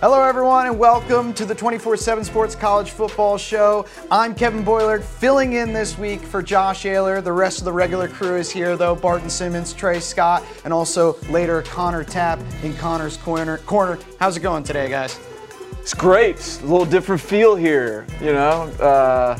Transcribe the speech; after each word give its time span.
Hello, 0.00 0.22
everyone, 0.22 0.66
and 0.66 0.78
welcome 0.78 1.34
to 1.34 1.44
the 1.44 1.54
24 1.54 1.94
7 1.94 2.24
Sports 2.24 2.54
College 2.54 2.92
Football 2.92 3.36
Show. 3.36 3.84
I'm 4.10 4.34
Kevin 4.34 4.64
Boylard, 4.64 5.04
filling 5.04 5.52
in 5.52 5.74
this 5.74 5.98
week 5.98 6.22
for 6.22 6.42
Josh 6.42 6.86
Ahler. 6.86 7.20
The 7.20 7.34
rest 7.34 7.58
of 7.58 7.66
the 7.66 7.72
regular 7.74 8.08
crew 8.08 8.36
is 8.36 8.50
here, 8.50 8.78
though 8.78 8.94
Barton 8.94 9.28
Simmons, 9.28 9.74
Trey 9.74 10.00
Scott, 10.00 10.42
and 10.64 10.72
also 10.72 11.18
later 11.28 11.60
Connor 11.60 12.02
Tapp 12.02 12.38
in 12.62 12.74
Connor's 12.78 13.18
corner. 13.18 13.58
corner. 13.58 13.98
How's 14.18 14.38
it 14.38 14.40
going 14.40 14.64
today, 14.64 14.88
guys? 14.88 15.20
It's 15.72 15.92
great. 15.92 16.38
A 16.38 16.62
little 16.62 16.86
different 16.86 17.20
feel 17.20 17.54
here, 17.54 18.06
you 18.22 18.32
know. 18.32 18.62
Uh, 18.80 19.38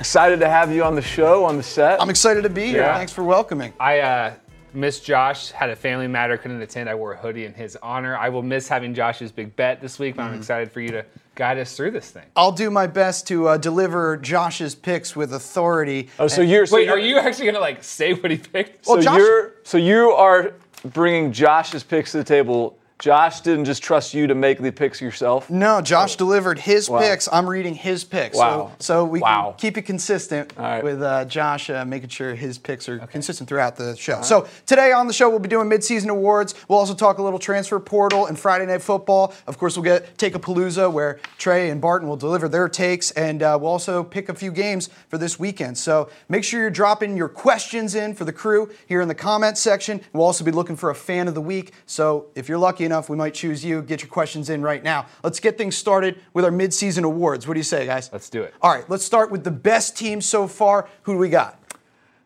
excited 0.00 0.40
to 0.40 0.48
have 0.48 0.72
you 0.72 0.82
on 0.82 0.96
the 0.96 1.02
show, 1.02 1.44
on 1.44 1.56
the 1.56 1.62
set. 1.62 2.02
I'm 2.02 2.10
excited 2.10 2.42
to 2.42 2.50
be 2.50 2.66
here. 2.66 2.80
Yeah. 2.80 2.96
Thanks 2.96 3.12
for 3.12 3.22
welcoming. 3.22 3.72
I 3.78 4.00
uh, 4.00 4.34
miss 4.74 5.00
Josh. 5.00 5.50
Had 5.50 5.70
a 5.70 5.76
family 5.76 6.06
matter, 6.08 6.36
couldn't 6.36 6.60
attend. 6.60 6.88
I 6.88 6.94
wore 6.94 7.12
a 7.12 7.16
hoodie 7.16 7.44
in 7.44 7.54
his 7.54 7.76
honor. 7.82 8.16
I 8.16 8.28
will 8.28 8.42
miss 8.42 8.68
having 8.68 8.94
Josh's 8.94 9.32
big 9.32 9.54
bet 9.56 9.80
this 9.80 9.98
week, 9.98 10.16
but 10.16 10.22
Mm-hmm. 10.24 10.32
I'm 10.34 10.38
excited 10.38 10.72
for 10.72 10.80
you 10.80 10.88
to 10.90 11.04
guide 11.34 11.58
us 11.58 11.76
through 11.76 11.90
this 11.92 12.10
thing. 12.10 12.24
I'll 12.36 12.52
do 12.52 12.70
my 12.70 12.86
best 12.86 13.26
to 13.28 13.48
uh, 13.48 13.56
deliver 13.58 14.16
Josh's 14.16 14.74
picks 14.74 15.14
with 15.16 15.32
authority. 15.34 16.08
oh, 16.18 16.28
so 16.28 16.40
you're 16.42 16.66
so 16.66 16.76
Wait, 16.76 16.84
you're, 16.86 16.94
are 16.94 16.98
you 16.98 17.18
actually 17.18 17.46
gonna 17.46 17.60
like 17.60 17.82
say 17.84 18.14
what 18.14 18.30
he 18.30 18.38
picked? 18.38 18.86
So 18.86 19.00
Josh- 19.00 19.18
you're 19.18 19.52
so 19.64 19.76
you 19.78 20.10
are 20.12 20.54
bringing 20.92 21.32
Josh's 21.32 21.82
picks 21.82 22.12
to 22.12 22.18
the 22.18 22.24
table. 22.24 22.78
Josh 23.04 23.42
didn't 23.42 23.66
just 23.66 23.82
trust 23.82 24.14
you 24.14 24.26
to 24.28 24.34
make 24.34 24.58
the 24.62 24.72
picks 24.72 24.98
yourself. 24.98 25.50
No, 25.50 25.82
Josh 25.82 26.16
delivered 26.16 26.58
his 26.58 26.88
Wow. 26.88 27.00
picks. 27.00 27.28
I'm 27.30 27.46
reading 27.46 27.74
his 27.74 28.02
picks. 28.02 28.34
Wow. 28.34 28.72
So, 28.78 29.02
so 29.02 29.04
we 29.04 29.20
Wow. 29.20 29.50
can 29.50 29.58
keep 29.58 29.76
it 29.76 29.82
consistent 29.82 30.54
right. 30.56 30.82
with 30.82 31.02
uh, 31.02 31.26
Josh 31.26 31.68
uh, 31.68 31.84
making 31.84 32.08
sure 32.08 32.34
his 32.34 32.56
picks 32.56 32.88
are 32.88 33.00
consistent 33.00 33.46
throughout 33.46 33.76
the 33.76 33.94
show. 33.94 34.22
So 34.22 34.46
today 34.64 34.90
on 34.92 35.06
the 35.06 35.12
show, 35.12 35.28
we'll 35.28 35.38
be 35.38 35.50
doing 35.50 35.68
midseason 35.68 36.08
awards. 36.08 36.54
We'll 36.66 36.78
also 36.78 36.94
talk 36.94 37.18
a 37.18 37.22
little 37.22 37.38
transfer 37.38 37.78
portal 37.78 38.24
and 38.24 38.38
Friday 38.38 38.64
Night 38.64 38.80
Football. 38.80 39.34
Of 39.46 39.58
course, 39.58 39.76
we'll 39.76 39.84
get 39.84 40.16
Take 40.16 40.34
a 40.34 40.38
Palooza 40.38 40.90
where 40.90 41.20
Trey 41.36 41.68
and 41.68 41.82
Barton 41.82 42.08
will 42.08 42.16
deliver 42.16 42.48
their 42.48 42.70
takes, 42.70 43.10
and 43.10 43.42
uh, 43.42 43.58
we'll 43.60 43.70
also 43.72 44.02
pick 44.02 44.30
a 44.30 44.34
few 44.34 44.50
games 44.50 44.88
for 45.10 45.18
this 45.18 45.38
weekend. 45.38 45.76
So 45.76 46.08
make 46.30 46.42
sure 46.42 46.58
you're 46.58 46.70
dropping 46.70 47.18
your 47.18 47.28
questions 47.28 47.94
in 47.94 48.14
for 48.14 48.24
the 48.24 48.32
crew 48.32 48.70
here 48.86 49.02
in 49.02 49.08
the 49.08 49.14
comments 49.14 49.60
section. 49.60 50.00
We'll 50.14 50.24
also 50.24 50.42
be 50.42 50.52
looking 50.52 50.76
for 50.76 50.88
a 50.88 50.94
fan 50.94 51.28
of 51.28 51.34
the 51.34 51.42
week. 51.42 51.74
So 51.84 52.28
if 52.34 52.48
you're 52.48 52.56
lucky 52.56 52.86
enough, 52.86 52.93
we 53.08 53.16
might 53.16 53.34
choose 53.34 53.64
you. 53.64 53.82
Get 53.82 54.02
your 54.02 54.08
questions 54.08 54.50
in 54.50 54.62
right 54.62 54.82
now. 54.82 55.06
Let's 55.22 55.40
get 55.40 55.58
things 55.58 55.76
started 55.76 56.20
with 56.32 56.44
our 56.44 56.50
midseason 56.50 57.04
awards. 57.04 57.46
What 57.46 57.54
do 57.54 57.60
you 57.60 57.64
say, 57.64 57.86
guys? 57.86 58.10
Let's 58.12 58.30
do 58.30 58.42
it. 58.42 58.54
All 58.62 58.72
right, 58.72 58.88
let's 58.88 59.04
start 59.04 59.30
with 59.30 59.44
the 59.44 59.50
best 59.50 59.96
team 59.96 60.20
so 60.20 60.46
far. 60.46 60.88
Who 61.02 61.14
do 61.14 61.18
we 61.18 61.28
got? 61.28 61.60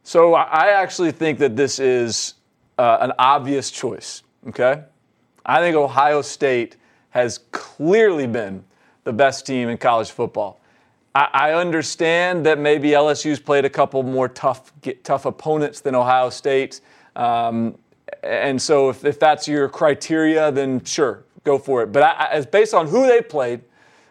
So 0.03 0.35
I 0.35 0.69
actually 0.69 1.13
think 1.13 1.39
that 1.39 1.57
this 1.57 1.79
is 1.79 2.35
uh, 2.79 2.99
an 3.01 3.13
obvious 3.19 3.71
choice. 3.71 4.23
Okay, 4.49 4.83
I 5.45 5.61
think 5.61 5.77
Ohio 5.77 6.23
State 6.23 6.77
has 7.11 7.39
clearly 7.51 8.27
been 8.27 8.65
the 9.05 9.13
best 9.13 9.47
team 9.47 9.69
in 9.69 9.79
college 9.79 10.11
football. 10.11 10.61
I, 11.15 11.29
I 11.33 11.53
understand 11.53 12.47
that 12.47 12.59
maybe 12.59 12.91
LSU's 12.91 13.41
played 13.41 13.65
a 13.65 13.71
couple 13.71 14.03
more 14.03 14.29
tough, 14.29 14.73
get, 14.81 15.05
tough 15.05 15.27
opponents 15.27 15.81
than 15.81 15.95
Ohio 15.95 16.31
State, 16.31 16.81
um, 17.17 17.77
and 18.23 18.61
so 18.61 18.91
if, 18.91 19.05
if 19.05 19.19
that's 19.19 19.49
your 19.49 19.69
criteria, 19.69 20.51
then 20.53 20.85
sure, 20.85 21.25
go 21.45 21.59
for 21.59 21.83
it. 21.83 21.93
But 21.93 22.17
as 22.31 22.47
based 22.47 22.75
on 22.75 22.87
who 22.87 23.07
they 23.07 23.23
played, 23.23 23.63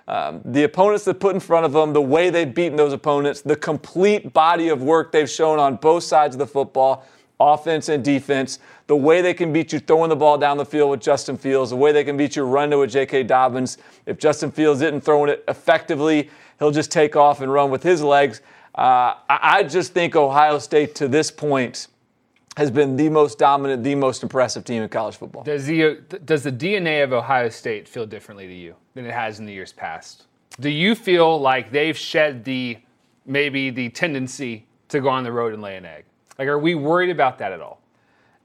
um, 0.07 0.41
the 0.45 0.63
opponents 0.63 1.03
that 1.05 1.19
put 1.19 1.35
in 1.35 1.41
front 1.41 1.65
of 1.65 1.73
them, 1.73 1.91
the 1.91 2.01
way 2.01 2.29
they've 2.29 2.53
beaten 2.53 2.77
those 2.77 2.93
opponents, 2.93 3.41
the 3.41 3.55
complete 3.55 4.31
body 4.31 4.69
of 4.69 4.81
work 4.81 5.11
they've 5.11 5.29
shown 5.29 5.59
on 5.59 5.75
both 5.75 6.03
sides 6.03 6.35
of 6.35 6.39
the 6.39 6.47
football, 6.47 7.05
offense 7.39 7.89
and 7.89 8.03
defense, 8.03 8.59
the 8.87 8.95
way 8.95 9.21
they 9.21 9.33
can 9.33 9.51
beat 9.51 9.73
you 9.73 9.79
throwing 9.79 10.09
the 10.09 10.15
ball 10.15 10.37
down 10.37 10.57
the 10.57 10.65
field 10.65 10.91
with 10.91 11.01
Justin 11.01 11.37
Fields, 11.37 11.71
the 11.71 11.75
way 11.75 11.91
they 11.91 12.05
can 12.05 12.15
beat 12.15 12.37
you 12.37 12.43
running 12.43 12.79
with 12.79 12.89
J.K. 12.89 13.23
Dobbins. 13.23 13.77
If 14.05 14.17
Justin 14.17 14.49
Fields 14.49 14.81
isn't 14.81 15.01
throwing 15.01 15.29
it 15.29 15.43
effectively, 15.49 16.29
he'll 16.59 16.71
just 16.71 16.91
take 16.91 17.17
off 17.17 17.41
and 17.41 17.51
run 17.51 17.69
with 17.69 17.83
his 17.83 18.01
legs. 18.01 18.41
Uh, 18.75 19.15
I, 19.29 19.39
I 19.39 19.63
just 19.63 19.93
think 19.93 20.15
Ohio 20.15 20.57
State 20.57 20.95
to 20.95 21.09
this 21.09 21.29
point 21.31 21.87
has 22.57 22.71
been 22.71 22.95
the 22.95 23.07
most 23.07 23.37
dominant, 23.37 23.83
the 23.83 23.93
most 23.93 24.23
impressive 24.23 24.63
team 24.63 24.81
in 24.81 24.89
college 24.89 25.15
football. 25.15 25.43
Does 25.43 25.67
the 25.67 25.99
does 26.25 26.41
the 26.41 26.51
DNA 26.51 27.03
of 27.03 27.13
Ohio 27.13 27.49
State 27.49 27.87
feel 27.87 28.07
differently 28.07 28.47
to 28.47 28.53
you 28.53 28.75
than 28.95 29.05
it 29.05 29.13
has 29.13 29.37
in 29.37 29.45
the 29.45 29.53
years 29.53 29.71
past? 29.71 30.25
Do 30.59 30.71
you 30.71 30.95
feel 30.95 31.39
like 31.39 31.71
they've 31.71 31.95
shed 31.95 32.43
the 32.43 32.79
maybe 33.27 33.69
the 33.69 33.89
tendency 33.89 34.65
to 34.89 34.99
go 34.99 35.07
on 35.09 35.23
the 35.23 35.31
road 35.31 35.53
and 35.53 35.61
lay 35.61 35.77
an 35.77 35.85
egg? 35.85 36.05
Like, 36.39 36.47
are 36.47 36.57
we 36.57 36.73
worried 36.73 37.11
about 37.11 37.37
that 37.37 37.51
at 37.51 37.61
all? 37.61 37.79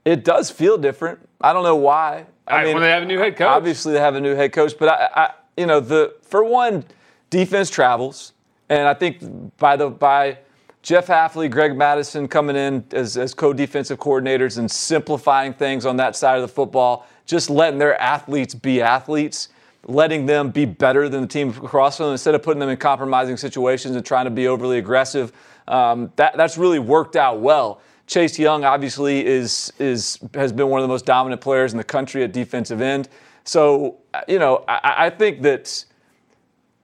It 0.04 0.24
does 0.24 0.50
feel 0.50 0.76
different. 0.76 1.26
I 1.40 1.54
don't 1.54 1.62
know 1.62 1.76
why. 1.76 2.26
I 2.46 2.64
mean, 2.64 2.74
when 2.74 2.82
they 2.82 2.90
have 2.90 3.04
a 3.04 3.06
new 3.06 3.18
head 3.18 3.34
coach. 3.34 3.48
Obviously, 3.48 3.94
they 3.94 4.00
have 4.00 4.14
a 4.14 4.20
new 4.20 4.34
head 4.34 4.52
coach, 4.52 4.74
but 4.78 4.90
I, 4.90 5.08
I, 5.14 5.30
you 5.56 5.64
know, 5.64 5.80
the 5.80 6.16
for 6.20 6.44
one, 6.44 6.84
defense 7.30 7.70
travels, 7.70 8.34
and 8.68 8.86
I 8.86 8.92
think 8.92 9.56
by 9.56 9.76
the 9.76 9.88
by 9.88 10.36
Jeff 10.82 11.06
Hafley, 11.06 11.48
Greg 11.48 11.76
Mattison 11.76 12.26
coming 12.26 12.56
in 12.56 12.84
as, 12.90 13.16
as 13.16 13.34
co-defensive 13.34 13.98
coordinators 13.98 14.58
and 14.58 14.68
simplifying 14.68 15.54
things 15.54 15.86
on 15.86 15.96
that 15.96 16.16
side 16.16 16.36
of 16.36 16.42
the 16.42 16.52
football, 16.52 17.06
just 17.24 17.48
letting 17.48 17.78
their 17.78 18.00
athletes 18.00 18.52
be 18.52 18.82
athletes, 18.82 19.48
letting 19.86 20.26
them 20.26 20.50
be 20.50 20.64
better 20.64 21.08
than 21.08 21.20
the 21.20 21.28
team 21.28 21.50
across 21.50 21.98
from 21.98 22.06
them 22.06 22.12
instead 22.12 22.34
of 22.34 22.42
putting 22.42 22.58
them 22.58 22.68
in 22.68 22.76
compromising 22.76 23.36
situations 23.36 23.94
and 23.94 24.04
trying 24.04 24.24
to 24.24 24.30
be 24.30 24.48
overly 24.48 24.78
aggressive. 24.78 25.32
Um, 25.68 26.12
that, 26.16 26.36
that's 26.36 26.58
really 26.58 26.80
worked 26.80 27.14
out 27.14 27.40
well. 27.40 27.80
Chase 28.08 28.36
Young 28.36 28.64
obviously 28.64 29.24
is 29.24 29.72
is 29.78 30.18
has 30.34 30.52
been 30.52 30.68
one 30.68 30.80
of 30.80 30.84
the 30.84 30.88
most 30.88 31.06
dominant 31.06 31.40
players 31.40 31.72
in 31.72 31.78
the 31.78 31.84
country 31.84 32.24
at 32.24 32.32
defensive 32.32 32.80
end. 32.80 33.08
So 33.44 33.98
you 34.26 34.40
know, 34.40 34.64
I, 34.68 35.06
I 35.06 35.10
think 35.10 35.42
that 35.42 35.84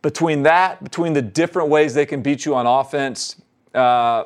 between 0.00 0.44
that, 0.44 0.82
between 0.82 1.12
the 1.12 1.20
different 1.20 1.68
ways 1.68 1.92
they 1.92 2.06
can 2.06 2.22
beat 2.22 2.46
you 2.46 2.54
on 2.54 2.66
offense, 2.66 3.36
uh, 3.78 4.24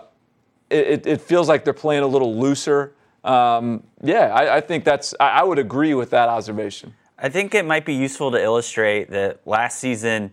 it, 0.71 1.07
it 1.07 1.21
feels 1.21 1.49
like 1.49 1.65
they're 1.65 1.73
playing 1.73 2.03
a 2.03 2.07
little 2.07 2.35
looser. 2.37 2.95
Um, 3.25 3.83
yeah, 4.03 4.35
I, 4.35 4.57
I 4.57 4.61
think 4.61 4.85
that's. 4.85 5.15
I, 5.21 5.29
I 5.29 5.43
would 5.43 5.59
agree 5.59 5.95
with 5.95 6.11
that 6.11 6.29
observation. 6.29 6.95
I 7.19 7.29
think 7.29 7.55
it 7.55 7.65
might 7.65 7.85
be 7.85 7.95
useful 7.95 8.33
to 8.33 8.43
illustrate 8.43 9.11
that 9.11 9.47
last 9.47 9.79
season, 9.79 10.33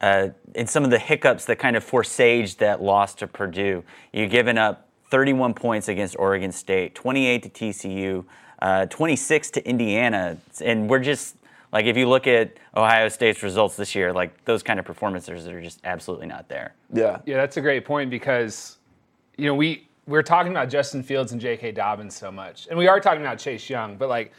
uh, 0.00 0.28
in 0.54 0.66
some 0.66 0.84
of 0.84 0.90
the 0.90 0.98
hiccups 0.98 1.44
that 1.44 1.58
kind 1.58 1.76
of 1.76 1.84
forsaged 1.88 2.58
that 2.58 2.82
loss 2.82 3.14
to 3.16 3.26
Purdue, 3.26 3.84
you've 4.12 4.30
given 4.30 4.58
up 4.58 4.88
31 5.10 5.54
points 5.54 5.86
against 5.88 6.16
Oregon 6.18 6.50
State, 6.50 6.94
28 6.94 7.42
to 7.44 7.48
TCU, 7.50 8.24
uh, 8.60 8.86
26 8.86 9.50
to 9.52 9.68
Indiana, 9.68 10.36
and 10.60 10.90
we're 10.90 10.98
just 10.98 11.36
like 11.74 11.86
if 11.86 11.96
you 11.96 12.08
look 12.08 12.28
at 12.28 12.56
Ohio 12.76 13.08
State's 13.08 13.42
results 13.42 13.76
this 13.76 13.96
year, 13.96 14.12
like 14.12 14.44
those 14.44 14.62
kind 14.62 14.78
of 14.78 14.86
performances 14.86 15.48
are 15.48 15.60
just 15.60 15.80
absolutely 15.82 16.28
not 16.28 16.48
there. 16.48 16.72
Yeah. 16.92 17.18
Yeah, 17.26 17.36
that's 17.36 17.56
a 17.56 17.60
great 17.60 17.84
point 17.84 18.10
because, 18.10 18.78
you 19.36 19.46
know, 19.46 19.54
we 19.56 19.88
we're 20.06 20.22
talking 20.22 20.52
about 20.52 20.70
Justin 20.70 21.02
Fields 21.02 21.32
and 21.32 21.40
J.K. 21.40 21.72
Dobbins 21.72 22.14
so 22.14 22.30
much, 22.30 22.68
and 22.68 22.78
we 22.78 22.86
are 22.86 23.00
talking 23.00 23.22
about 23.22 23.38
Chase 23.38 23.68
Young, 23.68 23.96
but 23.96 24.08
like, 24.08 24.32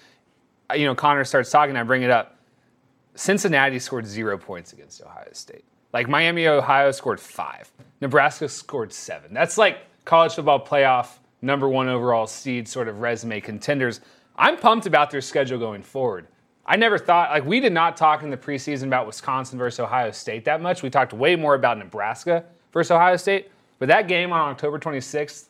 you 0.76 0.86
know, 0.86 0.96
Connor 0.96 1.26
starts 1.26 1.50
talking, 1.50 1.76
I 1.76 1.84
bring 1.84 2.04
it 2.04 2.12
up. 2.12 2.38
Cincinnati 3.16 3.80
scored 3.80 4.06
zero 4.06 4.38
points 4.38 4.74
against 4.74 5.02
Ohio 5.02 5.28
State. 5.34 5.66
Like 5.92 6.08
Miami, 6.08 6.48
Ohio 6.48 6.92
scored 6.92 7.20
five. 7.20 7.70
Nebraska 8.00 8.48
scored 8.48 8.94
seven. 8.94 9.34
That's 9.34 9.58
like 9.58 9.80
college 10.06 10.36
football 10.36 10.64
playoff 10.64 11.18
number 11.42 11.68
one 11.68 11.90
overall 11.90 12.28
seed 12.28 12.68
sort 12.68 12.88
of 12.88 13.02
resume 13.02 13.42
contenders. 13.42 14.00
I'm 14.38 14.58
pumped 14.58 14.86
about 14.86 15.10
their 15.12 15.22
schedule 15.22 15.58
going 15.60 15.82
forward. 15.82 16.28
I 16.66 16.76
never 16.78 16.98
thought 16.98 17.30
like 17.30 17.46
we 17.46 17.60
did 17.60 17.74
not 17.74 17.96
talk 17.96 18.24
in 18.24 18.30
the 18.30 18.38
preseason 18.38 18.84
about 18.84 19.06
Wisconsin 19.06 19.60
versus 19.60 19.80
Ohio 19.80 20.12
State 20.12 20.46
that 20.46 20.62
much. 20.62 20.82
We 20.82 20.90
talked 20.90 21.14
way 21.14 21.36
more 21.36 21.54
about 21.54 21.78
Nebraska 21.78 22.44
versus 22.74 22.92
Ohio 22.92 23.18
State. 23.18 23.52
But 23.78 23.90
that 23.90 24.08
game 24.08 24.32
on 24.32 24.50
October 24.50 24.80
26th 24.80 25.46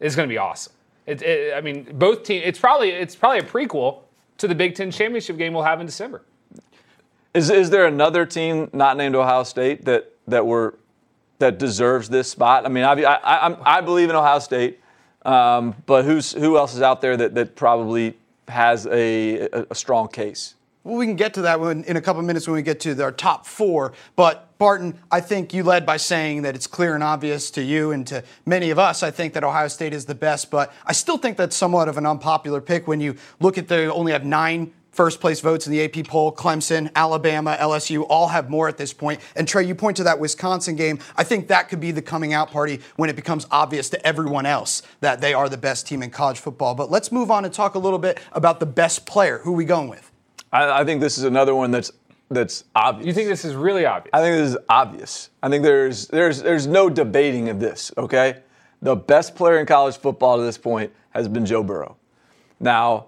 is 0.00 0.16
going 0.16 0.28
to 0.28 0.32
be 0.32 0.38
awesome. 0.38 0.72
It, 1.06 1.22
it, 1.22 1.54
I 1.54 1.60
mean, 1.60 1.88
both 1.94 2.22
teams. 2.22 2.42
It's 2.44 2.58
probably 2.58 2.90
it's 2.90 3.16
probably 3.16 3.38
a 3.38 3.42
prequel 3.42 4.00
to 4.38 4.48
the 4.48 4.54
Big 4.54 4.74
Ten 4.74 4.90
championship 4.90 5.38
game 5.38 5.54
we'll 5.54 5.62
have 5.62 5.80
in 5.80 5.86
December. 5.86 6.22
Is 7.32 7.50
is 7.50 7.70
there 7.70 7.86
another 7.86 8.26
team 8.26 8.68
not 8.72 8.96
named 8.96 9.14
Ohio 9.14 9.44
State 9.44 9.84
that 9.86 10.12
that 10.26 10.44
were 10.44 10.74
that 11.38 11.58
deserves 11.58 12.10
this 12.10 12.30
spot? 12.30 12.66
I 12.66 12.68
mean, 12.68 12.84
I 12.84 12.92
I, 12.92 13.48
I, 13.48 13.78
I 13.78 13.80
believe 13.80 14.10
in 14.10 14.16
Ohio 14.16 14.38
State, 14.38 14.80
um, 15.24 15.74
but 15.86 16.04
who's 16.04 16.32
who 16.32 16.58
else 16.58 16.74
is 16.74 16.82
out 16.82 17.00
there 17.00 17.16
that 17.16 17.34
that 17.34 17.56
probably 17.56 18.18
has 18.48 18.86
a, 18.86 19.48
a, 19.48 19.66
a 19.70 19.74
strong 19.74 20.08
case? 20.08 20.54
Well, 20.84 20.96
we 20.96 21.06
can 21.06 21.16
get 21.16 21.34
to 21.34 21.42
that 21.42 21.60
when, 21.60 21.84
in 21.84 21.96
a 21.96 22.00
couple 22.00 22.22
minutes 22.22 22.46
when 22.46 22.54
we 22.54 22.62
get 22.62 22.80
to 22.80 23.02
our 23.02 23.12
top 23.12 23.46
four. 23.46 23.92
But 24.16 24.58
Barton, 24.58 24.98
I 25.10 25.20
think 25.20 25.52
you 25.52 25.62
led 25.62 25.84
by 25.84 25.98
saying 25.98 26.42
that 26.42 26.54
it's 26.54 26.66
clear 26.66 26.94
and 26.94 27.04
obvious 27.04 27.50
to 27.52 27.62
you 27.62 27.92
and 27.92 28.06
to 28.06 28.24
many 28.46 28.70
of 28.70 28.78
us. 28.78 29.02
I 29.02 29.10
think 29.10 29.34
that 29.34 29.44
Ohio 29.44 29.68
State 29.68 29.92
is 29.92 30.06
the 30.06 30.14
best, 30.14 30.50
but 30.50 30.72
I 30.86 30.92
still 30.92 31.18
think 31.18 31.36
that's 31.36 31.56
somewhat 31.56 31.88
of 31.88 31.98
an 31.98 32.06
unpopular 32.06 32.60
pick 32.60 32.88
when 32.88 33.00
you 33.00 33.16
look 33.40 33.58
at 33.58 33.68
they 33.68 33.86
only 33.86 34.12
have 34.12 34.24
nine 34.24 34.72
first 34.98 35.20
place 35.20 35.40
votes 35.40 35.64
in 35.66 35.72
the 35.72 35.84
AP 35.84 36.06
poll. 36.06 36.32
Clemson, 36.32 36.90
Alabama, 36.96 37.56
LSU 37.60 38.04
all 38.08 38.26
have 38.26 38.50
more 38.50 38.66
at 38.66 38.78
this 38.78 38.92
point. 38.92 39.20
And 39.36 39.46
Trey, 39.46 39.64
you 39.64 39.76
point 39.76 39.96
to 39.98 40.04
that 40.04 40.18
Wisconsin 40.18 40.74
game. 40.74 40.98
I 41.16 41.22
think 41.22 41.46
that 41.48 41.68
could 41.68 41.78
be 41.78 41.92
the 41.92 42.02
coming 42.02 42.32
out 42.32 42.50
party 42.50 42.80
when 42.96 43.08
it 43.08 43.14
becomes 43.14 43.46
obvious 43.52 43.90
to 43.90 44.06
everyone 44.06 44.44
else 44.44 44.82
that 45.00 45.20
they 45.20 45.34
are 45.34 45.48
the 45.48 45.56
best 45.56 45.86
team 45.86 46.02
in 46.02 46.10
college 46.10 46.40
football. 46.40 46.74
But 46.74 46.90
let's 46.90 47.12
move 47.12 47.30
on 47.30 47.44
and 47.44 47.54
talk 47.54 47.76
a 47.76 47.78
little 47.78 48.00
bit 48.00 48.18
about 48.32 48.58
the 48.58 48.66
best 48.66 49.06
player. 49.06 49.38
Who 49.38 49.52
are 49.52 49.56
we 49.56 49.64
going 49.64 49.88
with? 49.88 50.07
I, 50.52 50.80
I 50.80 50.84
think 50.84 51.00
this 51.00 51.18
is 51.18 51.24
another 51.24 51.54
one 51.54 51.70
that's 51.70 51.92
that's 52.30 52.64
obvious. 52.74 53.06
You 53.06 53.12
think 53.12 53.28
this 53.28 53.44
is 53.44 53.54
really 53.54 53.86
obvious? 53.86 54.10
I 54.12 54.20
think 54.20 54.36
this 54.36 54.50
is 54.50 54.58
obvious. 54.68 55.30
I 55.42 55.48
think 55.48 55.62
there's 55.62 56.08
there's 56.08 56.42
there's 56.42 56.66
no 56.66 56.90
debating 56.90 57.48
of 57.48 57.60
this. 57.60 57.92
Okay, 57.96 58.40
the 58.82 58.96
best 58.96 59.34
player 59.34 59.58
in 59.58 59.66
college 59.66 59.96
football 59.96 60.36
to 60.36 60.42
this 60.42 60.58
point 60.58 60.92
has 61.10 61.28
been 61.28 61.46
Joe 61.46 61.62
Burrow. 61.62 61.96
Now, 62.60 63.06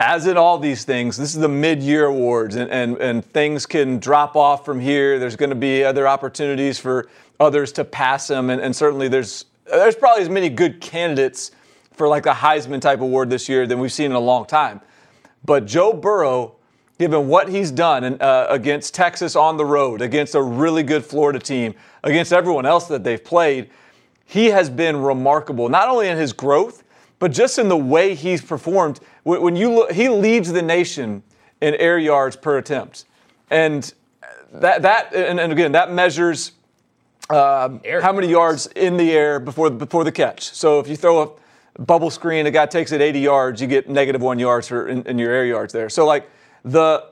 as 0.00 0.26
in 0.26 0.36
all 0.36 0.58
these 0.58 0.84
things, 0.84 1.16
this 1.16 1.34
is 1.34 1.40
the 1.40 1.48
mid-year 1.48 2.06
awards, 2.06 2.56
and 2.56 2.70
and, 2.70 2.96
and 2.98 3.24
things 3.24 3.66
can 3.66 3.98
drop 3.98 4.36
off 4.36 4.64
from 4.64 4.80
here. 4.80 5.18
There's 5.18 5.36
going 5.36 5.50
to 5.50 5.56
be 5.56 5.84
other 5.84 6.08
opportunities 6.08 6.78
for 6.78 7.08
others 7.38 7.72
to 7.72 7.84
pass 7.84 8.30
him, 8.30 8.50
and, 8.50 8.60
and 8.60 8.74
certainly 8.74 9.08
there's 9.08 9.44
there's 9.66 9.96
probably 9.96 10.22
as 10.22 10.30
many 10.30 10.48
good 10.48 10.80
candidates 10.80 11.50
for 11.92 12.08
like 12.08 12.26
a 12.26 12.32
Heisman 12.32 12.80
type 12.80 13.00
award 13.00 13.30
this 13.30 13.48
year 13.48 13.66
than 13.66 13.78
we've 13.78 13.92
seen 13.92 14.06
in 14.06 14.16
a 14.16 14.20
long 14.20 14.46
time. 14.46 14.80
But 15.46 15.66
Joe 15.66 15.92
Burrow 15.92 16.56
given 16.98 17.28
what 17.28 17.48
he's 17.48 17.70
done 17.70 18.04
in, 18.04 18.20
uh, 18.20 18.46
against 18.48 18.94
Texas 18.94 19.36
on 19.36 19.56
the 19.56 19.64
road, 19.64 20.00
against 20.00 20.34
a 20.34 20.42
really 20.42 20.82
good 20.82 21.04
Florida 21.04 21.38
team, 21.38 21.74
against 22.02 22.32
everyone 22.32 22.64
else 22.64 22.88
that 22.88 23.04
they've 23.04 23.22
played, 23.22 23.70
he 24.24 24.46
has 24.46 24.70
been 24.70 24.96
remarkable, 24.96 25.68
not 25.68 25.88
only 25.88 26.08
in 26.08 26.16
his 26.16 26.32
growth, 26.32 26.82
but 27.18 27.32
just 27.32 27.58
in 27.58 27.68
the 27.68 27.76
way 27.76 28.14
he's 28.14 28.42
performed. 28.42 29.00
When 29.24 29.56
you 29.56 29.70
look, 29.70 29.92
he 29.92 30.08
leads 30.08 30.52
the 30.52 30.62
nation 30.62 31.22
in 31.60 31.74
air 31.76 31.98
yards 31.98 32.36
per 32.36 32.58
attempt, 32.58 33.04
and 33.50 33.92
that 34.52 34.82
that 34.82 35.14
and, 35.14 35.40
and 35.40 35.52
again 35.52 35.72
that 35.72 35.92
measures 35.92 36.52
um, 37.30 37.80
how 38.02 38.12
many 38.12 38.28
yards 38.28 38.66
in 38.68 38.96
the 38.96 39.12
air 39.12 39.40
before 39.40 39.70
before 39.70 40.04
the 40.04 40.12
catch. 40.12 40.50
So 40.50 40.78
if 40.78 40.88
you 40.88 40.96
throw 40.96 41.22
a 41.22 41.30
bubble 41.78 42.10
screen, 42.10 42.46
a 42.46 42.50
guy 42.50 42.66
takes 42.66 42.92
it 42.92 43.00
80 43.00 43.20
yards, 43.20 43.60
you 43.60 43.66
get 43.66 43.88
negative 43.88 44.22
one 44.22 44.38
yards 44.38 44.68
for 44.68 44.88
in, 44.88 45.02
in 45.06 45.18
your 45.18 45.30
air 45.30 45.44
yards 45.44 45.72
there. 45.72 45.88
So 45.88 46.06
like 46.06 46.30
the, 46.64 47.10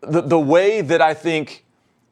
the, 0.00 0.22
the 0.22 0.38
way 0.38 0.80
that 0.80 1.02
I 1.02 1.14
think 1.14 1.64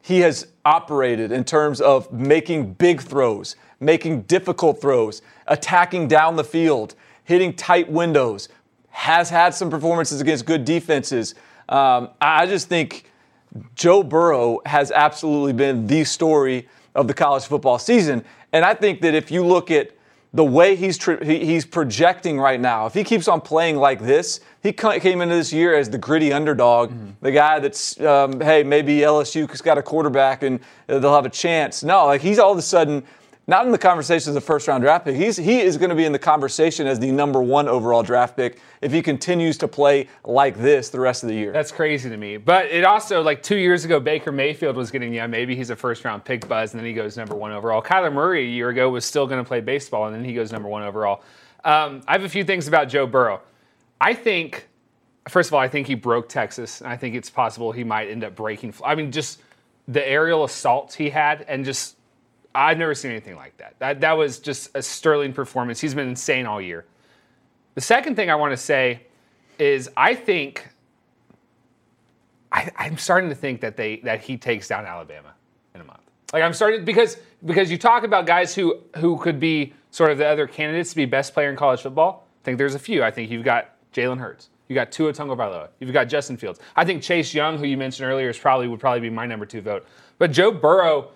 he 0.03 0.21
has 0.21 0.47
operated 0.65 1.33
in 1.33 1.45
terms 1.45 1.81
of 1.81 2.12
making 2.12 2.75
big 2.75 3.01
throws, 3.01 3.56
making 3.81 4.23
difficult 4.23 4.81
throws, 4.81 5.23
attacking 5.47 6.09
down 6.09 6.37
the 6.37 6.45
field, 6.45 6.95
hitting 7.25 7.55
tight 7.55 7.91
windows, 7.91 8.49
has 8.91 9.31
had 9.31 9.55
some 9.55 9.71
performances 9.71 10.21
against 10.21 10.47
good 10.47 10.65
defenses. 10.65 11.35
Um, 11.69 12.11
I 12.21 12.47
just 12.47 12.69
think 12.69 13.11
Joe 13.75 14.03
Burrow 14.03 14.61
has 14.67 14.91
absolutely 14.93 15.53
been 15.53 15.87
the 15.87 16.05
story 16.05 16.69
of 16.95 17.09
the 17.09 17.15
college 17.15 17.45
football 17.45 17.79
season. 17.79 18.25
And 18.53 18.65
I 18.65 18.75
think 18.75 19.01
that 19.01 19.15
if 19.15 19.31
you 19.31 19.45
look 19.45 19.71
at 19.71 19.91
the 20.34 20.44
way 20.44 20.75
he's 20.75 21.02
he's 21.22 21.64
projecting 21.64 22.40
right 22.40 22.60
now, 22.60 22.86
if 22.86 22.94
he 22.94 23.04
keeps 23.04 23.28
on 23.28 23.40
playing 23.40 23.76
like 23.76 24.00
this, 24.00 24.40
he 24.62 24.72
came 24.72 25.20
into 25.20 25.36
this 25.36 25.52
year 25.52 25.76
as 25.76 25.88
the 25.88 25.96
gritty 25.96 26.32
underdog, 26.32 26.90
mm-hmm. 26.90 27.10
the 27.20 27.31
guy 27.31 27.60
that's 27.60 27.98
um, 28.00 28.40
hey 28.40 28.64
maybe 28.64 28.98
LSU's 28.98 29.60
got 29.60 29.78
a 29.78 29.82
quarterback 29.82 30.42
and 30.42 30.58
they'll 30.88 31.14
have 31.14 31.25
a 31.25 31.31
chance. 31.31 31.84
No, 31.84 32.06
like 32.06 32.20
he's 32.20 32.40
all 32.40 32.50
of 32.50 32.58
a 32.58 32.62
sudden 32.62 33.04
not 33.46 33.67
in 33.67 33.73
the 33.73 33.79
conversation 33.79 34.31
as 34.31 34.37
a 34.37 34.41
first 34.41 34.67
round 34.69 34.82
draft 34.82 35.05
pick. 35.05 35.17
He's, 35.17 35.37
he 35.37 35.61
is 35.61 35.76
going 35.76 35.91
to 35.91 35.96
be 35.96 36.05
in 36.05 36.12
the 36.12 36.19
conversation 36.19 36.87
as 36.87 36.99
the 36.99 37.11
number 37.11 37.43
one 37.43 37.69
overall 37.69 38.02
draft 38.02 38.37
pick 38.37 38.58
if 38.81 38.93
he 38.93 39.02
continues 39.02 39.58
to 39.58 39.69
play 39.69 40.08
like 40.25 40.56
this 40.56 40.88
the 40.88 41.00
rest 41.00 41.23
of 41.23 41.29
the 41.29 41.35
year. 41.35 41.52
That's 41.52 41.73
crazy 41.73 42.08
to 42.08 42.17
me. 42.17 42.37
But 42.38 42.67
it 42.67 42.85
also, 42.85 43.23
like 43.23 43.43
two 43.43 43.56
years 43.56 43.85
ago, 43.85 44.00
Baker 44.00 44.32
Mayfield 44.32 44.76
was 44.76 44.91
getting, 44.91 45.12
yeah, 45.12 45.26
maybe 45.26 45.55
he's 45.55 45.70
a 45.70 45.76
first 45.76 46.05
round 46.05 46.25
pick 46.25 46.49
buzz, 46.49 46.73
and 46.73 46.81
then 46.81 46.87
he 46.87 46.94
goes 46.94 47.17
number 47.17 47.35
one 47.35 47.52
overall. 47.52 47.82
Kyler 47.82 48.12
Murray 48.12 48.44
a 48.44 48.49
year 48.49 48.70
ago 48.70 48.88
was 48.88 49.05
still 49.05 49.26
going 49.26 49.43
to 49.43 49.46
play 49.46 49.61
baseball, 49.61 50.06
and 50.06 50.14
then 50.14 50.25
he 50.25 50.32
goes 50.32 50.50
number 50.50 50.69
one 50.69 50.82
overall. 50.82 51.23
Um, 51.64 52.02
I 52.06 52.12
have 52.12 52.25
a 52.25 52.29
few 52.29 52.44
things 52.44 52.69
about 52.69 52.88
Joe 52.88 53.06
Burrow. 53.06 53.41
I 54.00 54.14
think, 54.14 54.69
first 55.29 55.49
of 55.49 55.55
all, 55.55 55.61
I 55.61 55.69
think 55.69 55.87
he 55.87 55.94
broke 55.94 56.29
Texas, 56.29 56.81
and 56.81 56.91
I 56.91 56.96
think 56.96 57.14
it's 57.14 57.31
possible 57.31 57.73
he 57.73 57.85
might 57.85 58.08
end 58.08 58.25
up 58.25 58.35
breaking. 58.35 58.75
I 58.85 58.94
mean, 58.94 59.12
just 59.12 59.41
the 59.88 60.06
aerial 60.06 60.44
assaults 60.44 60.94
he 60.94 61.11
had, 61.11 61.43
and 61.49 61.64
just 61.64 61.96
I've 62.55 62.79
never 62.79 62.95
seen 62.95 63.11
anything 63.11 63.37
like 63.37 63.56
that. 63.56 63.75
That 63.79 64.01
that 64.01 64.12
was 64.12 64.39
just 64.39 64.71
a 64.75 64.83
sterling 64.83 65.33
performance. 65.33 65.81
He's 65.81 65.95
been 65.95 66.09
insane 66.09 66.47
all 66.47 66.61
year. 66.61 66.85
The 67.75 67.81
second 67.81 68.15
thing 68.15 68.31
I 68.31 68.37
want 68.37 68.53
to 68.53 68.56
say 68.56 69.03
is 69.59 69.91
I 69.97 70.15
think 70.15 70.69
I, 72.53 72.71
am 72.79 72.97
starting 72.97 73.29
to 73.31 73.35
think 73.35 73.61
that 73.62 73.77
they 73.77 73.97
that 74.05 74.21
he 74.21 74.37
takes 74.37 74.69
down 74.69 74.87
Alabama 74.87 75.35
in 75.75 75.81
a 75.81 75.85
month. 75.85 76.01
Like 76.33 76.43
I'm 76.43 76.53
starting 76.53 76.85
because 76.85 77.17
because 77.45 77.71
you 77.71 77.79
talk 77.79 78.05
about 78.05 78.27
guys 78.27 78.55
who 78.55 78.79
who 78.97 79.19
could 79.19 79.41
be 79.41 79.73
sort 79.91 80.12
of 80.12 80.19
the 80.19 80.27
other 80.27 80.47
candidates 80.47 80.91
to 80.91 80.97
be 80.97 81.05
best 81.05 81.35
player 81.35 81.51
in 81.51 81.56
college 81.56 81.83
football. 81.83 82.27
I 82.43 82.45
think 82.45 82.59
there's 82.59 82.75
a 82.75 82.79
few. 82.79 83.03
I 83.03 83.11
think 83.11 83.31
you've 83.31 83.45
got 83.45 83.71
Jalen 83.93 84.19
Hurts. 84.19 84.51
You 84.69 84.75
got 84.75 84.93
Tua 84.93 85.12
Tagovailoa. 85.12 85.69
You've 85.79 85.93
got 85.93 86.05
Justin 86.05 86.37
Fields. 86.37 86.59
I 86.75 86.85
think 86.85 87.03
Chase 87.03 87.35
Young, 87.35 87.59
who 87.59 87.67
you 87.67 87.77
mentioned 87.77 88.09
earlier, 88.09 88.31
is 88.31 88.39
probably 88.39 88.69
would 88.69 88.81
probably 88.81 89.01
be 89.01 89.11
my 89.11 89.27
number 89.27 89.47
two 89.47 89.61
vote. 89.61 89.87
But 90.19 90.31
Joe 90.31 90.53
Burrow 90.53 91.11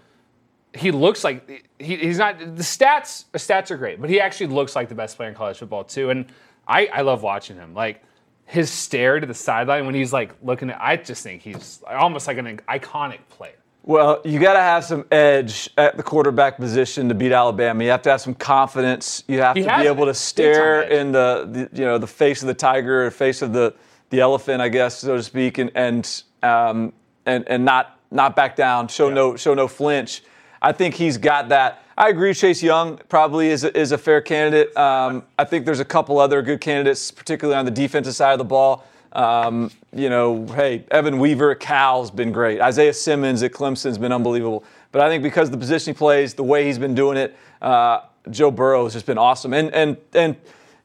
he 0.74 0.90
looks 0.90 1.24
like 1.24 1.66
he, 1.78 1.96
he's 1.96 2.18
not 2.18 2.38
the 2.38 2.62
stats 2.62 3.24
the 3.32 3.38
stats 3.38 3.70
are 3.70 3.76
great 3.76 4.00
but 4.00 4.10
he 4.10 4.20
actually 4.20 4.46
looks 4.46 4.76
like 4.76 4.88
the 4.88 4.94
best 4.94 5.16
player 5.16 5.28
in 5.28 5.34
college 5.34 5.58
football 5.58 5.84
too 5.84 6.10
and 6.10 6.26
i 6.66 6.86
i 6.86 7.00
love 7.00 7.22
watching 7.22 7.56
him 7.56 7.74
like 7.74 8.02
his 8.44 8.70
stare 8.70 9.20
to 9.20 9.26
the 9.26 9.34
sideline 9.34 9.86
when 9.86 9.94
he's 9.94 10.12
like 10.12 10.34
looking 10.42 10.70
at 10.70 10.80
i 10.80 10.96
just 10.96 11.22
think 11.22 11.42
he's 11.42 11.82
almost 11.88 12.26
like 12.26 12.38
an 12.38 12.60
iconic 12.68 13.20
player 13.28 13.54
well, 13.88 14.20
you 14.22 14.38
got 14.38 14.52
to 14.52 14.60
have 14.60 14.84
some 14.84 15.06
edge 15.10 15.70
at 15.78 15.96
the 15.96 16.02
quarterback 16.02 16.58
position 16.58 17.08
to 17.08 17.14
beat 17.14 17.32
Alabama. 17.32 17.82
You 17.82 17.88
have 17.88 18.02
to 18.02 18.10
have 18.10 18.20
some 18.20 18.34
confidence. 18.34 19.24
You 19.26 19.40
have 19.40 19.56
he 19.56 19.62
to 19.62 19.76
be 19.78 19.86
able 19.86 20.04
to 20.04 20.12
stare 20.12 20.82
in 20.82 21.10
the, 21.10 21.48
the, 21.50 21.78
you 21.78 21.86
know 21.86 21.96
the 21.96 22.06
face 22.06 22.42
of 22.42 22.48
the 22.48 22.54
tiger 22.54 23.06
or 23.06 23.10
face 23.10 23.40
of 23.40 23.54
the 23.54 23.74
the 24.10 24.20
elephant, 24.20 24.60
I 24.60 24.68
guess, 24.68 24.98
so 24.98 25.16
to 25.16 25.22
speak, 25.22 25.56
and 25.56 25.70
and 25.74 26.22
um, 26.42 26.92
and, 27.24 27.48
and 27.48 27.64
not 27.64 27.98
not 28.10 28.36
back 28.36 28.56
down. 28.56 28.88
Show 28.88 29.08
yeah. 29.08 29.14
no 29.14 29.36
show 29.36 29.54
no 29.54 29.66
flinch. 29.66 30.22
I 30.60 30.72
think 30.72 30.94
he's 30.94 31.18
got 31.18 31.48
that. 31.50 31.82
I 31.96 32.10
agree. 32.10 32.32
Chase 32.32 32.62
Young 32.62 32.98
probably 33.08 33.48
is 33.48 33.64
a, 33.64 33.76
is 33.76 33.92
a 33.92 33.98
fair 33.98 34.20
candidate. 34.20 34.76
Um, 34.76 35.24
I 35.38 35.44
think 35.44 35.64
there's 35.64 35.80
a 35.80 35.84
couple 35.84 36.18
other 36.18 36.42
good 36.42 36.60
candidates, 36.60 37.10
particularly 37.10 37.58
on 37.58 37.64
the 37.64 37.70
defensive 37.70 38.14
side 38.14 38.32
of 38.32 38.38
the 38.38 38.44
ball. 38.44 38.84
Um, 39.12 39.70
you 39.92 40.10
know, 40.10 40.46
hey, 40.46 40.84
Evan 40.90 41.18
Weaver 41.18 41.52
at 41.52 41.60
Cal's 41.60 42.10
been 42.10 42.30
great. 42.30 42.60
Isaiah 42.60 42.92
Simmons 42.92 43.42
at 43.42 43.52
Clemson's 43.52 43.98
been 43.98 44.12
unbelievable. 44.12 44.64
But 44.92 45.02
I 45.02 45.08
think 45.08 45.22
because 45.22 45.50
the 45.50 45.58
position 45.58 45.94
he 45.94 45.98
plays, 45.98 46.34
the 46.34 46.44
way 46.44 46.66
he's 46.66 46.78
been 46.78 46.94
doing 46.94 47.16
it, 47.16 47.36
uh, 47.60 48.02
Joe 48.30 48.50
Burrow 48.50 48.84
has 48.84 48.92
just 48.92 49.06
been 49.06 49.18
awesome. 49.18 49.52
And 49.54 49.72
and 49.74 49.96
and 50.14 50.36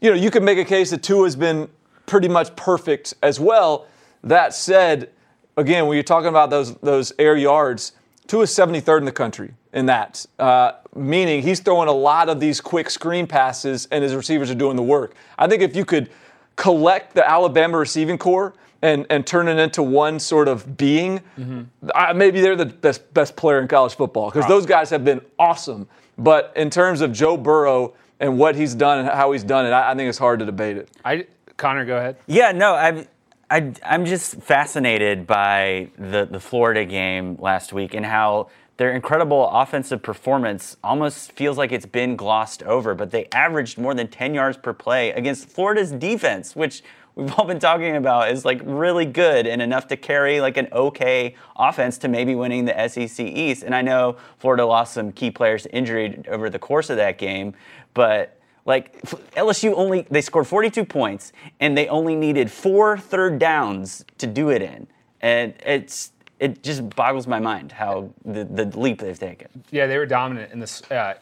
you 0.01 0.09
know, 0.09 0.15
you 0.15 0.31
could 0.31 0.43
make 0.43 0.57
a 0.57 0.65
case 0.65 0.89
that 0.91 1.03
Tua 1.03 1.25
has 1.25 1.35
been 1.35 1.69
pretty 2.05 2.27
much 2.27 2.55
perfect 2.55 3.13
as 3.21 3.39
well. 3.39 3.87
That 4.23 4.53
said, 4.53 5.11
again, 5.57 5.87
when 5.87 5.95
you're 5.95 6.03
talking 6.03 6.29
about 6.29 6.49
those 6.49 6.75
those 6.77 7.13
air 7.19 7.35
yards, 7.35 7.93
Tua 8.27 8.43
is 8.43 8.51
73rd 8.51 8.99
in 8.99 9.05
the 9.05 9.11
country 9.11 9.53
in 9.73 9.85
that, 9.87 10.25
uh, 10.39 10.73
meaning 10.95 11.41
he's 11.41 11.59
throwing 11.59 11.89
a 11.89 11.93
lot 11.93 12.29
of 12.29 12.39
these 12.39 12.61
quick 12.61 12.89
screen 12.89 13.27
passes 13.27 13.87
and 13.91 14.03
his 14.03 14.15
receivers 14.15 14.49
are 14.49 14.55
doing 14.55 14.75
the 14.75 14.83
work. 14.83 15.15
I 15.37 15.47
think 15.47 15.61
if 15.61 15.75
you 15.75 15.85
could 15.85 16.09
collect 16.55 17.15
the 17.15 17.27
Alabama 17.27 17.77
receiving 17.77 18.17
corps 18.17 18.53
and, 18.81 19.05
and 19.09 19.25
turn 19.25 19.47
it 19.47 19.57
into 19.57 19.81
one 19.81 20.19
sort 20.19 20.47
of 20.47 20.77
being, 20.77 21.19
mm-hmm. 21.37 21.63
uh, 21.95 22.13
maybe 22.13 22.41
they're 22.41 22.55
the 22.55 22.65
best, 22.65 23.13
best 23.13 23.35
player 23.35 23.59
in 23.59 23.67
college 23.67 23.95
football 23.95 24.29
because 24.29 24.47
those 24.47 24.65
guys 24.65 24.89
have 24.89 25.03
been 25.03 25.21
awesome. 25.39 25.87
But 26.17 26.53
in 26.55 26.69
terms 26.69 27.01
of 27.01 27.11
Joe 27.11 27.37
Burrow 27.37 27.93
and 28.19 28.37
what 28.37 28.55
he's 28.55 28.75
done 28.75 28.99
and 28.99 29.09
how 29.09 29.31
he's 29.31 29.43
done 29.43 29.65
it, 29.65 29.71
I, 29.71 29.91
I 29.91 29.95
think 29.95 30.09
it's 30.09 30.17
hard 30.17 30.39
to 30.39 30.45
debate 30.45 30.77
it. 30.77 30.89
I, 31.03 31.27
Connor, 31.57 31.85
go 31.85 31.97
ahead. 31.97 32.17
Yeah, 32.27 32.51
no, 32.51 32.73
i 32.75 33.07
I, 33.53 33.71
am 33.83 34.05
just 34.05 34.41
fascinated 34.41 35.27
by 35.27 35.89
the, 35.99 36.25
the 36.25 36.39
Florida 36.39 36.85
game 36.85 37.37
last 37.39 37.71
week 37.71 37.93
and 37.93 38.03
how 38.03 38.49
their 38.77 38.95
incredible 38.95 39.47
offensive 39.47 40.01
performance 40.01 40.75
almost 40.83 41.33
feels 41.33 41.55
like 41.55 41.71
it's 41.71 41.85
been 41.85 42.15
glossed 42.15 42.63
over, 42.63 42.95
but 42.95 43.11
they 43.11 43.27
averaged 43.31 43.77
more 43.77 43.93
than 43.93 44.07
10 44.07 44.33
yards 44.33 44.57
per 44.57 44.73
play 44.73 45.11
against 45.11 45.47
Florida's 45.47 45.91
defense, 45.91 46.55
which 46.55 46.81
we've 47.13 47.31
all 47.37 47.45
been 47.45 47.59
talking 47.59 47.95
about 47.95 48.31
is 48.31 48.43
like 48.43 48.59
really 48.63 49.05
good 49.05 49.45
and 49.45 49.61
enough 49.61 49.85
to 49.89 49.97
carry 49.97 50.41
like 50.41 50.57
an 50.57 50.67
okay 50.71 51.35
offense 51.55 51.99
to 51.99 52.07
maybe 52.07 52.33
winning 52.33 52.65
the 52.65 52.87
SEC 52.87 53.19
East. 53.19 53.61
And 53.61 53.75
I 53.75 53.83
know 53.83 54.17
Florida 54.39 54.65
lost 54.65 54.95
some 54.95 55.11
key 55.11 55.29
players 55.29 55.61
to 55.61 55.75
injury 55.75 56.23
over 56.27 56.49
the 56.49 56.57
course 56.57 56.89
of 56.89 56.97
that 56.97 57.19
game, 57.19 57.53
but 57.93 58.39
like 58.65 59.01
LSU 59.35 59.73
only 59.75 60.07
they 60.09 60.21
scored 60.21 60.47
42 60.47 60.85
points 60.85 61.33
and 61.59 61.77
they 61.77 61.87
only 61.87 62.15
needed 62.15 62.49
four 62.49 62.97
third 62.97 63.39
downs 63.39 64.05
to 64.19 64.27
do 64.27 64.49
it 64.49 64.61
in. 64.61 64.87
And 65.21 65.53
it's 65.65 66.11
it 66.39 66.63
just 66.63 66.89
boggles 66.95 67.27
my 67.27 67.39
mind 67.39 67.71
how 67.71 68.09
the, 68.25 68.43
the 68.43 68.65
leap 68.77 68.99
they've 68.99 69.17
taken. 69.17 69.47
Yeah, 69.71 69.87
they 69.87 69.97
were 69.97 70.05
dominant 70.05 70.51
in 70.51 70.59
this 70.59 70.81
uh, 70.91 71.15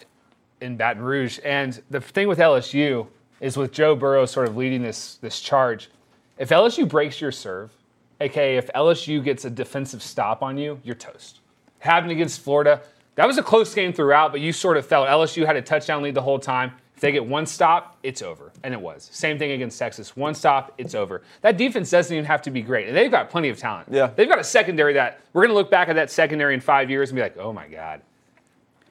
in 0.61 0.77
Baton 0.77 1.03
Rouge, 1.03 1.39
and 1.43 1.81
the 1.89 2.01
thing 2.01 2.27
with 2.27 2.39
LSU 2.39 3.07
is 3.39 3.57
with 3.57 3.71
Joe 3.71 3.95
Burrow 3.95 4.25
sort 4.25 4.47
of 4.47 4.55
leading 4.57 4.81
this 4.81 5.15
this 5.15 5.39
charge. 5.39 5.89
If 6.37 6.49
LSU 6.49 6.87
breaks 6.87 7.21
your 7.21 7.31
serve, 7.31 7.71
aka 8.19 8.57
if 8.57 8.67
LSU 8.73 9.23
gets 9.23 9.45
a 9.45 9.49
defensive 9.49 10.01
stop 10.01 10.41
on 10.41 10.57
you, 10.57 10.79
you're 10.83 10.95
toast. 10.95 11.39
Happened 11.79 12.11
against 12.11 12.41
Florida. 12.41 12.81
That 13.15 13.27
was 13.27 13.37
a 13.37 13.43
close 13.43 13.73
game 13.75 13.93
throughout, 13.93 14.31
but 14.31 14.41
you 14.41 14.53
sort 14.53 14.77
of 14.77 14.85
felt 14.85 15.07
LSU 15.07 15.45
had 15.45 15.55
a 15.55 15.61
touchdown 15.61 16.01
lead 16.01 16.15
the 16.15 16.21
whole 16.21 16.39
time. 16.39 16.71
If 17.01 17.05
they 17.05 17.11
get 17.13 17.25
one 17.25 17.47
stop, 17.47 17.97
it's 18.03 18.21
over. 18.21 18.51
And 18.61 18.75
it 18.75 18.79
was. 18.79 19.09
Same 19.11 19.39
thing 19.39 19.53
against 19.53 19.79
Texas. 19.79 20.15
One 20.15 20.35
stop, 20.35 20.71
it's 20.77 20.93
over. 20.93 21.23
That 21.41 21.57
defense 21.57 21.89
doesn't 21.89 22.15
even 22.15 22.25
have 22.25 22.43
to 22.43 22.51
be 22.51 22.61
great. 22.61 22.87
And 22.87 22.95
they've 22.95 23.09
got 23.09 23.31
plenty 23.31 23.49
of 23.49 23.57
talent. 23.57 23.87
Yeah. 23.89 24.11
They've 24.15 24.29
got 24.29 24.37
a 24.37 24.43
secondary 24.43 24.93
that 24.93 25.19
we're 25.33 25.41
going 25.41 25.49
to 25.49 25.55
look 25.55 25.71
back 25.71 25.89
at 25.89 25.95
that 25.95 26.11
secondary 26.11 26.53
in 26.53 26.59
five 26.59 26.91
years 26.91 27.09
and 27.09 27.15
be 27.15 27.23
like, 27.23 27.37
oh 27.37 27.51
my 27.51 27.67
God. 27.67 28.01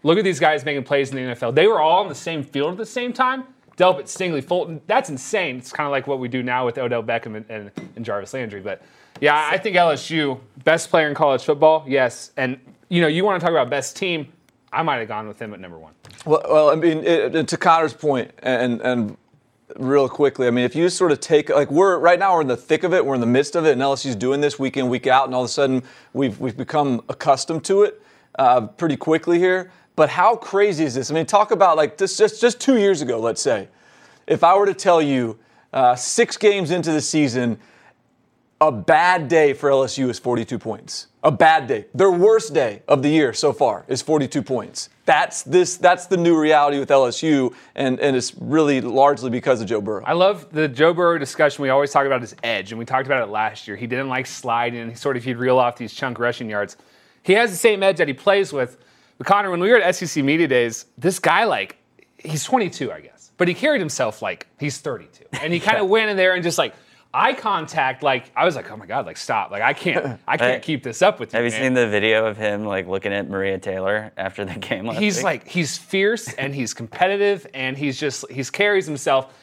Look 0.02 0.18
at 0.18 0.24
these 0.24 0.40
guys 0.40 0.64
making 0.64 0.82
plays 0.82 1.12
in 1.12 1.16
the 1.18 1.34
NFL. 1.36 1.54
They 1.54 1.68
were 1.68 1.80
all 1.80 2.02
on 2.02 2.08
the 2.08 2.14
same 2.16 2.42
field 2.42 2.72
at 2.72 2.78
the 2.78 2.84
same 2.84 3.12
time. 3.12 3.44
Delpit, 3.76 4.06
Stingley, 4.06 4.42
Fulton. 4.42 4.80
That's 4.88 5.08
insane. 5.08 5.58
It's 5.58 5.70
kind 5.70 5.86
of 5.86 5.92
like 5.92 6.08
what 6.08 6.18
we 6.18 6.26
do 6.26 6.42
now 6.42 6.66
with 6.66 6.78
Odell 6.78 7.04
Beckham 7.04 7.36
and, 7.36 7.44
and, 7.48 7.70
and 7.94 8.04
Jarvis 8.04 8.34
Landry. 8.34 8.60
But 8.60 8.82
yeah, 9.20 9.48
I 9.52 9.56
think 9.56 9.76
LSU, 9.76 10.40
best 10.64 10.90
player 10.90 11.06
in 11.06 11.14
college 11.14 11.44
football, 11.44 11.84
yes. 11.86 12.32
And, 12.36 12.58
you 12.88 13.02
know, 13.02 13.06
you 13.06 13.24
want 13.24 13.38
to 13.38 13.44
talk 13.46 13.52
about 13.52 13.70
best 13.70 13.96
team, 13.96 14.32
I 14.72 14.82
might 14.82 14.96
have 14.96 15.06
gone 15.06 15.28
with 15.28 15.40
him 15.40 15.54
at 15.54 15.60
number 15.60 15.78
one. 15.78 15.92
Well, 16.24 16.42
well 16.48 16.70
I 16.70 16.74
mean, 16.74 17.04
it, 17.04 17.48
to 17.48 17.56
Connor's 17.56 17.94
point, 17.94 18.30
and 18.42 18.80
and 18.80 19.16
real 19.76 20.08
quickly, 20.08 20.46
I 20.46 20.50
mean, 20.50 20.64
if 20.64 20.74
you 20.74 20.88
sort 20.88 21.12
of 21.12 21.20
take 21.20 21.48
like 21.48 21.70
we're 21.70 21.98
right 21.98 22.18
now 22.18 22.34
we're 22.34 22.42
in 22.42 22.48
the 22.48 22.56
thick 22.56 22.84
of 22.84 22.92
it, 22.92 23.04
we're 23.04 23.14
in 23.14 23.20
the 23.20 23.26
midst 23.26 23.56
of 23.56 23.66
it, 23.66 23.72
and 23.72 23.80
LSU's 23.80 24.16
doing 24.16 24.40
this 24.40 24.58
week 24.58 24.76
in 24.76 24.88
week 24.88 25.06
out, 25.06 25.26
and 25.26 25.34
all 25.34 25.42
of 25.42 25.46
a 25.46 25.52
sudden 25.52 25.82
we've 26.12 26.38
we've 26.40 26.56
become 26.56 27.02
accustomed 27.08 27.64
to 27.64 27.82
it 27.82 28.02
uh, 28.38 28.62
pretty 28.62 28.96
quickly 28.96 29.38
here. 29.38 29.70
But 29.96 30.08
how 30.08 30.36
crazy 30.36 30.84
is 30.84 30.94
this? 30.94 31.10
I 31.10 31.14
mean, 31.14 31.26
talk 31.26 31.50
about 31.50 31.76
like 31.76 31.96
this 31.96 32.16
just 32.16 32.40
just 32.40 32.60
two 32.60 32.78
years 32.78 33.02
ago, 33.02 33.18
let's 33.20 33.42
say, 33.42 33.68
if 34.26 34.44
I 34.44 34.56
were 34.56 34.66
to 34.66 34.74
tell 34.74 35.02
you 35.02 35.38
uh, 35.72 35.94
six 35.94 36.36
games 36.36 36.70
into 36.70 36.92
the 36.92 37.00
season, 37.00 37.58
a 38.60 38.70
bad 38.70 39.28
day 39.28 39.52
for 39.52 39.70
LSU 39.70 40.08
is 40.10 40.18
42 40.18 40.58
points. 40.58 41.06
A 41.22 41.30
bad 41.30 41.66
day. 41.66 41.84
Their 41.94 42.10
worst 42.10 42.54
day 42.54 42.82
of 42.88 43.02
the 43.02 43.10
year 43.10 43.34
so 43.34 43.52
far 43.52 43.84
is 43.88 44.00
42 44.00 44.42
points. 44.42 44.88
That's 45.04 45.42
this. 45.42 45.76
That's 45.76 46.06
the 46.06 46.16
new 46.16 46.40
reality 46.40 46.78
with 46.78 46.88
LSU, 46.88 47.52
and, 47.74 48.00
and 48.00 48.16
it's 48.16 48.34
really 48.40 48.80
largely 48.80 49.28
because 49.28 49.60
of 49.60 49.66
Joe 49.66 49.82
Burrow. 49.82 50.02
I 50.06 50.14
love 50.14 50.50
the 50.50 50.66
Joe 50.66 50.94
Burrow 50.94 51.18
discussion. 51.18 51.62
We 51.62 51.68
always 51.68 51.90
talk 51.90 52.06
about 52.06 52.22
his 52.22 52.34
edge, 52.42 52.72
and 52.72 52.78
we 52.78 52.86
talked 52.86 53.06
about 53.06 53.22
it 53.22 53.30
last 53.30 53.68
year. 53.68 53.76
He 53.76 53.86
didn't 53.86 54.08
like 54.08 54.26
sliding. 54.26 54.80
And 54.80 54.90
he 54.90 54.96
sort 54.96 55.18
of 55.18 55.24
he'd 55.24 55.36
reel 55.36 55.58
off 55.58 55.76
these 55.76 55.92
chunk 55.92 56.18
rushing 56.18 56.48
yards. 56.48 56.78
He 57.22 57.34
has 57.34 57.50
the 57.50 57.56
same 57.56 57.82
edge 57.82 57.98
that 57.98 58.08
he 58.08 58.14
plays 58.14 58.50
with. 58.50 58.78
But 59.18 59.26
Connor, 59.26 59.50
when 59.50 59.60
we 59.60 59.68
were 59.68 59.78
at 59.78 59.94
SEC 59.94 60.24
Media 60.24 60.48
Days, 60.48 60.86
this 60.96 61.18
guy 61.18 61.44
like 61.44 61.76
he's 62.16 62.44
22, 62.44 62.90
I 62.90 63.00
guess, 63.00 63.32
but 63.36 63.46
he 63.46 63.52
carried 63.52 63.80
himself 63.80 64.22
like 64.22 64.46
he's 64.58 64.78
32, 64.78 65.26
and 65.32 65.52
he 65.52 65.60
kind 65.68 65.78
of 65.78 65.88
went 65.88 66.08
in 66.08 66.16
there 66.16 66.34
and 66.34 66.42
just 66.42 66.56
like 66.56 66.74
eye 67.12 67.32
contact, 67.32 68.02
like 68.02 68.30
I 68.36 68.44
was 68.44 68.56
like, 68.56 68.70
oh 68.70 68.76
my 68.76 68.86
god, 68.86 69.06
like 69.06 69.16
stop, 69.16 69.50
like 69.50 69.62
I 69.62 69.72
can't, 69.72 70.20
I 70.28 70.36
can't 70.36 70.62
keep 70.62 70.82
this 70.82 71.02
up 71.02 71.18
with 71.20 71.32
you. 71.32 71.36
Have 71.36 71.44
you 71.44 71.50
man. 71.52 71.60
seen 71.60 71.74
the 71.74 71.88
video 71.88 72.26
of 72.26 72.36
him 72.36 72.64
like 72.64 72.86
looking 72.86 73.12
at 73.12 73.28
Maria 73.28 73.58
Taylor 73.58 74.12
after 74.16 74.44
the 74.44 74.54
game 74.54 74.86
last 74.86 74.98
He's 74.98 75.16
week? 75.16 75.24
like 75.24 75.48
he's 75.48 75.76
fierce 75.76 76.32
and 76.38 76.54
he's 76.54 76.74
competitive 76.74 77.46
and 77.54 77.76
he's 77.76 77.98
just 77.98 78.30
he's 78.30 78.50
carries 78.50 78.86
himself. 78.86 79.34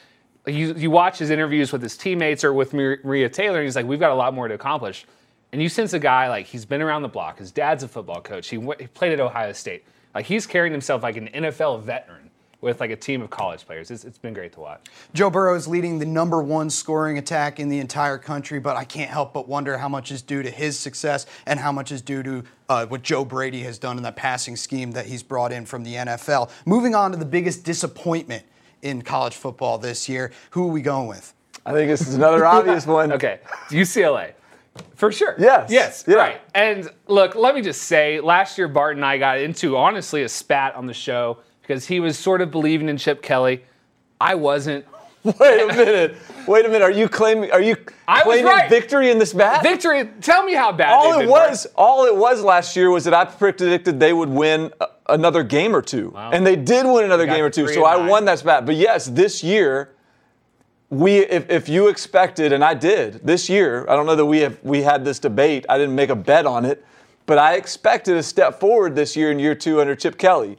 You 0.45 0.73
you 0.75 0.89
watch 0.89 1.17
his 1.19 1.29
interviews 1.29 1.73
with 1.73 1.81
his 1.81 1.97
teammates 1.97 2.43
or 2.43 2.53
with 2.53 2.73
Maria 2.73 3.29
Taylor, 3.29 3.57
and 3.57 3.65
he's 3.65 3.75
like, 3.75 3.85
we've 3.85 3.99
got 3.99 4.11
a 4.11 4.15
lot 4.15 4.33
more 4.33 4.47
to 4.47 4.53
accomplish. 4.53 5.05
And 5.51 5.61
you 5.61 5.69
sense 5.69 5.93
a 5.93 5.99
guy 5.99 6.29
like 6.29 6.45
he's 6.45 6.65
been 6.65 6.81
around 6.81 7.01
the 7.01 7.07
block. 7.09 7.39
His 7.39 7.51
dad's 7.51 7.83
a 7.83 7.87
football 7.87 8.21
coach. 8.21 8.49
He, 8.49 8.57
went, 8.57 8.81
he 8.81 8.87
played 8.87 9.13
at 9.13 9.19
Ohio 9.19 9.53
State. 9.53 9.85
Like 10.13 10.25
he's 10.25 10.45
carrying 10.45 10.73
himself 10.73 11.03
like 11.03 11.15
an 11.17 11.29
NFL 11.29 11.83
veteran 11.83 12.29
with 12.61 12.79
like 12.79 12.89
a 12.89 12.95
team 12.95 13.21
of 13.21 13.29
college 13.29 13.65
players. 13.65 13.91
It's, 13.91 14.03
it's 14.03 14.17
been 14.17 14.33
great 14.33 14.53
to 14.53 14.59
watch. 14.59 14.81
Joe 15.13 15.29
Burrow 15.29 15.55
is 15.55 15.67
leading 15.67 15.99
the 15.99 16.05
number 16.05 16.41
one 16.41 16.69
scoring 16.69 17.17
attack 17.17 17.59
in 17.59 17.69
the 17.69 17.79
entire 17.79 18.17
country, 18.17 18.59
but 18.59 18.75
I 18.75 18.83
can't 18.83 19.11
help 19.11 19.33
but 19.33 19.47
wonder 19.47 19.77
how 19.77 19.87
much 19.87 20.11
is 20.11 20.21
due 20.21 20.41
to 20.41 20.49
his 20.49 20.77
success 20.77 21.25
and 21.45 21.59
how 21.59 21.71
much 21.71 21.91
is 21.91 22.01
due 22.01 22.23
to 22.23 22.43
uh, 22.69 22.85
what 22.87 23.03
Joe 23.03 23.23
Brady 23.23 23.61
has 23.63 23.77
done 23.77 23.97
in 23.97 24.03
that 24.03 24.15
passing 24.15 24.55
scheme 24.55 24.91
that 24.91 25.05
he's 25.05 25.23
brought 25.23 25.51
in 25.51 25.65
from 25.65 25.83
the 25.83 25.93
NFL. 25.95 26.49
Moving 26.65 26.95
on 26.95 27.11
to 27.11 27.17
the 27.17 27.25
biggest 27.25 27.63
disappointment 27.63 28.43
in 28.81 29.01
college 29.01 29.35
football 29.35 29.77
this 29.77 30.07
year, 30.07 30.31
who 30.51 30.67
are 30.67 30.71
we 30.71 30.81
going 30.81 31.07
with? 31.07 31.33
I 31.65 31.73
think 31.73 31.89
this 31.89 32.07
is 32.07 32.15
another 32.15 32.45
obvious 32.45 32.85
one. 32.87 33.11
Okay, 33.11 33.39
UCLA. 33.69 34.33
For 34.95 35.11
sure. 35.11 35.35
Yes. 35.39 35.71
Yes. 35.71 36.05
Yeah. 36.07 36.15
Right. 36.15 36.41
And 36.53 36.89
look, 37.07 37.35
let 37.35 37.55
me 37.55 37.61
just 37.61 37.83
say, 37.83 38.19
last 38.19 38.57
year 38.57 38.67
Bart 38.67 38.95
and 38.95 39.03
I 39.03 39.17
got 39.17 39.39
into 39.39 39.75
honestly 39.75 40.23
a 40.23 40.29
spat 40.29 40.75
on 40.75 40.85
the 40.85 40.93
show 40.93 41.39
because 41.67 41.87
he 41.87 41.99
was 41.99 42.17
sort 42.17 42.41
of 42.41 42.49
believing 42.49 42.87
in 42.87 42.97
Chip 42.97 43.21
Kelly. 43.21 43.63
I 44.21 44.35
wasn't. 44.35 44.85
Wait 45.23 45.61
a 45.61 45.67
minute. 45.67 46.15
Wait 46.47 46.65
a 46.65 46.69
minute. 46.69 46.81
Are 46.81 46.91
you 46.91 47.09
claiming? 47.09 47.51
Are 47.51 47.61
you 47.61 47.75
I 48.07 48.21
claiming 48.21 48.45
right. 48.45 48.69
victory 48.69 49.11
in 49.11 49.19
this 49.19 49.33
bat? 49.33 49.61
Victory. 49.61 50.09
Tell 50.21 50.45
me 50.45 50.53
how 50.53 50.71
bad. 50.71 50.93
all 50.93 51.19
it 51.19 51.27
was, 51.27 51.67
all 51.75 52.05
it 52.05 52.15
was 52.15 52.41
last 52.41 52.77
year 52.77 52.89
was 52.89 53.03
that 53.03 53.13
I 53.13 53.25
predicted 53.25 53.99
they 53.99 54.13
would 54.13 54.29
win 54.29 54.71
another 55.09 55.43
game 55.43 55.75
or 55.75 55.81
two, 55.81 56.13
and 56.15 56.47
they 56.47 56.55
did 56.55 56.85
win 56.85 57.03
another 57.03 57.25
game 57.25 57.43
or 57.43 57.49
two. 57.49 57.67
So 57.67 57.85
I 57.85 57.97
nine. 57.97 58.07
won 58.07 58.25
that 58.25 58.39
spat. 58.39 58.65
But 58.65 58.75
yes, 58.75 59.07
this 59.07 59.43
year, 59.43 59.93
we 60.89 61.17
if, 61.17 61.49
if 61.49 61.67
you 61.67 61.89
expected, 61.89 62.53
and 62.53 62.63
I 62.63 62.75
did 62.75 63.25
this 63.25 63.49
year, 63.49 63.85
I 63.89 63.97
don't 63.97 64.05
know 64.05 64.15
that 64.15 64.25
we 64.25 64.39
have 64.39 64.57
we 64.63 64.83
had 64.83 65.03
this 65.03 65.19
debate. 65.19 65.65
I 65.67 65.77
didn't 65.77 65.95
make 65.95 66.09
a 66.09 66.15
bet 66.15 66.45
on 66.45 66.63
it, 66.63 66.85
but 67.25 67.37
I 67.37 67.55
expected 67.55 68.15
a 68.15 68.23
step 68.23 68.61
forward 68.61 68.95
this 68.95 69.17
year 69.17 69.31
in 69.31 69.39
year 69.39 69.55
two 69.55 69.81
under 69.81 69.95
Chip 69.95 70.17
Kelly. 70.17 70.57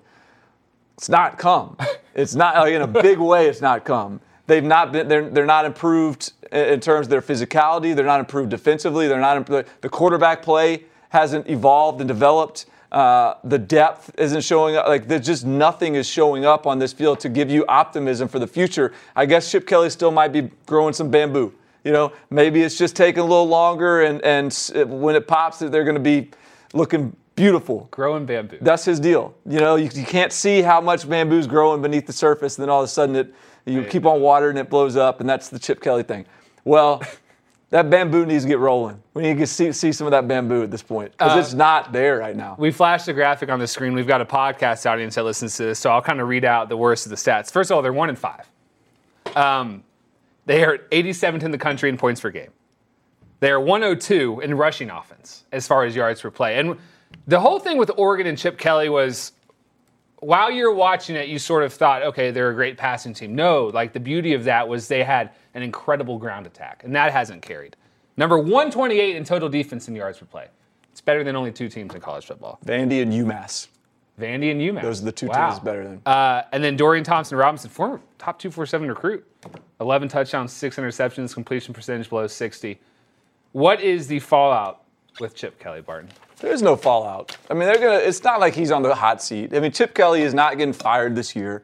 It's 0.99 1.09
not 1.09 1.39
come. 1.39 1.77
It's 2.15 2.35
not 2.35 2.57
like 2.57 2.73
in 2.73 2.83
a 2.83 2.87
big 2.89 3.19
way. 3.19 3.47
It's 3.47 3.61
not 3.61 3.85
come. 3.85 4.21
They've 4.49 4.65
not 4.65 4.91
been. 4.91 5.07
They're 5.07 5.31
they're 5.31 5.47
not 5.47 5.65
improved 5.65 6.33
in 6.51 6.81
terms 6.81 7.07
of 7.07 7.11
their 7.11 7.23
physicality. 7.23 7.95
They're 7.95 8.05
not 8.05 8.19
improved 8.19 8.51
defensively. 8.51 9.07
They're 9.07 9.21
not. 9.21 9.47
The 9.47 9.89
quarterback 9.89 10.43
play 10.43 10.83
hasn't 11.11 11.49
evolved 11.49 12.01
and 12.01 12.09
developed. 12.09 12.67
Uh, 12.91 13.35
the 13.45 13.59
depth 13.59 14.11
isn't 14.19 14.41
showing 14.41 14.75
up. 14.75 14.89
Like 14.89 15.07
there's 15.07 15.25
just 15.25 15.47
nothing 15.47 15.95
is 15.95 16.09
showing 16.09 16.45
up 16.45 16.67
on 16.67 16.81
this 16.81 16.93
field 16.93 17.21
to 17.21 17.29
give 17.29 17.49
you 17.49 17.65
optimism 17.69 18.27
for 18.27 18.41
the 18.41 18.49
future. 18.49 18.93
I 19.15 19.25
guess 19.25 19.49
Chip 19.49 19.65
Kelly 19.69 19.91
still 19.91 20.11
might 20.11 20.33
be 20.33 20.51
growing 20.67 20.95
some 20.95 21.13
bamboo. 21.13 21.55
You 21.85 21.93
know, 21.93 22.13
maybe 22.31 22.63
it's 22.63 22.77
just 22.77 22.97
taking 22.97 23.21
a 23.21 23.27
little 23.27 23.47
longer, 23.47 24.03
and 24.03 24.21
and 24.23 24.53
when 25.01 25.15
it 25.15 25.29
pops, 25.29 25.61
they're 25.61 25.85
going 25.85 25.95
to 25.95 26.01
be 26.01 26.31
looking 26.73 27.15
beautiful. 27.39 27.89
growing 27.91 28.27
bamboo. 28.27 28.59
That's 28.61 28.85
his 28.85 29.01
deal. 29.01 29.35
You 29.47 29.61
know, 29.61 29.77
you, 29.77 29.89
you 29.95 30.05
can't 30.05 30.33
see 30.33 30.61
how 30.63 30.81
much 30.81 31.09
bamboo's 31.09 31.47
growing 31.47 31.81
beneath 31.83 32.07
the 32.07 32.13
surface, 32.13 32.59
and 32.59 32.63
then 32.63 32.71
all 32.71 32.81
of 32.81 32.85
a 32.85 32.89
sudden 32.89 33.17
it 33.17 33.35
you 33.65 33.85
keep 33.85 34.07
on 34.07 34.21
watering 34.21 34.57
and 34.59 34.67
it 34.67 34.71
blows 34.71 34.97
up, 34.97 35.21
and 35.21 35.29
that's 35.29 35.49
the 35.49 35.59
Chip 35.59 35.81
Kelly 35.83 36.03
thing. 36.03 36.25
Well, 36.65 37.03
that 37.71 37.91
bamboo 37.91 38.25
needs 38.25 38.45
to 38.45 38.49
get 38.49 38.59
rolling. 38.59 39.03
We 39.13 39.23
need 39.23 39.37
to 39.39 39.47
see, 39.47 39.73
see 39.73 39.93
some 39.93 40.07
of 40.07 40.11
that 40.13 40.27
bamboo 40.27 40.63
at 40.63 40.71
this 40.71 40.83
point 40.83 41.13
because 41.13 41.37
Uh, 41.37 41.41
it's 41.41 41.53
not 41.53 41.93
there 41.93 42.19
right 42.19 42.35
now. 42.35 42.57
we 42.59 42.71
flashed 42.71 43.05
the 43.07 43.13
graphic 43.13 43.51
on 43.51 43.59
the 43.59 43.67
screen. 43.67 43.93
We've 43.93 44.07
got 44.07 44.23
a 44.23 44.25
podcast 44.25 44.89
audience 44.91 45.17
that 45.17 45.25
listens 45.25 45.57
to 45.59 45.65
this, 45.65 45.79
so 45.79 45.91
I'll 45.91 46.01
kind 46.01 46.21
of 46.21 46.29
read 46.29 46.47
out 46.47 46.71
the 46.71 46.79
worst 46.79 47.05
of 47.05 47.11
the 47.11 47.17
stats. 47.17 47.51
First 47.53 47.71
of 47.71 47.77
all, 47.77 47.83
they're 47.83 47.93
one 47.93 48.09
in 48.09 48.17
five. 48.17 48.49
Um, 49.37 49.85
they 50.47 50.65
are 50.65 50.79
87th 50.91 51.43
in 51.43 51.51
the 51.51 51.59
country 51.59 51.91
in 51.91 51.99
points 51.99 52.23
per 52.23 52.31
game. 52.31 52.51
They 53.41 53.51
are 53.51 53.61
102 53.61 54.41
in 54.41 54.55
rushing 54.57 54.89
offense 54.91 55.45
as 55.53 55.69
far 55.69 55.85
as 55.85 55.95
yards 55.95 56.23
per 56.23 56.31
play. 56.31 56.59
And 56.59 56.77
the 57.27 57.41
whole 57.41 57.59
thing 57.59 57.79
with 57.79 57.91
Oregon 57.97 58.27
and 58.27 58.37
Chip 58.39 58.59
Kelly 58.59 58.89
was 58.89 59.33
while 60.21 60.51
you're 60.51 60.75
watching 60.75 61.15
it, 61.17 61.29
you 61.29 61.39
sort 61.39 61.63
of 61.63 61.73
thought, 61.73 62.03
okay, 62.03 62.31
they're 62.31 62.51
a 62.51 62.55
great 62.55 62.77
passing 62.77 63.15
team. 63.15 63.35
No, 63.35 63.67
like 63.67 63.93
the 63.93 64.01
beauty 64.01 64.35
of 64.35 64.45
that 64.45 64.67
was 64.67 64.89
they 64.89 65.05
had 65.05 65.31
an 65.55 65.63
incredible 65.63 66.19
ground 66.19 66.47
attack, 66.47 66.83
and 66.85 66.95
that 66.97 67.13
hasn't 67.13 67.43
carried. 67.43 67.77
Number 68.17 68.37
128 68.37 69.15
in 69.17 69.25
total 69.25 69.49
defense 69.49 69.87
in 69.89 69.95
yards 69.95 70.19
per 70.19 70.27
play. 70.27 70.49
It's 70.91 71.01
better 71.01 71.23
than 71.23 71.37
only 71.37 71.53
two 71.53 71.69
teams 71.69 71.95
in 71.95 72.01
college 72.01 72.27
football. 72.27 72.59
Vandy 72.67 73.01
and 73.01 73.13
UMass. 73.13 73.69
Vandy 74.21 74.51
and 74.51 74.61
UMass. 74.61 74.83
Those 74.83 75.03
are 75.03 75.05
the 75.05 75.13
two 75.13 75.29
Wow. 75.29 75.51
teams 75.51 75.61
better 75.61 75.85
than. 75.85 76.03
Uh, 76.05 76.43
and 76.51 76.65
then 76.65 76.77
Dorian 76.77 77.05
Thompson 77.05 77.39
Robinson, 77.39 77.71
former 77.71 78.01
top 78.19 78.41
247 78.41 78.89
recruit. 78.89 79.25
11 79.81 80.09
touchdowns, 80.09 80.53
six 80.53 80.75
interceptions, 80.77 81.33
completion 81.33 81.73
percentage 81.73 82.09
below 82.09 82.27
60. 82.27 82.81
What 83.53 83.81
is 83.81 84.09
the 84.09 84.19
fallout 84.19 84.83
with 85.21 85.37
Chip 85.37 85.61
Kelly, 85.61 85.81
Barton? 85.81 86.11
There's 86.41 86.63
no 86.63 86.77
fallout. 86.77 87.37
I 87.51 87.55
mean, 87.55 87.65
they're 87.69 87.79
gonna. 87.79 87.99
It's 87.99 88.23
not 88.23 88.41
like 88.41 88.55
he's 88.55 88.71
on 88.71 88.83
the 88.83 88.95
hot 88.95 89.23
seat. 89.23 89.55
I 89.55 89.61
mean, 89.61 89.73
Chip 89.73 89.95
Kelly 89.95 90.23
is 90.23 90.35
not 90.35 90.57
getting 90.57 90.73
fired 90.73 91.15
this 91.17 91.35
year. 91.35 91.63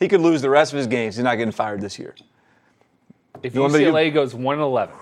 He 0.00 0.08
could 0.08 0.20
lose 0.20 0.42
the 0.42 0.50
rest 0.50 0.72
of 0.72 0.78
his 0.78 0.86
games. 0.86 1.16
He's 1.16 1.24
not 1.24 1.36
getting 1.36 1.52
fired 1.52 1.80
this 1.80 1.98
year. 1.98 2.14
If 3.42 3.54
want 3.54 3.72
me 3.72 3.80
to- 3.80 3.84
UCLA 3.90 4.12
goes 4.12 4.34
1 4.34 4.58
11, 4.60 4.94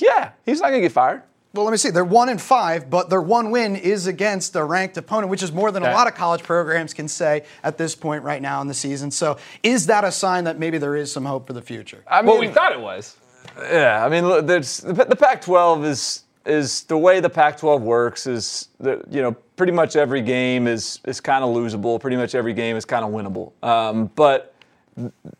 Yeah, 0.00 0.30
he's 0.44 0.60
not 0.60 0.68
gonna 0.68 0.80
get 0.80 0.92
fired. 0.92 1.22
Well, 1.54 1.64
let 1.64 1.70
me 1.70 1.78
see. 1.78 1.88
They're 1.88 2.04
one 2.04 2.28
and 2.28 2.40
five, 2.40 2.90
but 2.90 3.08
their 3.08 3.22
one 3.22 3.50
win 3.50 3.76
is 3.76 4.06
against 4.06 4.54
a 4.56 4.62
ranked 4.64 4.98
opponent, 4.98 5.30
which 5.30 5.42
is 5.42 5.52
more 5.52 5.70
than 5.72 5.82
a 5.84 5.90
lot 5.92 6.06
of 6.06 6.14
college 6.14 6.42
programs 6.42 6.92
can 6.92 7.08
say 7.08 7.44
at 7.62 7.78
this 7.78 7.94
point 7.94 8.24
right 8.24 8.42
now 8.42 8.60
in 8.60 8.66
the 8.68 8.74
season. 8.74 9.10
So, 9.10 9.38
is 9.62 9.86
that 9.86 10.04
a 10.04 10.12
sign 10.12 10.44
that 10.44 10.58
maybe 10.58 10.76
there 10.76 10.96
is 10.96 11.10
some 11.10 11.24
hope 11.24 11.46
for 11.46 11.54
the 11.54 11.62
future? 11.62 12.04
I 12.08 12.20
mean, 12.20 12.30
well, 12.30 12.40
we 12.40 12.48
thought 12.48 12.72
it 12.72 12.80
was. 12.80 13.16
Yeah, 13.58 14.04
I 14.04 14.10
mean, 14.10 14.28
look, 14.28 14.46
there's, 14.46 14.78
the 14.78 14.92
the 15.06 15.16
Pac-12 15.16 15.84
is 15.86 16.24
is 16.46 16.84
the 16.84 16.96
way 16.98 17.20
the 17.20 17.30
Pac-12 17.30 17.80
works 17.80 18.26
is 18.26 18.68
that 18.80 19.10
you 19.12 19.22
know 19.22 19.32
pretty 19.56 19.72
much 19.72 19.96
every 19.96 20.20
game 20.22 20.66
is 20.66 21.00
is 21.06 21.20
kind 21.20 21.42
of 21.44 21.50
losable. 21.54 22.00
Pretty 22.00 22.16
much 22.16 22.34
every 22.34 22.52
game 22.54 22.76
is 22.76 22.84
kind 22.84 23.04
of 23.04 23.10
winnable. 23.10 23.52
Um, 23.62 24.10
but 24.14 24.54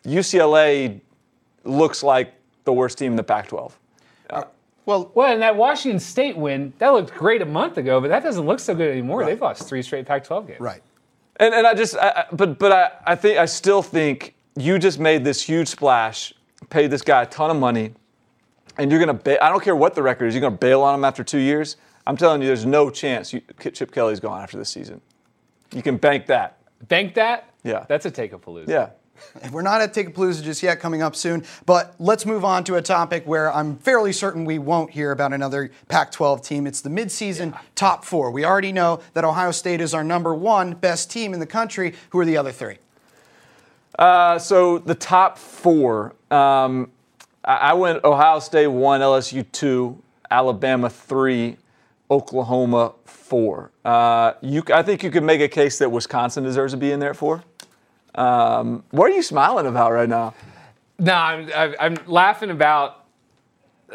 UCLA 0.05 1.01
looks 1.63 2.03
like 2.03 2.33
the 2.65 2.73
worst 2.73 2.97
team 2.97 3.13
in 3.13 3.15
the 3.17 3.23
Pac-12. 3.23 3.71
Well, 4.85 5.11
Well, 5.13 5.33
and 5.33 5.41
that 5.41 5.57
Washington 5.57 5.99
State 5.99 6.37
win, 6.37 6.71
that 6.77 6.89
looked 6.93 7.13
great 7.13 7.41
a 7.41 7.45
month 7.45 7.77
ago, 7.77 7.99
but 7.99 8.07
that 8.07 8.23
doesn't 8.23 8.45
look 8.45 8.59
so 8.61 8.73
good 8.73 8.89
anymore. 8.89 9.25
They've 9.25 9.41
lost 9.41 9.67
three 9.67 9.81
straight 9.81 10.05
Pac 10.05 10.23
12 10.23 10.47
games. 10.47 10.59
right. 10.61 10.81
And, 11.39 11.53
and 11.53 11.67
I 11.67 11.73
just, 11.73 11.95
I, 11.97 12.09
I- 12.09 12.25
but 12.31 12.57
but 12.57 12.71
I, 12.71 12.91
I 13.05 13.15
think 13.15 13.37
I 13.37 13.45
still 13.45 13.81
think 13.83 14.33
you 14.55 14.79
just 14.79 14.97
made 14.97 15.23
this 15.25 15.41
huge 15.43 15.67
splash, 15.67 16.33
paid 16.69 16.89
this 16.89 17.01
guy 17.01 17.23
a 17.23 17.25
ton 17.25 17.51
of 17.51 17.57
money, 17.57 17.93
and 18.77 18.91
you're 18.91 19.03
going 19.03 19.17
to, 19.17 19.43
I 19.43 19.49
don't 19.49 19.63
care 19.63 19.75
what 19.75 19.95
the 19.95 20.03
record 20.03 20.27
is, 20.27 20.33
you're 20.33 20.41
going 20.41 20.53
to 20.53 20.59
bail 20.59 20.81
on 20.81 20.95
him 20.95 21.05
after 21.05 21.23
two 21.23 21.39
years. 21.39 21.77
I'm 22.05 22.17
telling 22.17 22.41
you, 22.41 22.47
there's 22.47 22.65
no 22.65 22.89
chance 22.89 23.33
you, 23.33 23.41
Chip 23.73 23.91
Kelly's 23.91 24.19
gone 24.19 24.41
after 24.41 24.57
this 24.57 24.69
season. 24.69 25.01
You 25.73 25.81
can 25.81 25.97
bank 25.97 26.27
that. 26.27 26.59
Bank 26.87 27.15
that? 27.15 27.49
Yeah. 27.63 27.85
That's 27.87 28.05
a 28.05 28.11
take 28.11 28.33
a 28.33 28.39
palooza. 28.39 28.69
Yeah. 28.69 28.89
We're 29.51 29.61
not 29.61 29.81
at 29.81 29.93
Take-A-Palooza 29.93 30.43
just 30.43 30.63
yet, 30.63 30.79
coming 30.79 31.01
up 31.01 31.15
soon. 31.15 31.43
But 31.65 31.95
let's 31.99 32.25
move 32.25 32.45
on 32.45 32.63
to 32.65 32.75
a 32.75 32.81
topic 32.81 33.25
where 33.25 33.51
I'm 33.51 33.77
fairly 33.77 34.13
certain 34.13 34.45
we 34.45 34.59
won't 34.59 34.91
hear 34.91 35.11
about 35.11 35.33
another 35.33 35.71
Pac-12 35.87 36.43
team. 36.45 36.67
It's 36.67 36.81
the 36.81 36.89
midseason 36.89 37.57
top 37.75 38.05
four. 38.05 38.31
We 38.31 38.45
already 38.45 38.71
know 38.71 39.01
that 39.13 39.23
Ohio 39.23 39.51
State 39.51 39.81
is 39.81 39.93
our 39.93 40.03
number 40.03 40.33
one 40.33 40.73
best 40.73 41.11
team 41.11 41.33
in 41.33 41.39
the 41.39 41.45
country. 41.45 41.95
Who 42.11 42.19
are 42.19 42.25
the 42.25 42.37
other 42.37 42.51
three? 42.51 42.77
Uh, 43.97 44.37
so 44.37 44.77
the 44.77 44.95
top 44.95 45.37
four, 45.37 46.13
um, 46.29 46.91
I, 47.47 47.73
went 47.73 48.03
Ohio 48.03 48.39
State 48.39 48.67
one, 48.67 48.99
LSU 49.01 49.45
two, 49.51 50.01
Alabama 50.29 50.89
three, 50.89 51.57
Oklahoma 52.11 52.93
four. 53.05 53.71
Uh, 53.85 54.33
you, 54.41 54.63
I 54.73 54.83
think 54.83 55.01
you 55.01 55.09
could 55.09 55.23
make 55.23 55.39
a 55.39 55.47
case 55.47 55.79
that 55.79 55.89
Wisconsin 55.89 56.43
deserves 56.43 56.73
to 56.73 56.77
be 56.77 56.91
in 56.91 56.99
there 56.99 57.11
at 57.11 57.15
four. 57.15 57.43
Um, 58.15 58.83
what 58.91 59.09
are 59.09 59.15
you 59.15 59.21
smiling 59.21 59.67
about 59.67 59.93
right 59.93 60.09
now? 60.09 60.33
No, 60.99 61.13
I'm, 61.13 61.51
I'm, 61.55 61.75
I'm 61.79 61.97
laughing 62.07 62.49
about 62.49 63.05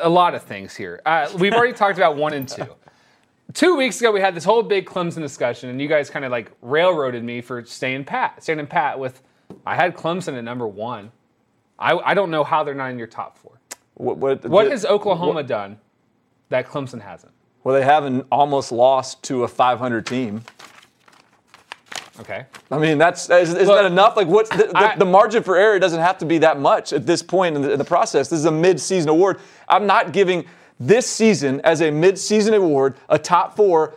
a 0.00 0.08
lot 0.08 0.34
of 0.34 0.42
things 0.42 0.74
here. 0.74 1.02
Uh, 1.04 1.28
we've 1.38 1.52
already 1.52 1.74
talked 1.74 1.98
about 1.98 2.16
one 2.16 2.32
and 2.32 2.48
two. 2.48 2.66
Two 3.52 3.76
weeks 3.76 4.00
ago, 4.00 4.10
we 4.10 4.20
had 4.20 4.34
this 4.34 4.44
whole 4.44 4.62
big 4.62 4.86
Clemson 4.86 5.20
discussion, 5.20 5.68
and 5.68 5.78
you 5.78 5.88
guys 5.88 6.08
kind 6.08 6.24
of 6.24 6.30
like 6.30 6.50
railroaded 6.62 7.22
me 7.22 7.42
for 7.42 7.62
staying 7.66 8.04
pat, 8.04 8.42
staying 8.42 8.66
pat 8.66 8.98
with. 8.98 9.20
I 9.66 9.76
had 9.76 9.94
Clemson 9.94 10.38
at 10.38 10.44
number 10.44 10.66
one. 10.66 11.12
I, 11.82 12.10
I 12.10 12.14
don't 12.14 12.30
know 12.30 12.44
how 12.44 12.62
they're 12.62 12.74
not 12.74 12.90
in 12.90 12.98
your 12.98 13.08
top 13.08 13.36
four. 13.36 13.58
What, 13.94 14.16
what, 14.18 14.44
What 14.46 14.70
has 14.70 14.84
Oklahoma 14.84 15.42
done 15.42 15.78
that 16.48 16.66
Clemson 16.66 17.00
hasn't? 17.00 17.32
Well, 17.64 17.74
they 17.74 17.84
haven't 17.84 18.26
almost 18.30 18.72
lost 18.72 19.22
to 19.24 19.44
a 19.44 19.48
500 19.48 20.06
team. 20.06 20.42
Okay. 22.20 22.44
I 22.70 22.78
mean, 22.78 22.98
that's 22.98 23.30
is, 23.30 23.50
isn't 23.54 23.66
Look, 23.66 23.76
that 23.76 23.86
enough? 23.86 24.16
Like, 24.16 24.28
what's 24.28 24.50
the, 24.50 24.64
the, 24.64 24.76
I- 24.76 24.96
the 24.96 25.04
margin 25.04 25.42
for 25.42 25.56
error 25.56 25.78
doesn't 25.78 26.00
have 26.00 26.18
to 26.18 26.26
be 26.26 26.38
that 26.38 26.60
much 26.60 26.92
at 26.92 27.06
this 27.06 27.22
point 27.22 27.56
in 27.56 27.62
the, 27.62 27.72
in 27.72 27.78
the 27.78 27.84
process. 27.84 28.28
This 28.28 28.40
is 28.40 28.44
a 28.44 28.52
mid-season 28.52 29.08
award. 29.08 29.40
I'm 29.68 29.86
not 29.86 30.12
giving 30.12 30.44
this 30.78 31.06
season 31.06 31.60
as 31.62 31.80
a 31.80 31.90
mid-season 31.90 32.54
award 32.54 32.96
a 33.08 33.18
top 33.18 33.56
four. 33.56 33.94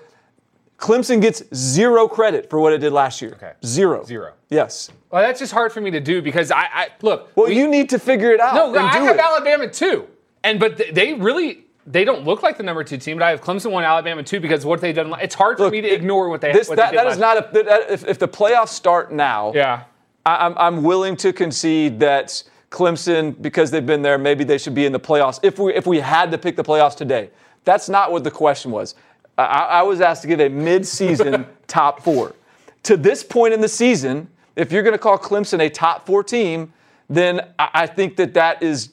Clemson 0.78 1.22
gets 1.22 1.42
zero 1.54 2.08
credit 2.08 2.50
for 2.50 2.60
what 2.60 2.74
it 2.74 2.80
did 2.80 2.92
last 2.92 3.22
year. 3.22 3.32
Okay. 3.34 3.54
Zero. 3.66 4.04
Zero. 4.04 4.34
Yes. 4.50 4.92
Well, 5.10 5.22
that's 5.22 5.40
just 5.40 5.54
hard 5.54 5.72
for 5.72 5.80
me 5.82 5.90
to 5.92 6.00
do 6.02 6.22
because 6.22 6.52
I, 6.52 6.64
I 6.74 6.88
look. 7.02 7.32
Well, 7.36 7.48
we- 7.48 7.58
you 7.58 7.68
need 7.68 7.90
to 7.92 8.00
figure 8.00 8.32
it 8.32 8.40
out. 8.40 8.56
No, 8.56 8.68
and 8.70 8.80
I 8.80 9.00
do 9.00 9.06
have 9.06 9.16
it. 9.16 9.22
Alabama 9.22 9.70
too, 9.70 10.08
and 10.44 10.60
but 10.60 10.82
they 10.94 11.14
really 11.14 11.66
they 11.88 12.04
don't 12.04 12.26
look 12.26 12.44
like 12.44 12.58
the 12.58 12.64
number 12.64 12.84
two 12.84 12.98
team. 12.98 13.18
But 13.18 13.24
I 13.26 13.30
have 13.30 13.42
Clemson 13.42 13.72
one, 13.72 13.84
Alabama 13.86 14.22
two 14.24 14.40
because 14.40 14.66
what 14.66 14.82
they've 14.82 14.94
done. 14.96 15.14
It's 15.22 15.36
hard 15.36 15.58
for 15.58 15.64
Look, 15.66 15.72
me 15.74 15.82
to 15.82 15.88
ignore 15.90 16.28
what 16.30 16.42
they. 16.42 16.52
This, 16.52 16.68
what 16.68 16.76
that, 16.78 16.92
they 16.92 16.98
did 16.98 17.06
that 17.06 17.12
is 17.14 17.18
last- 17.20 17.54
not 17.54 17.56
a. 17.56 17.64
That, 17.64 17.92
if, 17.92 18.08
if 18.08 18.20
the 18.20 18.28
playoffs 18.28 18.70
start 18.70 19.12
now, 19.14 19.54
Yeah. 19.54 19.84
I, 20.26 20.46
I'm, 20.46 20.58
I'm 20.58 20.84
willing 20.84 21.16
to 21.18 21.32
concede 21.32 22.00
that 22.02 22.44
Clemson, 22.72 23.40
because 23.42 23.72
they've 23.72 23.86
been 23.86 24.02
there, 24.02 24.18
maybe 24.18 24.44
they 24.44 24.58
should 24.58 24.76
be 24.76 24.86
in 24.86 24.92
the 24.92 25.00
playoffs. 25.00 25.40
If 25.44 25.58
we 25.60 25.74
if 25.74 25.88
we 25.88 26.00
had 26.02 26.32
to 26.32 26.38
pick 26.38 26.56
the 26.58 26.64
playoffs 26.64 26.98
today, 26.98 27.30
that's 27.64 27.88
not 27.88 28.12
what 28.12 28.24
the 28.26 28.32
question 28.32 28.72
was. 28.72 28.96
I, 29.38 29.44
I 29.44 29.82
was 29.84 30.02
asked 30.02 30.22
to 30.24 30.28
give 30.28 30.40
a 30.40 30.50
mid-season 30.50 31.46
top 31.68 32.02
four. 32.02 32.36
To 32.84 32.96
this 32.98 33.24
point 33.24 33.54
in 33.54 33.62
the 33.62 33.68
season, 33.68 34.30
if 34.56 34.72
you're 34.72 34.84
going 34.84 34.94
to 34.94 35.00
call 35.00 35.18
Clemson 35.18 35.60
a 35.60 35.70
top 35.70 36.06
four 36.06 36.24
team, 36.24 36.72
then 37.10 37.42
I, 37.60 37.70
I 37.74 37.88
think 37.88 38.16
that 38.18 38.34
that 38.36 38.62
is 38.64 38.92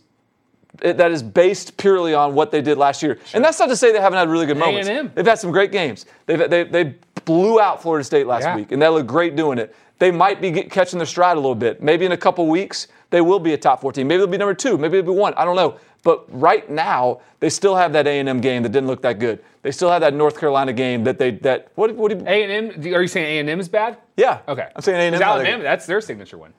it- 0.82 0.96
that 0.96 1.12
is 1.12 1.22
based 1.22 1.76
purely 1.76 2.14
on 2.14 2.34
what 2.34 2.50
they 2.50 2.62
did 2.62 2.78
last 2.78 3.02
year. 3.02 3.18
And 3.34 3.44
that's 3.44 3.58
not 3.58 3.68
to 3.68 3.76
say 3.76 3.92
they 3.92 4.00
haven't 4.00 4.18
had 4.18 4.28
really 4.30 4.46
good 4.46 4.56
moments. 4.56 4.88
A&M. 4.88 5.12
They've 5.14 5.26
had 5.26 5.38
some 5.38 5.52
great 5.52 5.70
games. 5.70 6.06
They've, 6.26 6.48
they, 6.48 6.64
they 6.64 6.94
blew 7.26 7.60
out 7.60 7.82
Florida 7.82 8.02
State 8.02 8.26
last 8.26 8.44
Yeah. 8.44 8.56
week, 8.56 8.72
and 8.72 8.80
they 8.80 8.88
look 8.88 9.06
great 9.06 9.36
doing 9.36 9.58
it. 9.58 9.74
They 9.98 10.10
might 10.10 10.40
be 10.40 10.50
get, 10.50 10.70
catching 10.70 10.98
their 10.98 11.06
stride 11.06 11.36
a 11.36 11.40
little 11.40 11.54
bit. 11.54 11.82
Maybe 11.82 12.06
in 12.06 12.12
a 12.12 12.16
couple 12.16 12.46
weeks, 12.48 12.88
they 13.10 13.20
will 13.20 13.38
be 13.38 13.52
a 13.52 13.58
top 13.58 13.82
14. 13.82 14.08
Maybe 14.08 14.16
they'll 14.18 14.26
be 14.26 14.38
number 14.38 14.54
two. 14.54 14.78
Maybe 14.78 14.96
they'll 15.00 15.12
be 15.14 15.18
one. 15.18 15.34
I 15.34 15.44
don't 15.44 15.56
know. 15.56 15.76
But 16.02 16.24
right 16.28 16.68
now, 16.68 17.20
they 17.38 17.48
still 17.48 17.76
have 17.76 17.92
that 17.92 18.06
A&M 18.06 18.40
game 18.40 18.62
that 18.64 18.70
didn't 18.70 18.88
look 18.88 19.02
that 19.02 19.18
good. 19.20 19.42
They 19.62 19.70
still 19.70 19.90
have 19.90 20.00
that 20.00 20.14
North 20.14 20.38
Carolina 20.38 20.72
game 20.72 21.04
that 21.04 21.18
they 21.18 21.30
that 21.30 21.68
what 21.76 21.94
what 21.94 22.10
do 22.10 22.18
you, 22.18 22.24
A 22.26 22.42
and 22.42 22.74
M. 22.74 22.94
Are 22.94 23.02
you 23.02 23.08
saying 23.08 23.26
A 23.26 23.38
and 23.38 23.48
M 23.48 23.60
is 23.60 23.68
bad? 23.68 23.98
yeah 24.16 24.40
Okay. 24.48 24.68
I'm 24.74 24.82
saying 24.82 25.14
A&M. 25.14 25.22
Alabama. 25.22 25.62
That's 25.62 25.86
their 25.86 26.00
signature 26.00 26.38
win. 26.38 26.52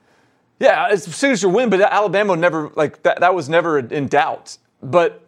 Yeah, 0.59 0.87
it's 0.91 1.05
a 1.05 1.11
signature 1.11 1.49
win, 1.49 1.69
but 1.69 1.81
Alabama 1.81 2.37
never 2.37 2.71
like 2.75 3.03
that. 3.03 3.19
That 3.19 3.35
was 3.35 3.49
never 3.49 3.79
in 3.79 4.07
doubt. 4.07 4.57
But 4.81 5.23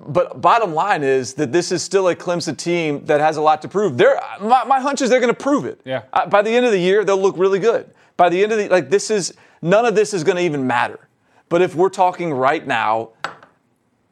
but 0.00 0.40
bottom 0.40 0.74
line 0.74 1.02
is 1.02 1.34
that 1.34 1.52
this 1.52 1.72
is 1.72 1.82
still 1.82 2.08
a 2.08 2.16
Clemson 2.16 2.56
team 2.56 3.04
that 3.06 3.20
has 3.20 3.36
a 3.36 3.40
lot 3.40 3.62
to 3.62 3.68
prove. 3.68 3.96
They're, 3.96 4.20
my, 4.40 4.64
my 4.64 4.80
hunch 4.80 5.02
is 5.02 5.10
they're 5.10 5.20
going 5.20 5.34
to 5.34 5.40
prove 5.40 5.64
it. 5.64 5.80
Yeah. 5.84 6.02
Uh, 6.12 6.26
by 6.26 6.42
the 6.42 6.50
end 6.50 6.66
of 6.66 6.72
the 6.72 6.78
year, 6.78 7.04
they'll 7.04 7.20
look 7.20 7.36
really 7.36 7.58
good. 7.58 7.92
By 8.16 8.28
the 8.28 8.42
end 8.42 8.52
of 8.52 8.58
the 8.58 8.68
like, 8.68 8.90
this 8.90 9.10
is 9.10 9.34
none 9.62 9.84
of 9.84 9.94
this 9.94 10.14
is 10.14 10.24
going 10.24 10.36
to 10.36 10.42
even 10.42 10.66
matter. 10.66 11.08
But 11.48 11.62
if 11.62 11.74
we're 11.74 11.88
talking 11.88 12.32
right 12.32 12.66
now, 12.66 13.10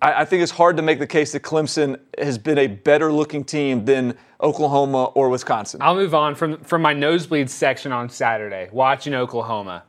I, 0.07 0.21
I 0.21 0.25
think 0.25 0.43
it's 0.43 0.53
hard 0.53 0.77
to 0.77 0.83
make 0.83 1.01
the 1.01 1.07
case 1.07 1.33
that 1.33 1.43
Clemson 1.43 1.99
has 2.17 2.39
been 2.39 2.59
a 2.59 2.69
better 2.69 3.13
looking 3.13 3.43
team 3.43 3.85
than 3.85 4.17
Oklahoma 4.41 5.07
or 5.07 5.29
Wisconsin. 5.29 5.83
I'll 5.83 5.97
move 5.97 6.15
on 6.15 6.37
from 6.37 6.59
from 6.59 6.81
my 6.81 6.93
nosebleed 6.93 7.51
section 7.51 7.91
on 7.91 8.09
Saturday, 8.09 8.69
watching 8.71 9.15
Oklahoma. 9.15 9.83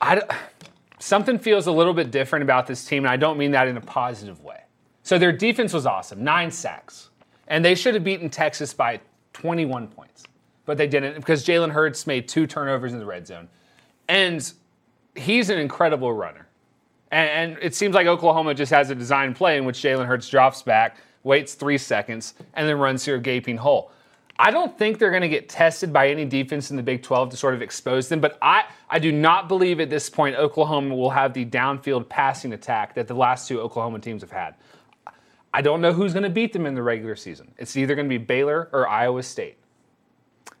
I 0.00 0.20
something 0.98 1.38
feels 1.38 1.66
a 1.66 1.72
little 1.72 1.94
bit 1.94 2.10
different 2.10 2.42
about 2.42 2.66
this 2.66 2.84
team, 2.84 3.04
and 3.04 3.10
I 3.10 3.16
don't 3.16 3.38
mean 3.38 3.52
that 3.52 3.66
in 3.66 3.78
a 3.78 3.80
positive 3.80 4.42
way. 4.42 4.60
So 5.02 5.18
their 5.18 5.32
defense 5.32 5.72
was 5.72 5.86
awesome, 5.86 6.22
nine 6.22 6.50
sacks, 6.50 7.08
and 7.48 7.64
they 7.64 7.74
should 7.74 7.94
have 7.94 8.04
beaten 8.04 8.28
Texas 8.28 8.74
by 8.74 9.00
21 9.32 9.88
points, 9.88 10.24
but 10.66 10.76
they 10.76 10.86
didn't 10.86 11.14
because 11.14 11.46
Jalen 11.46 11.70
Hurts 11.70 12.06
made 12.06 12.28
two 12.28 12.46
turnovers 12.46 12.92
in 12.92 12.98
the 12.98 13.06
red 13.06 13.26
zone, 13.26 13.48
and 14.08 14.52
he's 15.14 15.48
an 15.48 15.58
incredible 15.58 16.12
runner. 16.12 16.45
And, 17.10 17.52
and 17.52 17.62
it 17.62 17.74
seems 17.74 17.94
like 17.94 18.06
Oklahoma 18.06 18.54
just 18.54 18.72
has 18.72 18.90
a 18.90 18.94
design 18.94 19.34
play 19.34 19.56
in 19.56 19.64
which 19.64 19.78
Jalen 19.78 20.06
Hurts 20.06 20.28
drops 20.28 20.62
back, 20.62 20.96
waits 21.22 21.54
three 21.54 21.78
seconds, 21.78 22.34
and 22.54 22.68
then 22.68 22.78
runs 22.78 23.04
through 23.04 23.16
a 23.16 23.20
gaping 23.20 23.56
hole. 23.56 23.90
I 24.38 24.50
don't 24.50 24.76
think 24.76 24.98
they're 24.98 25.10
going 25.10 25.22
to 25.22 25.28
get 25.28 25.48
tested 25.48 25.92
by 25.92 26.08
any 26.08 26.26
defense 26.26 26.70
in 26.70 26.76
the 26.76 26.82
Big 26.82 27.02
12 27.02 27.30
to 27.30 27.36
sort 27.36 27.54
of 27.54 27.62
expose 27.62 28.08
them, 28.08 28.20
but 28.20 28.36
I, 28.42 28.64
I 28.90 28.98
do 28.98 29.10
not 29.10 29.48
believe 29.48 29.80
at 29.80 29.88
this 29.88 30.10
point 30.10 30.36
Oklahoma 30.36 30.94
will 30.94 31.10
have 31.10 31.32
the 31.32 31.46
downfield 31.46 32.08
passing 32.08 32.52
attack 32.52 32.94
that 32.94 33.08
the 33.08 33.14
last 33.14 33.48
two 33.48 33.60
Oklahoma 33.60 33.98
teams 33.98 34.20
have 34.20 34.30
had. 34.30 34.54
I 35.54 35.62
don't 35.62 35.80
know 35.80 35.92
who's 35.92 36.12
going 36.12 36.24
to 36.24 36.30
beat 36.30 36.52
them 36.52 36.66
in 36.66 36.74
the 36.74 36.82
regular 36.82 37.16
season. 37.16 37.50
It's 37.56 37.78
either 37.78 37.94
going 37.94 38.06
to 38.06 38.18
be 38.18 38.22
Baylor 38.22 38.68
or 38.72 38.86
Iowa 38.86 39.22
State. 39.22 39.56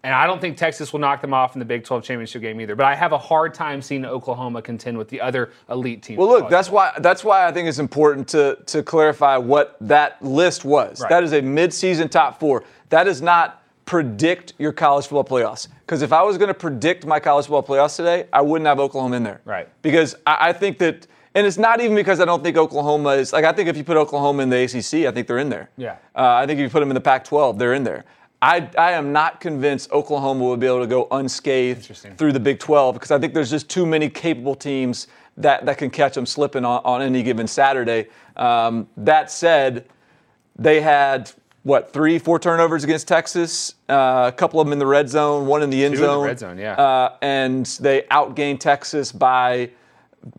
And 0.06 0.14
I 0.14 0.24
don't 0.24 0.40
think 0.40 0.56
Texas 0.56 0.92
will 0.92 1.00
knock 1.00 1.20
them 1.20 1.34
off 1.34 1.56
in 1.56 1.58
the 1.58 1.64
Big 1.64 1.82
12 1.82 2.04
championship 2.04 2.40
game 2.40 2.60
either. 2.60 2.76
But 2.76 2.86
I 2.86 2.94
have 2.94 3.10
a 3.10 3.18
hard 3.18 3.52
time 3.52 3.82
seeing 3.82 4.04
Oklahoma 4.04 4.62
contend 4.62 4.96
with 4.96 5.08
the 5.08 5.20
other 5.20 5.50
elite 5.68 6.00
teams. 6.00 6.16
Well, 6.16 6.28
look, 6.28 6.48
that's 6.48 6.70
why 6.70 6.92
that's 7.00 7.24
why 7.24 7.44
I 7.44 7.50
think 7.50 7.68
it's 7.68 7.80
important 7.80 8.28
to 8.28 8.56
to 8.66 8.84
clarify 8.84 9.36
what 9.36 9.76
that 9.80 10.22
list 10.22 10.64
was. 10.64 11.00
Right. 11.00 11.08
That 11.08 11.24
is 11.24 11.32
a 11.32 11.40
midseason 11.40 12.08
top 12.08 12.38
four. 12.38 12.62
That 12.90 13.02
does 13.02 13.20
not 13.20 13.64
predict 13.84 14.52
your 14.58 14.72
college 14.72 15.08
football 15.08 15.24
playoffs. 15.24 15.66
Because 15.80 16.02
if 16.02 16.12
I 16.12 16.22
was 16.22 16.38
going 16.38 16.48
to 16.48 16.54
predict 16.54 17.04
my 17.04 17.18
college 17.18 17.46
football 17.46 17.64
playoffs 17.64 17.96
today, 17.96 18.28
I 18.32 18.42
wouldn't 18.42 18.66
have 18.68 18.78
Oklahoma 18.78 19.16
in 19.16 19.24
there. 19.24 19.40
Right. 19.44 19.68
Because 19.82 20.14
I, 20.24 20.50
I 20.50 20.52
think 20.52 20.78
that, 20.78 21.08
and 21.34 21.44
it's 21.44 21.58
not 21.58 21.80
even 21.80 21.96
because 21.96 22.20
I 22.20 22.26
don't 22.26 22.44
think 22.44 22.56
Oklahoma 22.56 23.10
is 23.10 23.32
like 23.32 23.44
I 23.44 23.52
think 23.52 23.68
if 23.68 23.76
you 23.76 23.82
put 23.82 23.96
Oklahoma 23.96 24.44
in 24.44 24.50
the 24.50 24.62
ACC, 24.62 25.08
I 25.08 25.10
think 25.10 25.26
they're 25.26 25.38
in 25.38 25.48
there. 25.48 25.68
Yeah. 25.76 25.96
Uh, 26.14 26.34
I 26.34 26.46
think 26.46 26.60
if 26.60 26.62
you 26.62 26.70
put 26.70 26.78
them 26.78 26.90
in 26.90 26.94
the 26.94 27.00
Pac-12, 27.00 27.58
they're 27.58 27.74
in 27.74 27.82
there. 27.82 28.04
I, 28.42 28.68
I 28.76 28.92
am 28.92 29.12
not 29.12 29.40
convinced 29.40 29.90
Oklahoma 29.92 30.44
will 30.44 30.56
be 30.56 30.66
able 30.66 30.80
to 30.80 30.86
go 30.86 31.08
unscathed 31.10 31.84
through 32.18 32.32
the 32.32 32.40
Big 32.40 32.58
12 32.58 32.94
because 32.94 33.10
I 33.10 33.18
think 33.18 33.32
there's 33.34 33.50
just 33.50 33.70
too 33.70 33.86
many 33.86 34.08
capable 34.08 34.54
teams 34.54 35.08
that, 35.38 35.64
that 35.66 35.78
can 35.78 35.90
catch 35.90 36.14
them 36.14 36.26
slipping 36.26 36.64
on, 36.64 36.82
on 36.84 37.02
any 37.02 37.22
given 37.22 37.46
Saturday. 37.46 38.08
Um, 38.36 38.88
that 38.98 39.30
said, 39.30 39.86
they 40.58 40.80
had 40.80 41.30
what 41.62 41.92
three, 41.92 42.18
four 42.18 42.38
turnovers 42.38 42.84
against 42.84 43.08
Texas, 43.08 43.74
uh, 43.88 44.30
a 44.32 44.36
couple 44.36 44.60
of 44.60 44.66
them 44.66 44.72
in 44.72 44.78
the 44.78 44.86
red 44.86 45.08
zone, 45.08 45.46
one 45.46 45.62
in 45.62 45.70
the 45.70 45.84
end 45.84 45.94
Two 45.94 46.02
in 46.02 46.06
the 46.06 46.12
zone. 46.14 46.24
red 46.24 46.38
zone, 46.38 46.58
yeah. 46.58 46.74
Uh, 46.74 47.16
and 47.22 47.66
they 47.80 48.02
outgained 48.10 48.60
Texas 48.60 49.12
by 49.12 49.70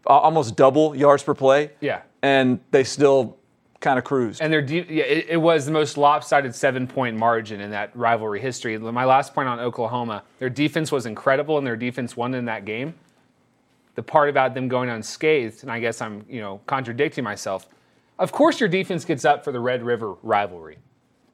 almost 0.05 0.55
double 0.55 0.95
yards 0.95 1.23
per 1.23 1.33
play. 1.33 1.71
Yeah. 1.81 2.01
And 2.21 2.59
they 2.71 2.83
still 2.83 3.36
kind 3.79 3.99
of 3.99 4.05
cruised. 4.05 4.41
And 4.41 4.51
their 4.51 4.61
de- 4.61 4.85
yeah, 4.89 5.03
it, 5.03 5.25
it 5.29 5.37
was 5.37 5.65
the 5.65 5.71
most 5.71 5.97
lopsided 5.97 6.55
seven 6.55 6.87
point 6.87 7.17
margin 7.17 7.61
in 7.61 7.71
that 7.71 7.95
rivalry 7.95 8.39
history. 8.39 8.77
My 8.77 9.05
last 9.05 9.33
point 9.33 9.47
on 9.47 9.59
Oklahoma, 9.59 10.23
their 10.39 10.49
defense 10.49 10.91
was 10.91 11.05
incredible, 11.05 11.57
and 11.57 11.65
their 11.65 11.75
defense 11.75 12.17
won 12.17 12.33
in 12.33 12.45
that 12.45 12.65
game. 12.65 12.95
The 13.95 14.03
part 14.03 14.29
about 14.29 14.53
them 14.53 14.67
going 14.67 14.89
unscathed, 14.89 15.63
and 15.63 15.71
I 15.71 15.79
guess 15.79 16.01
I'm 16.01 16.25
you 16.29 16.41
know 16.41 16.61
contradicting 16.65 17.23
myself. 17.23 17.67
Of 18.19 18.31
course, 18.31 18.59
your 18.59 18.69
defense 18.69 19.05
gets 19.05 19.25
up 19.25 19.43
for 19.43 19.51
the 19.51 19.59
Red 19.59 19.83
River 19.83 20.13
rivalry. 20.23 20.77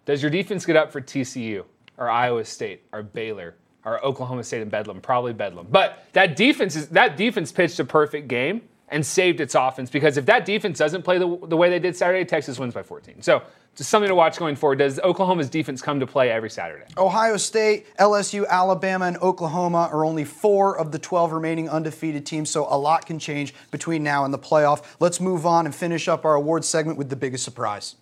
Does 0.05 0.21
your 0.21 0.31
defense 0.31 0.65
get 0.65 0.75
up 0.75 0.91
for 0.91 0.99
TCU 0.99 1.63
or 1.97 2.09
Iowa 2.09 2.43
State 2.43 2.83
or 2.91 3.03
Baylor 3.03 3.55
or 3.85 4.03
Oklahoma 4.03 4.43
State 4.43 4.61
and 4.61 4.71
Bedlam, 4.71 5.01
probably 5.01 5.33
Bedlam. 5.33 5.67
But 5.69 6.05
that 6.13 6.35
defense 6.35 6.75
is 6.75 6.89
that 6.89 7.17
defense 7.17 7.51
pitched 7.51 7.79
a 7.79 7.85
perfect 7.85 8.27
game 8.27 8.61
and 8.93 9.05
saved 9.05 9.41
its 9.41 9.55
offense 9.55 9.89
because 9.89 10.15
if 10.17 10.25
that 10.27 10.45
defense 10.45 10.77
doesn't 10.77 11.01
play 11.01 11.17
the, 11.17 11.37
the 11.47 11.57
way 11.57 11.69
they 11.69 11.79
did 11.79 11.95
Saturday, 11.95 12.23
Texas 12.23 12.59
wins 12.59 12.73
by 12.73 12.83
14. 12.83 13.21
So 13.21 13.41
just 13.75 13.89
something 13.89 14.07
to 14.07 14.15
watch 14.15 14.37
going 14.37 14.55
forward. 14.55 14.77
Does 14.77 14.99
Oklahoma's 14.99 15.49
defense 15.49 15.81
come 15.81 15.99
to 15.99 16.05
play 16.07 16.29
every 16.29 16.49
Saturday? 16.49 16.85
Ohio 16.97 17.37
State, 17.37 17.87
LSU, 17.97 18.47
Alabama, 18.47 19.05
and 19.05 19.17
Oklahoma 19.17 19.89
are 19.91 20.05
only 20.05 20.23
four 20.23 20.77
of 20.77 20.91
the 20.91 20.99
12 20.99 21.31
remaining 21.31 21.67
undefeated 21.69 22.23
teams, 22.25 22.49
so 22.51 22.67
a 22.69 22.77
lot 22.77 23.05
can 23.07 23.17
change 23.17 23.53
between 23.71 24.03
now 24.03 24.25
and 24.25 24.33
the 24.33 24.37
playoff. 24.39 24.83
Let's 24.99 25.19
move 25.19 25.45
on 25.47 25.65
and 25.65 25.73
finish 25.73 26.07
up 26.07 26.23
our 26.23 26.35
awards 26.35 26.67
segment 26.67 26.99
with 26.99 27.09
the 27.09 27.15
biggest 27.15 27.43
surprise. 27.43 27.95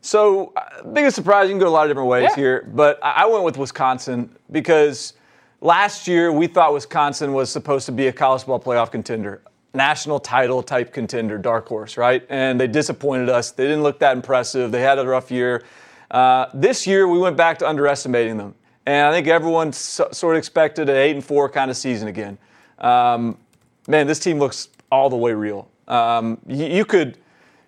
So, 0.00 0.52
uh, 0.56 0.82
biggest 0.92 1.14
surprise, 1.16 1.44
you 1.48 1.52
can 1.52 1.60
go 1.60 1.68
a 1.68 1.70
lot 1.70 1.84
of 1.86 1.90
different 1.90 2.08
ways 2.10 2.24
Yeah. 2.30 2.34
here, 2.36 2.68
but 2.74 2.98
I 3.02 3.22
I 3.22 3.26
went 3.26 3.44
with 3.44 3.56
Wisconsin 3.56 4.34
because 4.50 5.14
last 5.60 6.06
year 6.08 6.30
we 6.32 6.46
thought 6.46 6.72
Wisconsin 6.74 7.32
was 7.32 7.50
supposed 7.50 7.86
to 7.86 7.92
be 7.92 8.08
a 8.08 8.12
college 8.12 8.44
ball 8.44 8.60
playoff 8.60 8.90
contender, 8.90 9.40
national 9.74 10.20
title 10.20 10.62
type 10.62 10.92
contender, 10.92 11.36
dark 11.38 11.68
horse, 11.68 11.96
right? 11.96 12.24
And 12.28 12.60
they 12.60 12.66
disappointed 12.66 13.28
us. 13.28 13.50
They 13.50 13.64
didn't 13.64 13.82
look 13.82 13.98
that 13.98 14.16
impressive. 14.16 14.70
They 14.72 14.80
had 14.80 14.98
a 14.98 15.06
rough 15.06 15.30
year. 15.30 15.64
Uh, 16.10 16.46
this 16.54 16.86
year 16.86 17.08
we 17.08 17.18
went 17.18 17.36
back 17.36 17.58
to 17.58 17.68
underestimating 17.68 18.36
them, 18.36 18.54
and 18.86 19.06
I 19.06 19.12
think 19.12 19.26
everyone 19.26 19.72
so, 19.72 20.08
sort 20.12 20.36
of 20.36 20.38
expected 20.38 20.88
an 20.88 20.96
eight 20.96 21.16
and 21.16 21.24
four 21.24 21.48
kind 21.48 21.70
of 21.70 21.76
season 21.76 22.08
again. 22.08 22.38
Um, 22.78 23.36
man, 23.88 24.06
this 24.06 24.20
team 24.20 24.38
looks 24.38 24.68
all 24.92 25.10
the 25.10 25.16
way 25.16 25.32
real. 25.32 25.68
Um, 25.88 26.38
you, 26.46 26.66
you 26.66 26.84
could 26.84 27.18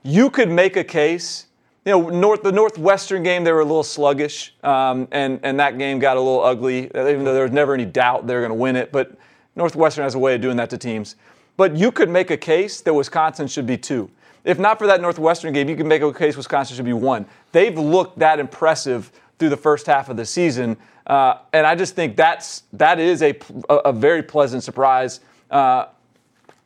you 0.03 0.31
could 0.31 0.51
make 0.51 0.77
a 0.77 0.85
case. 0.85 1.47
You 1.85 1.93
know, 1.93 2.09
North 2.09 2.43
the 2.43 2.53
Northwestern 2.53 3.23
game 3.23 3.43
they 3.43 3.53
were 3.53 3.61
a 3.61 3.65
little 3.65 3.83
sluggish, 3.83 4.55
um, 4.63 5.09
and 5.11 5.41
and 5.43 5.59
that 5.59 5.79
game 5.79 5.99
got 5.99 6.17
a 6.17 6.21
little 6.21 6.43
ugly. 6.43 6.85
Even 6.85 7.25
though 7.25 7.35
there 7.35 7.45
was 7.45 7.53
never 7.53 7.75
any 7.75 7.85
doubt 7.85 8.27
they 8.27 8.35
were 8.35 8.41
going 8.41 8.51
to 8.51 8.55
win 8.55 8.77
it, 8.77 8.93
but 8.93 9.17
Northwestern 9.57 10.05
has 10.05 10.15
a 10.15 10.19
way 10.19 10.35
of 10.35 10.41
doing 10.41 10.57
that 10.59 10.71
to 10.71 10.79
teams. 10.79 11.17
But 11.57 11.77
you 11.77 11.91
could 11.91 12.09
make 12.09 12.31
a 12.31 12.37
case 12.37 12.81
that 12.83 12.93
Wisconsin 12.93 13.47
should 13.47 13.67
be 13.67 13.79
two. 13.79 14.11
If 14.45 14.59
not 14.59 14.79
for 14.79 14.87
that 14.87 15.01
Northwestern 15.01 15.53
game, 15.53 15.69
you 15.69 15.77
can 15.77 15.89
make 15.89 16.03
a 16.03 16.13
case 16.13 16.37
Wisconsin 16.37 16.77
should 16.77 16.85
be 16.85 16.93
one. 16.93 17.27
They've 17.53 17.77
looked 17.77 18.19
that 18.21 18.39
impressive 18.39 19.11
through 19.39 19.49
the 19.49 19.57
first 19.57 19.87
half 19.87 20.09
of 20.09 20.17
the 20.17 20.25
season, 20.25 20.77
uh, 21.07 21.39
and 21.53 21.67
I 21.67 21.75
just 21.75 21.95
think 21.95 22.17
that's 22.17 22.63
that 22.73 22.99
is 22.99 23.23
a 23.23 23.37
a, 23.69 23.93
very 23.93 24.23
pleasant 24.23 24.63
surprise. 24.63 25.21
Uh, 25.51 25.87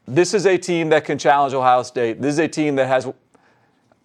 this 0.07 0.35
is 0.35 0.47
a 0.47 0.59
team 0.59 0.91
that 0.91 1.05
can 1.05 1.19
challenge 1.19 1.55
Ohio 1.55 1.83
State. 1.83 2.21
This 2.21 2.35
is 2.35 2.39
a 2.39 2.49
team 2.49 2.77
that 2.77 2.87
has 2.87 3.09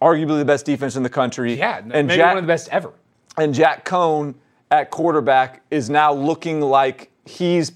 arguably 0.00 0.38
the 0.38 0.44
best 0.44 0.66
defense 0.66 0.96
in 0.96 1.02
the 1.02 1.10
country. 1.10 1.54
Yeah, 1.54 1.78
and 1.78 2.08
maybe 2.08 2.16
Jack, 2.16 2.28
one 2.28 2.38
of 2.38 2.44
the 2.44 2.48
best 2.48 2.68
ever. 2.70 2.92
and 3.36 3.54
Jack 3.54 3.84
Coan 3.84 4.34
at 4.70 4.90
quarterback 4.90 5.62
is 5.70 5.90
now 5.90 6.12
looking 6.12 6.60
like 6.60 7.10
he's 7.24 7.72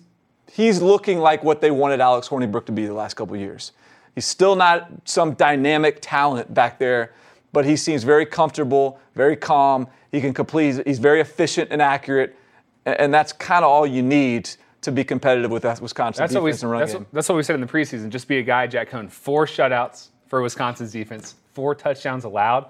he's 0.52 0.82
looking 0.82 1.18
like 1.18 1.44
what 1.44 1.60
they 1.60 1.70
wanted 1.70 2.00
Alex 2.00 2.28
Hornibrook 2.28 2.66
to 2.66 2.72
be 2.72 2.86
the 2.86 2.94
last 2.94 3.14
couple 3.14 3.34
of 3.34 3.40
years. 3.40 3.72
He's 4.14 4.26
still 4.26 4.56
not 4.56 4.90
some 5.04 5.34
dynamic 5.34 5.98
talent 6.00 6.52
back 6.52 6.78
there, 6.78 7.12
but 7.52 7.64
he 7.64 7.76
seems 7.76 8.02
very 8.02 8.26
comfortable, 8.26 8.98
very 9.14 9.36
calm. 9.36 9.86
He 10.10 10.20
can 10.20 10.34
complete. 10.34 10.84
He's, 10.86 10.98
very 10.98 11.20
efficient 11.20 11.68
and 11.70 11.80
accurate, 11.80 12.36
and, 12.84 13.14
that's 13.14 13.32
kind 13.32 13.64
of 13.64 13.70
all 13.70 13.86
you 13.86 14.02
need 14.02 14.50
to 14.80 14.90
be 14.90 15.04
competitive 15.04 15.50
with 15.50 15.62
that 15.62 15.80
Wisconsin 15.80 16.22
That's 16.22 16.34
what, 16.34 16.42
we, 16.42 16.50
defense 16.50 16.62
and 16.62 16.72
run 16.72 16.80
that's, 16.80 16.94
what, 16.94 17.12
that's 17.12 17.28
what 17.28 17.36
we 17.36 17.42
said 17.42 17.54
in 17.54 17.60
the 17.60 17.66
preseason. 17.66 18.08
Just 18.08 18.26
be 18.26 18.38
a 18.38 18.42
guy, 18.42 18.66
Jack 18.66 18.90
Coan. 18.90 19.10
Four 19.10 19.46
shutouts 19.46 20.08
for 20.26 20.42
Wisconsin's 20.42 20.92
defense, 20.92 21.34
four 21.52 21.74
touchdowns 21.74 22.24
allowed. 22.24 22.66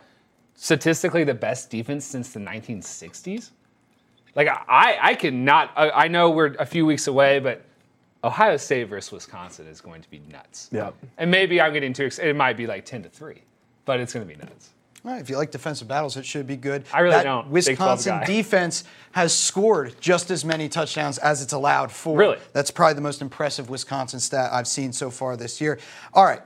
Statistically, 0.55 1.25
the 1.25 1.35
best 1.35 1.71
defense 1.71 2.05
since 2.05 2.33
the 2.33 2.41
1960s. 2.41 3.51
Like, 4.35 4.49
I, 4.49 4.99
I 5.01 5.15
cannot, 5.15 5.73
I 5.77 6.09
know 6.09 6.31
we're 6.31 6.55
a 6.59 6.67
few 6.67 6.85
weeks 6.85 7.07
away, 7.07 7.39
but 7.39 7.65
Ohio 8.23 8.57
State 8.57 8.85
versus 8.89 9.13
Wisconsin 9.13 9.67
is 9.67 9.81
going 9.81 10.03
to 10.03 10.11
be 10.11 10.21
nuts. 10.31 10.69
Yeah. 10.73 10.91
And 11.17 11.31
maybe 11.31 11.61
I'm 11.61 11.73
getting 11.73 11.93
too 11.93 12.05
excited. 12.05 12.31
It 12.31 12.37
might 12.37 12.57
be 12.57 12.67
like 12.67 12.85
10 12.85 13.05
to 13.05 13.09
3, 13.09 13.43
but 13.85 14.01
it's 14.01 14.13
going 14.13 14.27
to 14.27 14.35
be 14.35 14.39
nuts. 14.39 14.71
All 15.03 15.13
right, 15.13 15.21
if 15.21 15.31
you 15.31 15.39
like 15.39 15.51
defensive 15.51 15.89
battles, 15.89 16.19
it 16.19 16.27
should 16.27 16.47
be 16.47 16.57
good. 16.57 16.85
I 16.93 17.01
really 17.01 17.15
that 17.15 17.23
don't. 17.23 17.49
Wisconsin 17.49 18.21
defense 18.27 18.85
has 19.13 19.37
scored 19.37 19.95
just 19.99 20.31
as 20.31 20.45
many 20.45 20.69
touchdowns 20.69 21.17
as 21.17 21.41
it's 21.41 21.55
allowed 21.55 21.91
for. 21.91 22.19
Really? 22.19 22.37
That's 22.53 22.71
probably 22.71 22.95
the 22.95 23.01
most 23.01 23.23
impressive 23.23 23.71
Wisconsin 23.71 24.21
stat 24.21 24.53
I've 24.53 24.69
seen 24.69 24.93
so 24.93 25.09
far 25.09 25.39
this 25.39 25.59
year. 25.59 25.79
All 26.13 26.25
right, 26.25 26.43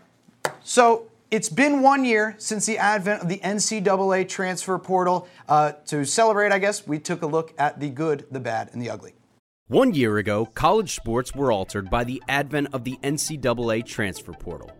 so 0.63 1.09
it's 1.33 1.49
been 1.49 1.83
one 1.83 2.05
year 2.05 2.37
since 2.39 2.65
the 2.65 2.79
advent 2.79 3.23
of 3.23 3.29
the 3.29 3.39
NCAA 3.39 4.29
transfer 4.29 4.79
portal. 4.79 5.27
Uh, 5.49 5.73
to 5.87 6.05
celebrate, 6.05 6.53
I 6.53 6.61
guess, 6.61 6.87
we 6.87 7.01
took 7.01 7.23
a 7.23 7.27
look 7.27 7.53
at 7.59 7.81
the 7.81 7.91
good, 7.91 8.25
the 8.31 8.39
bad, 8.39 8.71
and 8.73 8.81
the 8.81 8.89
ugly. 8.89 9.15
One 9.69 9.95
year 9.95 10.19
ago, 10.19 10.45
college 10.45 10.95
sports 10.95 11.35
were 11.35 11.51
altered 11.51 11.89
by 11.89 12.05
the 12.05 12.23
advent 12.29 12.69
of 12.75 12.85
the 12.85 12.99
NCAA 13.03 13.87
transfer 13.87 14.35
portal. 14.35 14.71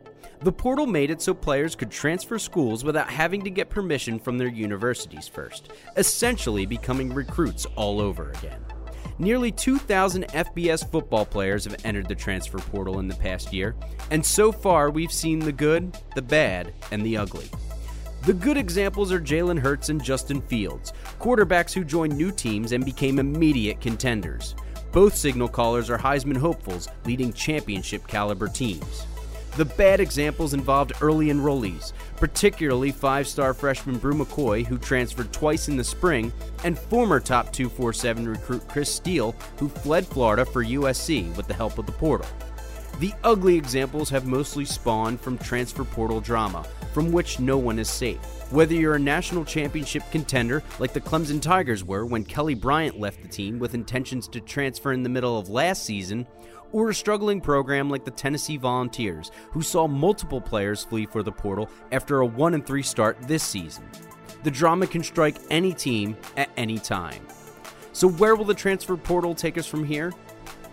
The 0.43 0.53
portal 0.53 0.85
made 0.85 1.11
it 1.11 1.23
so 1.23 1.33
players 1.33 1.75
could 1.75 1.91
transfer 1.91 2.39
schools 2.39 2.85
without 2.85 3.09
having 3.09 3.43
to 3.45 3.51
get 3.51 3.71
permission 3.71 4.19
from 4.19 4.37
their 4.37 4.49
universities 4.49 5.27
first, 5.27 5.73
essentially 5.97 6.67
becoming 6.67 7.15
recruits 7.15 7.65
all 7.77 7.99
over 7.99 8.33
again. 8.33 8.63
Nearly 9.19 9.51
2,000 9.51 10.25
FBS 10.29 10.91
football 10.91 11.25
players 11.25 11.65
have 11.65 11.83
entered 11.87 12.07
the 12.07 12.15
transfer 12.15 12.59
portal 12.59 12.99
in 12.99 13.09
the 13.09 13.15
past 13.15 13.55
year, 13.55 13.75
and 14.11 14.25
so 14.25 14.53
far 14.53 14.91
we've 14.91 15.11
seen 15.11 15.39
the 15.39 15.51
good, 15.51 15.97
the 16.15 16.21
bad, 16.21 16.75
and 16.91 17.07
the 17.07 17.17
ugly. 17.17 17.49
The 18.27 18.35
good 18.35 18.59
examples 18.59 19.13
are 19.13 19.21
Jalen 19.21 19.59
Hurts 19.59 19.89
and 19.89 20.03
Justin 20.03 20.43
Fields, 20.43 20.93
quarterbacks 21.21 21.73
who 21.73 21.85
joined 21.85 22.17
new 22.17 22.31
teams 22.31 22.73
and 22.73 22.85
became 22.85 23.19
immediate 23.19 23.81
contenders. 23.81 24.55
Both 24.95 25.17
signal 25.17 25.49
callers 25.49 25.91
are 25.91 25.99
Heisman 25.99 26.37
hopefuls, 26.37 26.89
leading 27.05 27.33
championship 27.33 28.07
caliber 28.07 28.47
teams. 28.47 29.07
The 29.57 29.65
bad 29.65 29.99
examples 29.99 30.55
involved 30.55 30.93
early 31.01 31.27
enrollees, 31.27 31.93
particularly 32.17 32.93
five 32.93 33.27
star 33.27 33.55
freshman 33.55 33.99
Bru 33.99 34.15
McCoy, 34.15 34.65
who 34.65 34.79
transferred 34.79 35.33
twice 35.33 35.67
in 35.67 35.77
the 35.77 35.83
spring, 35.83 36.33
and 36.63 36.79
former 36.79 37.19
top 37.19 37.53
247 37.53 38.29
recruit 38.29 38.69
Chris 38.69 38.89
Steele, 38.89 39.35
who 39.59 39.69
fled 39.69 40.07
Florida 40.07 40.45
for 40.45 40.65
USC 40.65 41.37
with 41.37 41.49
the 41.49 41.55
help 41.55 41.77
of 41.77 41.87
the 41.87 41.93
portal. 41.93 42.29
The 43.01 43.13
ugly 43.25 43.57
examples 43.57 44.09
have 44.11 44.27
mostly 44.27 44.65
spawned 44.65 45.21
from 45.21 45.37
transfer 45.39 45.83
portal 45.83 46.21
drama, 46.21 46.65
from 46.93 47.11
which 47.11 47.41
no 47.41 47.59
one 47.59 47.81
is 47.81 47.91
safe. 47.91 48.21
Whether 48.53 48.75
you're 48.75 48.95
a 48.95 49.01
national 49.01 49.45
championship 49.45 50.05
contender 50.13 50.63
like 50.79 50.93
the 50.93 51.01
Clemson 51.01 51.43
Tigers 51.43 51.83
were 51.83 52.07
when 52.07 52.25
Kelly 52.25 52.55
Bryant 52.55 53.01
left 53.01 53.21
the 53.21 53.29
team 53.29 53.59
with 53.59 53.75
intentions 53.75 54.29
to 54.29 54.41
transfer 54.41 54.93
in 54.93 55.03
the 55.03 55.09
middle 55.09 55.37
of 55.37 55.49
last 55.49 55.83
season, 55.83 56.25
or 56.71 56.91
a 56.91 56.95
struggling 56.95 57.41
program 57.41 57.91
like 57.91 58.05
the 58.05 58.13
Tennessee 58.13 58.57
Volunteers, 58.57 59.33
who 59.51 59.61
saw 59.61 59.89
multiple 59.89 60.41
players 60.41 60.85
flee 60.85 61.07
for 61.07 61.25
the 61.25 61.33
portal 61.33 61.69
after 61.91 62.21
a 62.21 62.27
1 62.27 62.63
3 62.63 62.83
start 62.83 63.19
this 63.23 63.43
season. 63.43 63.85
The 64.45 64.53
drama 64.53 64.87
can 64.87 65.03
strike 65.03 65.39
any 65.51 65.73
team 65.73 66.17
at 66.37 66.51
any 66.57 66.79
time. 66.79 67.27
So, 67.93 68.09
where 68.09 68.37
will 68.37 68.45
the 68.45 68.55
transfer 68.55 68.97
portal 68.97 69.35
take 69.35 69.59
us 69.59 69.67
from 69.67 69.85
here? 69.85 70.13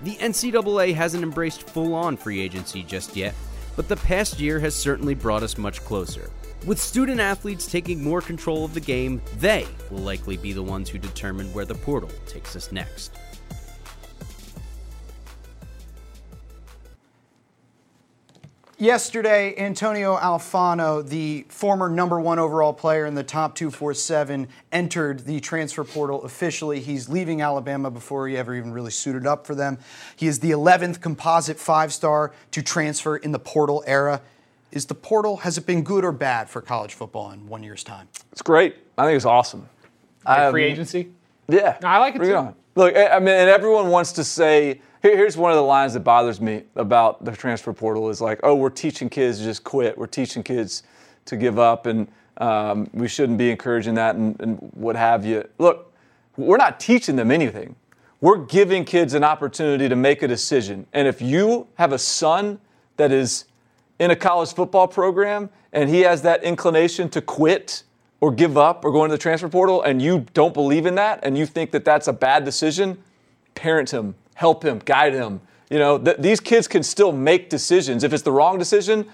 The 0.03 0.15
NCAA 0.15 0.95
hasn't 0.95 1.21
embraced 1.21 1.69
full 1.69 1.93
on 1.93 2.17
free 2.17 2.39
agency 2.39 2.81
just 2.81 3.15
yet, 3.15 3.35
but 3.75 3.87
the 3.87 3.97
past 3.97 4.39
year 4.39 4.59
has 4.59 4.73
certainly 4.73 5.13
brought 5.13 5.43
us 5.43 5.59
much 5.59 5.83
closer. 5.85 6.31
With 6.65 6.79
student 6.79 7.19
athletes 7.19 7.67
taking 7.67 8.03
more 8.03 8.21
control 8.21 8.65
of 8.65 8.73
the 8.73 8.79
game, 8.79 9.21
they 9.37 9.67
will 9.91 9.99
likely 9.99 10.37
be 10.37 10.53
the 10.53 10.63
ones 10.63 10.89
who 10.89 10.97
determine 10.97 11.53
where 11.53 11.65
the 11.65 11.75
portal 11.75 12.09
takes 12.25 12.55
us 12.55 12.71
next. 12.71 13.15
Yesterday, 18.85 19.53
Antonio 19.59 20.17
Alfano, 20.17 21.07
the 21.07 21.45
former 21.49 21.87
number 21.87 22.19
one 22.19 22.39
overall 22.39 22.73
player 22.73 23.05
in 23.05 23.13
the 23.13 23.21
top 23.23 23.53
247, 23.53 24.47
entered 24.71 25.19
the 25.19 25.39
transfer 25.39 25.83
portal 25.83 26.23
officially. 26.23 26.79
He's 26.79 27.07
leaving 27.07 27.43
Alabama 27.43 27.91
before 27.91 28.27
he 28.27 28.35
ever 28.37 28.55
even 28.55 28.71
really 28.73 28.89
suited 28.89 29.27
up 29.27 29.45
for 29.45 29.53
them. 29.53 29.77
He 30.15 30.25
is 30.25 30.39
the 30.39 30.49
11th 30.49 30.99
composite 30.99 31.59
five 31.59 31.93
star 31.93 32.33
to 32.49 32.63
transfer 32.63 33.17
in 33.17 33.31
the 33.31 33.37
portal 33.37 33.83
era. 33.85 34.19
Is 34.71 34.87
the 34.87 34.95
portal, 34.95 35.37
has 35.37 35.59
it 35.59 35.67
been 35.67 35.83
good 35.83 36.03
or 36.03 36.11
bad 36.11 36.49
for 36.49 36.59
college 36.59 36.95
football 36.95 37.29
in 37.29 37.47
one 37.47 37.61
year's 37.61 37.83
time? 37.83 38.07
It's 38.31 38.41
great. 38.41 38.77
I 38.97 39.05
think 39.05 39.15
it's 39.15 39.25
awesome. 39.25 39.69
Like 40.25 40.39
Um, 40.39 40.53
free 40.53 40.63
agency? 40.63 41.11
Yeah, 41.47 41.77
No, 41.83 41.87
I 41.87 41.99
like 41.99 42.15
it 42.15 42.17
Bring 42.17 42.31
too. 42.31 42.35
on. 42.35 42.55
Look, 42.73 42.95
I 42.95 43.09
I 43.09 43.19
mean, 43.19 43.35
and 43.35 43.47
everyone 43.47 43.89
wants 43.89 44.13
to 44.13 44.23
say. 44.23 44.81
Here, 45.01 45.17
here's 45.17 45.35
one 45.35 45.51
of 45.51 45.57
the 45.57 45.63
lines 45.63 45.93
that 45.93 46.01
bothers 46.01 46.39
me 46.39 46.63
about 46.75 47.25
the 47.25 47.31
transfer 47.31 47.73
portal 47.73 48.09
is 48.09 48.21
like, 48.21 48.39
oh, 48.43 48.53
we're 48.53 48.69
teaching 48.69 49.09
kids 49.09 49.39
to 49.39 49.43
just 49.43 49.63
quit. 49.63 49.97
We're 49.97 50.05
teaching 50.05 50.43
kids 50.43 50.83
to 51.25 51.37
give 51.37 51.57
up, 51.57 51.87
and 51.87 52.07
um, 52.37 52.87
we 52.93 53.07
shouldn't 53.07 53.39
be 53.39 53.49
encouraging 53.49 53.95
that, 53.95 54.15
and, 54.15 54.39
and 54.39 54.57
what 54.73 54.95
have 54.95 55.25
you. 55.25 55.47
Look, 55.57 55.91
we're 56.37 56.57
not 56.57 56.79
teaching 56.79 57.15
them 57.15 57.31
anything. 57.31 57.75
We're 58.19 58.45
giving 58.45 58.85
kids 58.85 59.15
an 59.15 59.23
opportunity 59.23 59.89
to 59.89 59.95
make 59.95 60.21
a 60.21 60.27
decision, 60.27 60.85
and 60.93 61.07
if 61.07 61.19
you 61.19 61.67
have 61.75 61.93
a 61.93 61.99
son 61.99 62.59
that 62.97 63.11
is 63.11 63.45
in 63.97 64.11
a 64.11 64.15
college 64.15 64.53
football 64.53 64.87
program 64.87 65.49
and 65.73 65.89
he 65.89 66.01
has 66.01 66.21
that 66.23 66.43
inclination 66.43 67.09
to 67.09 67.21
quit 67.21 67.83
or 68.19 68.31
give 68.31 68.57
up 68.57 68.83
or 68.83 68.91
go 68.91 69.03
into 69.03 69.13
the 69.13 69.21
transfer 69.21 69.47
portal 69.47 69.81
and 69.83 70.01
you 70.01 70.25
don't 70.33 70.53
believe 70.53 70.85
in 70.85 70.95
that 70.95 71.19
and 71.23 71.37
you 71.37 71.45
think 71.45 71.71
that 71.71 71.85
that's 71.85 72.07
a 72.07 72.13
bad 72.13 72.43
decision, 72.43 73.01
parent 73.53 73.91
him 73.91 74.15
help 74.35 74.63
him, 74.63 74.79
guide 74.79 75.13
him. 75.13 75.41
You 75.69 75.79
know, 75.79 75.97
th- 75.97 76.17
these 76.17 76.39
kids 76.39 76.67
can 76.67 76.83
still 76.83 77.11
make 77.11 77.49
decisions. 77.49 78.03
If 78.03 78.13
it's 78.13 78.23
the 78.23 78.31
wrong 78.31 78.57
decision, 78.57 79.07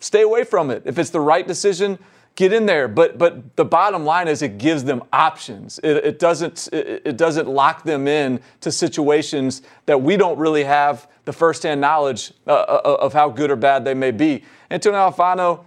stay 0.00 0.22
away 0.22 0.44
from 0.44 0.70
it. 0.70 0.82
If 0.84 0.98
it's 0.98 1.10
the 1.10 1.20
right 1.20 1.46
decision, 1.46 1.98
get 2.36 2.52
in 2.52 2.66
there. 2.66 2.88
But 2.88 3.18
but 3.18 3.56
the 3.56 3.64
bottom 3.64 4.04
line 4.04 4.28
is 4.28 4.42
it 4.42 4.58
gives 4.58 4.84
them 4.84 5.02
options. 5.12 5.80
It, 5.82 5.96
it 5.96 6.18
doesn't 6.18 6.68
it, 6.72 7.02
it 7.04 7.16
doesn't 7.16 7.48
lock 7.48 7.84
them 7.84 8.06
in 8.06 8.40
to 8.60 8.70
situations 8.70 9.62
that 9.86 10.00
we 10.00 10.16
don't 10.16 10.38
really 10.38 10.64
have 10.64 11.08
the 11.24 11.32
firsthand 11.32 11.80
knowledge 11.80 12.32
uh, 12.46 12.52
uh 12.52 12.96
of 13.00 13.12
how 13.12 13.28
good 13.28 13.50
or 13.50 13.56
bad 13.56 13.84
they 13.84 13.94
may 13.94 14.10
be. 14.10 14.44
Antonio 14.70 15.10
Alfano, 15.10 15.64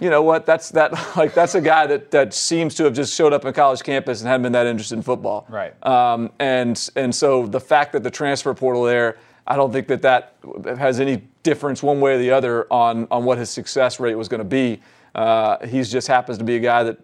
you 0.00 0.10
know 0.10 0.22
what? 0.22 0.46
That's 0.46 0.70
that 0.70 0.92
like 1.16 1.34
that's 1.34 1.54
a 1.54 1.60
guy 1.60 1.86
that 1.86 2.10
that 2.10 2.34
seems 2.34 2.74
to 2.76 2.84
have 2.84 2.92
just 2.92 3.14
showed 3.14 3.32
up 3.32 3.44
on 3.44 3.52
college 3.52 3.82
campus 3.82 4.20
and 4.20 4.28
hadn't 4.28 4.42
been 4.42 4.52
that 4.52 4.66
interested 4.66 4.96
in 4.96 5.02
football. 5.02 5.46
Right. 5.48 5.74
Um, 5.86 6.30
and 6.38 6.88
and 6.96 7.14
so 7.14 7.46
the 7.46 7.60
fact 7.60 7.92
that 7.92 8.02
the 8.02 8.10
transfer 8.10 8.52
portal 8.54 8.84
there, 8.84 9.18
I 9.46 9.56
don't 9.56 9.72
think 9.72 9.88
that 9.88 10.02
that 10.02 10.34
has 10.78 11.00
any 11.00 11.22
difference 11.42 11.82
one 11.82 12.00
way 12.00 12.14
or 12.14 12.18
the 12.18 12.30
other 12.30 12.70
on 12.72 13.06
on 13.10 13.24
what 13.24 13.38
his 13.38 13.50
success 13.50 14.00
rate 14.00 14.14
was 14.14 14.28
going 14.28 14.38
to 14.38 14.44
be. 14.44 14.80
Uh, 15.14 15.64
he 15.66 15.82
just 15.82 16.08
happens 16.08 16.38
to 16.38 16.44
be 16.44 16.56
a 16.56 16.60
guy 16.60 16.82
that 16.82 16.98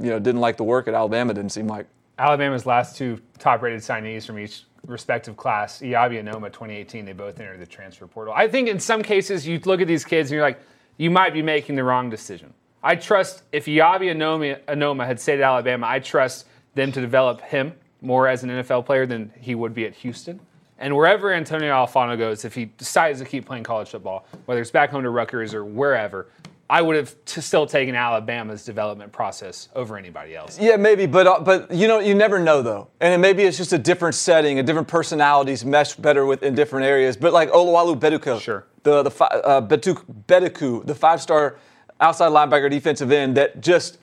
you 0.00 0.10
know 0.10 0.18
didn't 0.18 0.40
like 0.40 0.56
the 0.56 0.64
work 0.64 0.88
at 0.88 0.94
Alabama. 0.94 1.34
Didn't 1.34 1.52
seem 1.52 1.66
like. 1.66 1.86
Alabama's 2.18 2.66
last 2.66 2.96
two 2.96 3.20
top-rated 3.38 3.80
signees 3.80 4.26
from 4.26 4.40
each 4.40 4.64
respective 4.86 5.36
class, 5.36 5.80
Eyabi 5.80 6.22
Anoma 6.22 6.46
2018, 6.52 7.04
they 7.04 7.12
both 7.12 7.38
entered 7.40 7.60
the 7.60 7.66
transfer 7.66 8.06
portal. 8.06 8.34
I 8.34 8.48
think 8.48 8.68
in 8.68 8.80
some 8.80 9.02
cases 9.02 9.46
you 9.46 9.60
look 9.64 9.80
at 9.80 9.86
these 9.86 10.04
kids 10.04 10.30
and 10.30 10.36
you're 10.36 10.42
like, 10.42 10.60
you 10.98 11.10
might 11.10 11.32
be 11.32 11.40
making 11.42 11.76
the 11.76 11.84
wrong 11.84 12.10
decision. 12.10 12.52
I 12.82 12.94
trust 12.96 13.42
if 13.50 13.64
Eyabi 13.64 14.14
Anoma, 14.14 14.60
Anoma 14.66 15.06
had 15.06 15.18
stayed 15.18 15.40
at 15.40 15.42
Alabama, 15.42 15.86
I 15.88 15.98
trust 16.00 16.46
them 16.74 16.92
to 16.92 17.00
develop 17.00 17.40
him 17.40 17.72
more 18.00 18.28
as 18.28 18.44
an 18.44 18.50
NFL 18.50 18.86
player 18.86 19.06
than 19.06 19.32
he 19.40 19.54
would 19.54 19.74
be 19.74 19.86
at 19.86 19.94
Houston. 19.94 20.38
And 20.78 20.94
wherever 20.94 21.32
Antonio 21.32 21.72
Alfano 21.74 22.16
goes, 22.16 22.44
if 22.44 22.54
he 22.54 22.66
decides 22.66 23.18
to 23.18 23.24
keep 23.24 23.46
playing 23.46 23.64
college 23.64 23.88
football, 23.88 24.26
whether 24.44 24.60
it's 24.60 24.70
back 24.70 24.90
home 24.90 25.02
to 25.02 25.10
Rutgers 25.10 25.52
or 25.54 25.64
wherever, 25.64 26.28
I 26.70 26.82
would 26.82 26.94
have 26.94 27.16
t- 27.24 27.40
still 27.40 27.66
taken 27.66 27.94
Alabama's 27.96 28.64
development 28.64 29.10
process 29.10 29.70
over 29.74 29.96
anybody 29.96 30.36
else. 30.36 30.60
Yeah, 30.60 30.76
maybe, 30.76 31.06
but 31.06 31.26
uh, 31.26 31.40
but 31.40 31.70
you 31.72 31.88
know, 31.88 31.98
you 31.98 32.14
never 32.14 32.38
know 32.38 32.60
though, 32.60 32.88
and 33.00 33.20
maybe 33.22 33.44
it's 33.44 33.56
just 33.56 33.72
a 33.72 33.78
different 33.78 34.14
setting, 34.14 34.58
a 34.58 34.62
different 34.62 34.86
personalities 34.86 35.64
mesh 35.64 35.94
better 35.94 36.26
with 36.26 36.42
in 36.42 36.54
different 36.54 36.84
areas. 36.84 37.16
But 37.16 37.32
like 37.32 37.50
Oluwole 37.50 37.98
Betiku, 37.98 38.38
Sure. 38.40 38.66
The 38.88 39.02
the 39.02 39.24
uh, 39.24 39.60
Betu- 39.60 40.04
Betiku, 40.26 40.86
the 40.86 40.94
five-star 40.94 41.56
outside 42.00 42.30
linebacker 42.30 42.70
defensive 42.70 43.12
end 43.12 43.36
that 43.36 43.60
just 43.60 43.98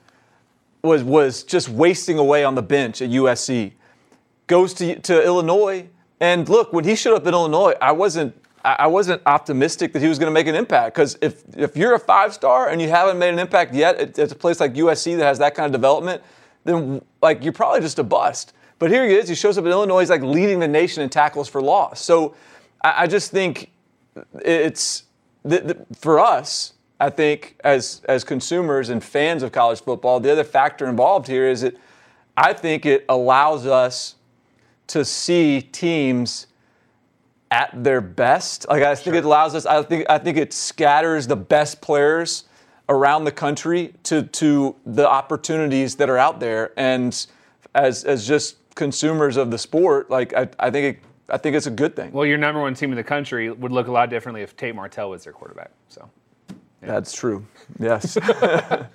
was 0.83 1.03
was 1.03 1.43
just 1.43 1.69
wasting 1.69 2.19
away 2.19 2.43
on 2.43 2.53
the 2.53 2.61
bench 2.61 3.01
at 3.01 3.09
USC, 3.09 3.73
goes 4.47 4.73
to 4.75 4.99
to 4.99 5.23
Illinois, 5.23 5.89
and 6.19 6.47
look, 6.47 6.71
when 6.71 6.83
he 6.83 6.95
showed 6.95 7.15
up 7.15 7.25
in 7.25 7.33
Illinois, 7.33 7.73
I 7.81 7.93
wasn't 7.93 8.35
I 8.63 8.75
I 8.79 8.87
wasn't 8.87 9.23
optimistic 9.25 9.91
that 9.93 10.01
he 10.01 10.07
was 10.07 10.19
going 10.19 10.29
to 10.29 10.33
make 10.33 10.47
an 10.47 10.55
impact 10.55 10.95
because 10.95 11.17
if 11.21 11.43
if 11.57 11.75
you're 11.75 11.95
a 11.95 11.99
five 11.99 12.33
star 12.33 12.69
and 12.69 12.79
you 12.79 12.89
haven't 12.89 13.17
made 13.17 13.29
an 13.29 13.39
impact 13.39 13.73
yet 13.73 13.97
at, 13.97 14.19
at 14.19 14.31
a 14.31 14.35
place 14.35 14.59
like 14.59 14.75
USC 14.75 15.17
that 15.17 15.25
has 15.25 15.39
that 15.39 15.55
kind 15.55 15.65
of 15.65 15.71
development, 15.71 16.21
then 16.63 17.01
like 17.23 17.43
you're 17.43 17.53
probably 17.53 17.81
just 17.81 17.97
a 17.97 18.03
bust. 18.03 18.53
But 18.77 18.91
here 18.91 19.07
he 19.07 19.15
is. 19.15 19.27
He 19.29 19.35
shows 19.35 19.57
up 19.57 19.65
in 19.65 19.71
Illinois. 19.71 20.01
He's 20.01 20.09
like 20.09 20.21
leading 20.21 20.59
the 20.59 20.67
nation 20.67 21.01
in 21.01 21.09
tackles 21.09 21.47
for 21.47 21.61
loss. 21.61 22.01
So 22.01 22.35
I, 22.83 23.03
I 23.03 23.07
just 23.07 23.31
think 23.31 23.71
it's 24.43 25.03
the, 25.43 25.59
the, 25.59 25.85
for 25.95 26.19
us. 26.19 26.73
I 26.99 27.09
think 27.09 27.59
as 27.63 28.01
as 28.07 28.23
consumers 28.23 28.89
and 28.89 29.03
fans 29.03 29.43
of 29.43 29.51
college 29.51 29.81
football, 29.81 30.19
the 30.19 30.31
other 30.31 30.45
factor 30.45 30.87
involved 30.87 31.27
here 31.27 31.47
is 31.47 31.61
that 31.61 31.75
I 32.37 32.53
think 32.53 32.85
it 32.85 33.05
allows 33.09 33.65
us 33.65 34.15
to 34.87 35.03
see 35.03 35.61
teams 35.61 36.47
at 37.51 37.71
their 37.83 38.01
best. 38.01 38.67
Like 38.69 38.83
I 38.83 38.95
think 38.95 39.15
it 39.15 39.25
allows 39.25 39.55
us. 39.55 39.65
I 39.65 39.81
think 39.83 40.05
I 40.09 40.17
think 40.17 40.37
it 40.37 40.53
scatters 40.53 41.27
the 41.27 41.35
best 41.35 41.81
players 41.81 42.45
around 42.87 43.25
the 43.25 43.31
country 43.31 43.93
to 44.03 44.23
to 44.23 44.75
the 44.85 45.07
opportunities 45.07 45.95
that 45.95 46.09
are 46.09 46.17
out 46.17 46.39
there. 46.39 46.71
And 46.77 47.25
as 47.73 48.03
as 48.03 48.27
just 48.27 48.57
consumers 48.75 49.37
of 49.37 49.51
the 49.51 49.57
sport, 49.57 50.09
like 50.09 50.33
I, 50.33 50.47
I 50.59 50.71
think 50.71 50.97
it, 50.97 51.03
I 51.29 51.37
think 51.37 51.55
it's 51.55 51.67
a 51.67 51.71
good 51.71 51.95
thing. 51.95 52.11
Well, 52.11 52.25
your 52.25 52.37
number 52.37 52.61
one 52.61 52.75
team 52.75 52.91
in 52.91 52.97
the 52.97 53.03
country 53.03 53.51
would 53.51 53.71
look 53.71 53.87
a 53.87 53.91
lot 53.91 54.09
differently 54.09 54.41
if 54.41 54.55
Tate 54.55 54.75
Martell 54.75 55.09
was 55.09 55.23
their 55.23 55.33
quarterback. 55.33 55.71
So 55.89 56.09
That's 56.81 57.13
true. 57.13 57.45
Yes. 57.79 58.17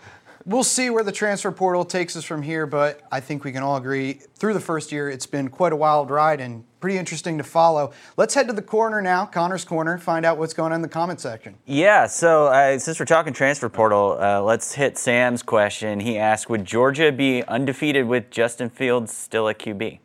We'll 0.46 0.64
see 0.64 0.88
where 0.88 1.04
the 1.04 1.12
transfer 1.12 1.52
portal 1.52 1.84
takes 1.84 2.16
us 2.16 2.24
from 2.24 2.40
here, 2.40 2.66
but 2.66 3.02
I 3.12 3.20
think 3.20 3.44
we 3.44 3.52
can 3.52 3.62
all 3.62 3.76
agree 3.76 4.14
through 4.34 4.54
the 4.54 4.60
first 4.60 4.90
year 4.90 5.10
it's 5.10 5.26
been 5.26 5.48
quite 5.48 5.72
a 5.72 5.76
wild 5.76 6.10
ride 6.10 6.40
and 6.40 6.64
pretty 6.80 6.96
interesting 6.96 7.36
to 7.36 7.44
follow. 7.44 7.92
Let's 8.16 8.32
head 8.32 8.46
to 8.46 8.54
the 8.54 8.62
corner 8.62 9.02
now, 9.02 9.26
Connor's 9.26 9.66
corner, 9.66 9.98
find 9.98 10.24
out 10.24 10.38
what's 10.38 10.54
going 10.54 10.72
on 10.72 10.76
in 10.76 10.82
the 10.82 10.88
comment 10.88 11.20
section. 11.20 11.56
Yeah, 11.66 12.06
so 12.06 12.46
uh, 12.46 12.78
since 12.78 12.98
we're 12.98 13.04
talking 13.04 13.34
transfer 13.34 13.68
portal, 13.68 14.16
uh, 14.18 14.40
let's 14.40 14.72
hit 14.72 14.96
Sam's 14.96 15.42
question. 15.42 16.00
He 16.00 16.16
asked, 16.16 16.48
would 16.48 16.64
Georgia 16.64 17.12
be 17.12 17.44
undefeated 17.44 18.06
with 18.06 18.30
Justin 18.30 18.70
Fields 18.70 19.14
still 19.14 19.46
at 19.46 19.58
QB? 19.58 19.98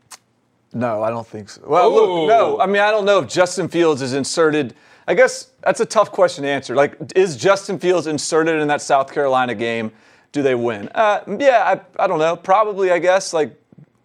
No, 0.76 1.02
I 1.02 1.10
don't 1.10 1.26
think 1.26 1.50
so. 1.50 1.62
Well, 1.66 1.90
look, 1.90 2.28
no. 2.28 2.60
I 2.60 2.66
mean, 2.66 2.82
I 2.82 2.92
don't 2.92 3.06
know 3.06 3.20
if 3.20 3.30
Justin 3.30 3.70
Fields 3.70 4.02
is 4.02 4.14
inserted. 4.14 4.76
I 5.08 5.14
guess 5.14 5.52
that's 5.64 5.80
a 5.80 5.86
tough 5.86 6.12
question 6.12 6.44
to 6.44 6.50
answer. 6.50 6.76
Like, 6.76 6.98
is 7.16 7.38
Justin 7.38 7.80
Fields 7.80 8.08
inserted 8.08 8.62
in 8.62 8.68
that 8.68 8.82
South 8.82 9.14
Carolina 9.14 9.56
game? 9.56 9.94
Do 10.34 10.44
they 10.44 10.54
win? 10.54 10.90
Uh, 10.94 11.22
yeah, 11.40 11.80
I, 11.98 12.04
I 12.04 12.08
don't 12.08 12.20
know. 12.20 12.36
Probably, 12.36 12.92
I 12.92 13.00
guess. 13.00 13.32
Like, 13.32 13.58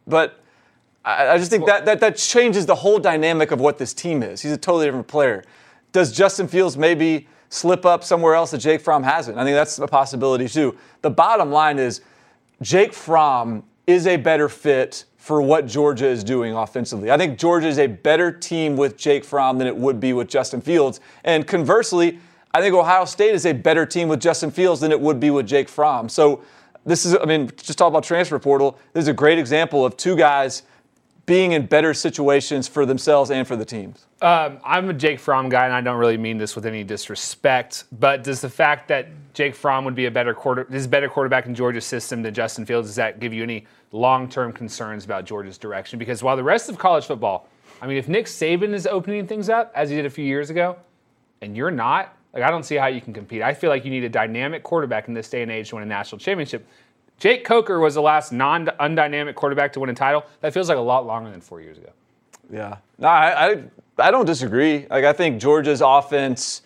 but 0.06 0.40
I, 1.04 1.30
I 1.30 1.38
just 1.38 1.50
think 1.50 1.66
that, 1.66 1.86
that 1.86 1.98
that 1.98 2.16
changes 2.16 2.66
the 2.66 2.76
whole 2.76 3.00
dynamic 3.00 3.50
of 3.50 3.60
what 3.60 3.76
this 3.76 3.92
team 3.92 4.22
is. 4.22 4.40
He's 4.40 4.52
a 4.52 4.56
totally 4.56 4.86
different 4.86 5.08
player. 5.08 5.42
Does 5.90 6.12
Justin 6.12 6.46
Fields 6.46 6.76
maybe 6.76 7.26
slip 7.48 7.84
up 7.84 8.04
somewhere 8.04 8.36
else 8.36 8.52
that 8.52 8.58
Jake 8.58 8.80
Fromm 8.80 9.02
hasn't? 9.02 9.36
I 9.36 9.42
think 9.42 9.56
that's 9.56 9.80
a 9.80 9.88
possibility 9.88 10.46
too. 10.46 10.78
The 11.02 11.10
bottom 11.10 11.50
line 11.50 11.80
is 11.80 12.00
Jake 12.62 12.94
Fromm 12.94 13.64
is 13.88 14.06
a 14.06 14.16
better 14.16 14.48
fit 14.48 15.06
for 15.20 15.42
what 15.42 15.66
Georgia 15.66 16.06
is 16.06 16.24
doing 16.24 16.54
offensively. 16.54 17.10
I 17.10 17.18
think 17.18 17.38
Georgia 17.38 17.68
is 17.68 17.78
a 17.78 17.86
better 17.86 18.32
team 18.32 18.74
with 18.74 18.96
Jake 18.96 19.22
Fromm 19.22 19.58
than 19.58 19.66
it 19.66 19.76
would 19.76 20.00
be 20.00 20.14
with 20.14 20.28
Justin 20.28 20.62
Fields. 20.62 20.98
And 21.24 21.46
conversely, 21.46 22.18
I 22.54 22.62
think 22.62 22.74
Ohio 22.74 23.04
State 23.04 23.34
is 23.34 23.44
a 23.44 23.52
better 23.52 23.84
team 23.84 24.08
with 24.08 24.18
Justin 24.18 24.50
Fields 24.50 24.80
than 24.80 24.90
it 24.90 24.98
would 24.98 25.20
be 25.20 25.30
with 25.30 25.46
Jake 25.46 25.68
Fromm. 25.68 26.08
So 26.08 26.42
this 26.86 27.04
is, 27.04 27.14
I 27.14 27.26
mean, 27.26 27.50
just 27.58 27.76
talk 27.76 27.88
about 27.88 28.02
transfer 28.02 28.38
portal. 28.38 28.78
This 28.94 29.02
is 29.02 29.08
a 29.08 29.12
great 29.12 29.38
example 29.38 29.84
of 29.84 29.94
two 29.98 30.16
guys 30.16 30.62
being 31.26 31.52
in 31.52 31.66
better 31.66 31.92
situations 31.92 32.66
for 32.66 32.86
themselves 32.86 33.30
and 33.30 33.46
for 33.46 33.56
the 33.56 33.64
teams. 33.64 34.06
Um, 34.22 34.58
I'm 34.64 34.88
a 34.88 34.94
Jake 34.94 35.20
Fromm 35.20 35.50
guy, 35.50 35.66
and 35.66 35.74
I 35.74 35.82
don't 35.82 35.98
really 35.98 36.16
mean 36.16 36.38
this 36.38 36.56
with 36.56 36.64
any 36.64 36.82
disrespect. 36.82 37.84
But 37.92 38.24
does 38.24 38.40
the 38.40 38.48
fact 38.48 38.88
that 38.88 39.08
Jake 39.40 39.54
Fromm 39.54 39.86
would 39.86 39.94
be 39.94 40.04
a 40.04 40.10
better 40.10 40.34
quarter, 40.34 40.66
is 40.70 40.86
better 40.86 41.08
quarterback 41.08 41.46
in 41.46 41.54
Georgia's 41.54 41.86
system 41.86 42.20
than 42.20 42.34
Justin 42.34 42.66
Fields, 42.66 42.88
does 42.88 42.96
that 42.96 43.20
give 43.20 43.32
you 43.32 43.42
any 43.42 43.64
long-term 43.90 44.52
concerns 44.52 45.06
about 45.06 45.24
Georgia's 45.24 45.56
direction? 45.56 45.98
Because 45.98 46.22
while 46.22 46.36
the 46.36 46.44
rest 46.44 46.68
of 46.68 46.76
college 46.76 47.06
football, 47.06 47.48
I 47.80 47.86
mean, 47.86 47.96
if 47.96 48.06
Nick 48.06 48.26
Saban 48.26 48.74
is 48.74 48.86
opening 48.86 49.26
things 49.26 49.48
up 49.48 49.72
as 49.74 49.88
he 49.88 49.96
did 49.96 50.04
a 50.04 50.10
few 50.10 50.26
years 50.26 50.50
ago, 50.50 50.76
and 51.40 51.56
you're 51.56 51.70
not, 51.70 52.14
like 52.34 52.42
I 52.42 52.50
don't 52.50 52.64
see 52.64 52.74
how 52.74 52.88
you 52.88 53.00
can 53.00 53.14
compete. 53.14 53.40
I 53.40 53.54
feel 53.54 53.70
like 53.70 53.82
you 53.82 53.90
need 53.90 54.04
a 54.04 54.10
dynamic 54.10 54.62
quarterback 54.62 55.08
in 55.08 55.14
this 55.14 55.30
day 55.30 55.40
and 55.40 55.50
age 55.50 55.70
to 55.70 55.76
win 55.76 55.84
a 55.84 55.86
national 55.86 56.18
championship. 56.18 56.66
Jake 57.18 57.42
Coker 57.42 57.80
was 57.80 57.94
the 57.94 58.02
last 58.02 58.32
non-undynamic 58.32 59.36
quarterback 59.36 59.72
to 59.72 59.80
win 59.80 59.88
a 59.88 59.94
title. 59.94 60.22
That 60.42 60.52
feels 60.52 60.68
like 60.68 60.76
a 60.76 60.82
lot 60.82 61.06
longer 61.06 61.30
than 61.30 61.40
four 61.40 61.62
years 61.62 61.78
ago. 61.78 61.92
Yeah. 62.52 62.76
No, 62.98 63.08
I, 63.08 63.52
I, 63.52 63.62
I 64.00 64.10
don't 64.10 64.26
disagree. 64.26 64.86
Like, 64.90 65.06
I 65.06 65.14
think 65.14 65.40
Georgia's 65.40 65.80
offense 65.80 66.60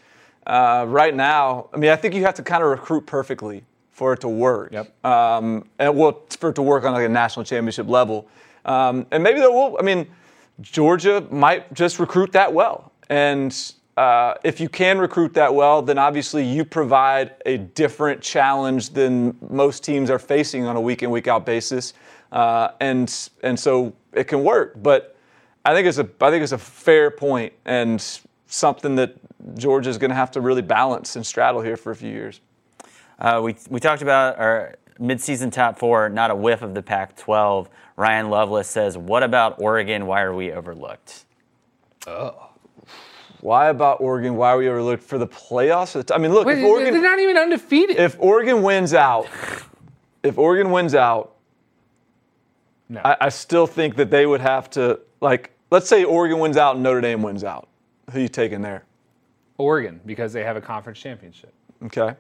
uh, 0.46 0.84
right 0.88 1.14
now, 1.14 1.68
I 1.72 1.76
mean, 1.76 1.90
I 1.90 1.96
think 1.96 2.14
you 2.14 2.24
have 2.24 2.34
to 2.34 2.42
kind 2.42 2.62
of 2.62 2.70
recruit 2.70 3.06
perfectly 3.06 3.64
for 3.90 4.12
it 4.12 4.20
to 4.20 4.28
work. 4.28 4.72
Yep. 4.72 5.04
Um, 5.04 5.68
and 5.78 5.96
well, 5.96 6.24
for 6.38 6.50
it 6.50 6.54
to 6.54 6.62
work 6.62 6.84
on 6.84 6.92
like 6.92 7.06
a 7.06 7.08
national 7.08 7.44
championship 7.44 7.88
level. 7.88 8.28
Um, 8.64 9.06
and 9.10 9.22
maybe 9.22 9.40
they 9.40 9.46
will, 9.46 9.76
I 9.78 9.82
mean, 9.82 10.06
Georgia 10.60 11.26
might 11.30 11.72
just 11.74 11.98
recruit 11.98 12.32
that 12.32 12.52
well. 12.52 12.92
And 13.08 13.54
uh, 13.96 14.34
if 14.42 14.60
you 14.60 14.68
can 14.68 14.98
recruit 14.98 15.34
that 15.34 15.54
well, 15.54 15.82
then 15.82 15.98
obviously 15.98 16.44
you 16.44 16.64
provide 16.64 17.34
a 17.46 17.58
different 17.58 18.20
challenge 18.20 18.90
than 18.90 19.36
most 19.50 19.84
teams 19.84 20.10
are 20.10 20.18
facing 20.18 20.64
on 20.64 20.76
a 20.76 20.80
week 20.80 21.02
in, 21.02 21.10
week 21.10 21.28
out 21.28 21.46
basis. 21.46 21.94
Uh, 22.32 22.70
and, 22.80 23.30
and 23.42 23.58
so 23.58 23.92
it 24.12 24.24
can 24.24 24.42
work. 24.42 24.82
But 24.82 25.14
I 25.64 25.72
think 25.72 25.86
it's 25.86 25.98
a 25.98 26.08
I 26.20 26.30
think 26.30 26.42
it's 26.42 26.52
a 26.52 26.58
fair 26.58 27.10
point 27.10 27.52
and 27.64 28.04
something 28.54 28.94
that 28.96 29.16
Georgia's 29.56 29.98
going 29.98 30.10
to 30.10 30.14
have 30.14 30.30
to 30.32 30.40
really 30.40 30.62
balance 30.62 31.16
and 31.16 31.26
straddle 31.26 31.60
here 31.60 31.76
for 31.76 31.90
a 31.90 31.96
few 31.96 32.10
years. 32.10 32.40
Uh, 33.18 33.40
we, 33.42 33.56
we 33.68 33.80
talked 33.80 34.02
about 34.02 34.38
our 34.38 34.76
midseason 35.00 35.50
top 35.50 35.78
four, 35.78 36.08
not 36.08 36.30
a 36.30 36.34
whiff 36.34 36.62
of 36.62 36.74
the 36.74 36.82
Pac 36.82 37.16
12. 37.16 37.68
Ryan 37.96 38.30
Lovelace 38.30 38.68
says, 38.68 38.96
What 38.96 39.22
about 39.22 39.60
Oregon? 39.60 40.06
Why 40.06 40.22
are 40.22 40.34
we 40.34 40.52
overlooked? 40.52 41.24
Oh. 42.06 42.50
Why 43.40 43.68
about 43.68 44.00
Oregon? 44.00 44.36
Why 44.36 44.52
are 44.52 44.58
we 44.58 44.68
overlooked 44.68 45.02
for 45.02 45.18
the 45.18 45.26
playoffs? 45.26 46.10
I 46.14 46.18
mean, 46.18 46.32
look, 46.32 46.46
Wait, 46.46 46.58
if 46.58 46.64
Oregon 46.64 46.94
they're 46.94 47.02
not 47.02 47.18
even 47.18 47.36
undefeated. 47.36 47.98
if 47.98 48.16
Oregon 48.18 48.62
wins 48.62 48.94
out, 48.94 49.28
if 50.22 50.38
Oregon 50.38 50.70
wins 50.70 50.94
out, 50.94 51.34
no. 52.88 53.00
I, 53.04 53.16
I 53.22 53.28
still 53.28 53.66
think 53.66 53.96
that 53.96 54.10
they 54.10 54.24
would 54.24 54.40
have 54.40 54.70
to 54.70 55.00
like 55.20 55.50
let's 55.70 55.88
say 55.88 56.04
Oregon 56.04 56.38
wins 56.38 56.56
out 56.56 56.76
and 56.76 56.82
Notre 56.82 57.02
Dame 57.02 57.22
wins 57.22 57.44
out. 57.44 57.68
Who 58.12 58.20
you 58.20 58.28
taking 58.28 58.62
there? 58.62 58.84
Oregon 59.58 60.00
because 60.04 60.32
they 60.32 60.44
have 60.44 60.56
a 60.56 60.60
conference 60.60 60.98
championship. 60.98 61.52
Okay. 61.84 62.14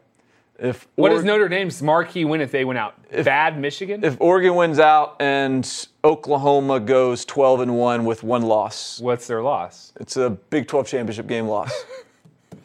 If 0.58 0.86
What 0.94 1.10
is 1.12 1.22
Oreg- 1.22 1.26
Notre 1.26 1.48
Dame's 1.48 1.82
marquee 1.82 2.24
win 2.24 2.40
if 2.40 2.52
they 2.52 2.64
win 2.64 2.76
out? 2.76 2.94
Bad 3.10 3.58
Michigan. 3.58 4.04
if 4.04 4.16
Oregon 4.20 4.54
wins 4.54 4.78
out 4.78 5.16
and 5.20 5.68
Oklahoma 6.04 6.78
goes 6.78 7.24
12 7.24 7.60
and 7.62 7.76
1 7.76 8.04
with 8.04 8.22
one 8.22 8.42
loss? 8.42 9.00
What's 9.00 9.26
their 9.26 9.42
loss? 9.42 9.92
It's 9.98 10.16
a 10.16 10.30
Big 10.30 10.68
12 10.68 10.86
championship 10.86 11.26
game 11.26 11.46
loss 11.48 11.72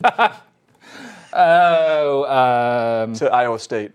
Oh, 1.33 3.03
um, 3.05 3.13
to 3.15 3.31
Iowa 3.31 3.59
State. 3.59 3.91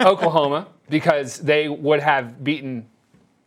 Oklahoma 0.00 0.68
because 0.88 1.38
they 1.38 1.68
would 1.68 2.00
have 2.00 2.42
beaten. 2.42 2.86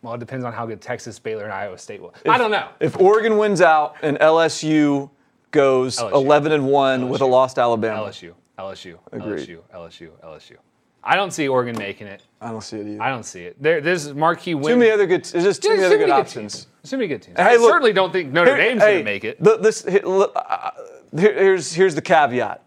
Well, 0.01 0.13
it 0.13 0.19
depends 0.19 0.45
on 0.45 0.53
how 0.53 0.65
good 0.65 0.79
Texas, 0.81 1.17
Baylor, 1.19 1.43
and 1.45 1.53
Iowa 1.53 1.77
State 1.77 2.01
will. 2.01 2.13
I 2.29 2.37
don't 2.37 2.51
know. 2.51 2.69
If 2.79 2.99
Oregon 2.99 3.37
wins 3.37 3.61
out 3.61 3.95
and 4.01 4.17
LSU 4.19 5.09
goes 5.51 5.97
LSU. 5.97 6.11
11 6.13 6.51
and 6.51 6.67
1 6.67 7.09
with 7.09 7.21
a 7.21 7.23
LSU. 7.25 7.29
loss 7.29 7.53
to 7.55 7.61
Alabama, 7.61 8.03
LSU, 8.03 8.33
LSU, 8.59 8.97
Agreed. 9.11 9.47
LSU, 9.47 9.59
LSU, 9.73 10.09
LSU. 10.23 10.55
I 11.03 11.15
don't 11.15 11.31
see 11.31 11.47
Oregon 11.47 11.77
making 11.77 12.07
it. 12.07 12.21
I 12.41 12.51
don't 12.51 12.61
see 12.61 12.77
it 12.79 12.87
either. 12.87 13.01
I 13.01 13.09
don't 13.09 13.23
see 13.23 13.43
it. 13.45 13.61
There, 13.61 13.79
there's 13.81 14.13
marquee 14.13 14.55
win. 14.55 14.73
too 14.73 14.77
many 14.77 14.91
other 14.91 15.07
good. 15.07 15.23
There's 15.23 15.43
just 15.45 15.61
too 15.61 15.69
There's 15.69 15.79
many 15.81 15.85
other 15.87 15.97
too 15.97 16.05
good 16.05 16.09
options. 16.11 16.65
teams. 16.65 16.89
Too 16.91 16.97
many 16.97 17.07
good 17.07 17.21
teams. 17.21 17.37
Hey, 17.39 17.53
I 17.53 17.55
look, 17.55 17.69
certainly 17.71 17.93
don't 17.93 18.11
think 18.11 18.31
Notre 18.33 18.55
Here- 18.55 18.69
Dame's 18.69 18.81
hey, 18.81 18.87
going 18.93 18.99
to 18.99 19.11
make 19.11 19.23
it. 19.23 19.41
the- 19.43 19.57
this, 19.57 19.85
here- 19.85 20.01
look, 20.03 20.33
uh, 20.35 20.71
here- 21.17 21.33
here's 21.33 21.73
here's 21.73 21.95
the 21.95 22.01
caveat. 22.01 22.61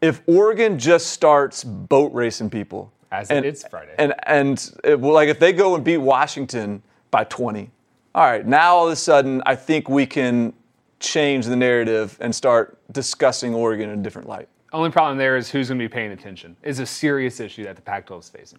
If 0.00 0.22
Oregon 0.28 0.78
just 0.78 1.08
starts 1.08 1.64
boat 1.64 2.12
racing 2.14 2.50
people, 2.50 2.92
As 3.10 3.30
it 3.30 3.44
is 3.44 3.64
Friday. 3.70 3.94
and 3.98 4.14
and 4.24 4.72
it, 4.84 5.00
well, 5.00 5.12
like 5.12 5.28
if 5.28 5.38
they 5.38 5.52
go 5.52 5.74
and 5.74 5.84
beat 5.84 5.98
Washington 5.98 6.82
by 7.10 7.24
20, 7.24 7.70
all 8.14 8.24
right, 8.24 8.46
now 8.46 8.76
all 8.76 8.86
of 8.86 8.92
a 8.92 8.96
sudden 8.96 9.42
I 9.46 9.54
think 9.54 9.88
we 9.88 10.06
can 10.06 10.52
change 11.00 11.46
the 11.46 11.56
narrative 11.56 12.18
and 12.20 12.34
start 12.34 12.78
discussing 12.92 13.54
Oregon 13.54 13.90
in 13.90 14.00
a 14.00 14.02
different 14.02 14.28
light. 14.28 14.48
Only 14.72 14.90
problem 14.90 15.16
there 15.16 15.36
is 15.36 15.48
who's 15.48 15.68
going 15.68 15.78
to 15.78 15.84
be 15.84 15.88
paying 15.88 16.12
attention. 16.12 16.56
Is 16.62 16.78
a 16.80 16.86
serious 16.86 17.40
issue 17.40 17.64
that 17.64 17.76
the 17.76 17.82
Pac-12 17.82 18.20
is 18.20 18.28
facing. 18.28 18.58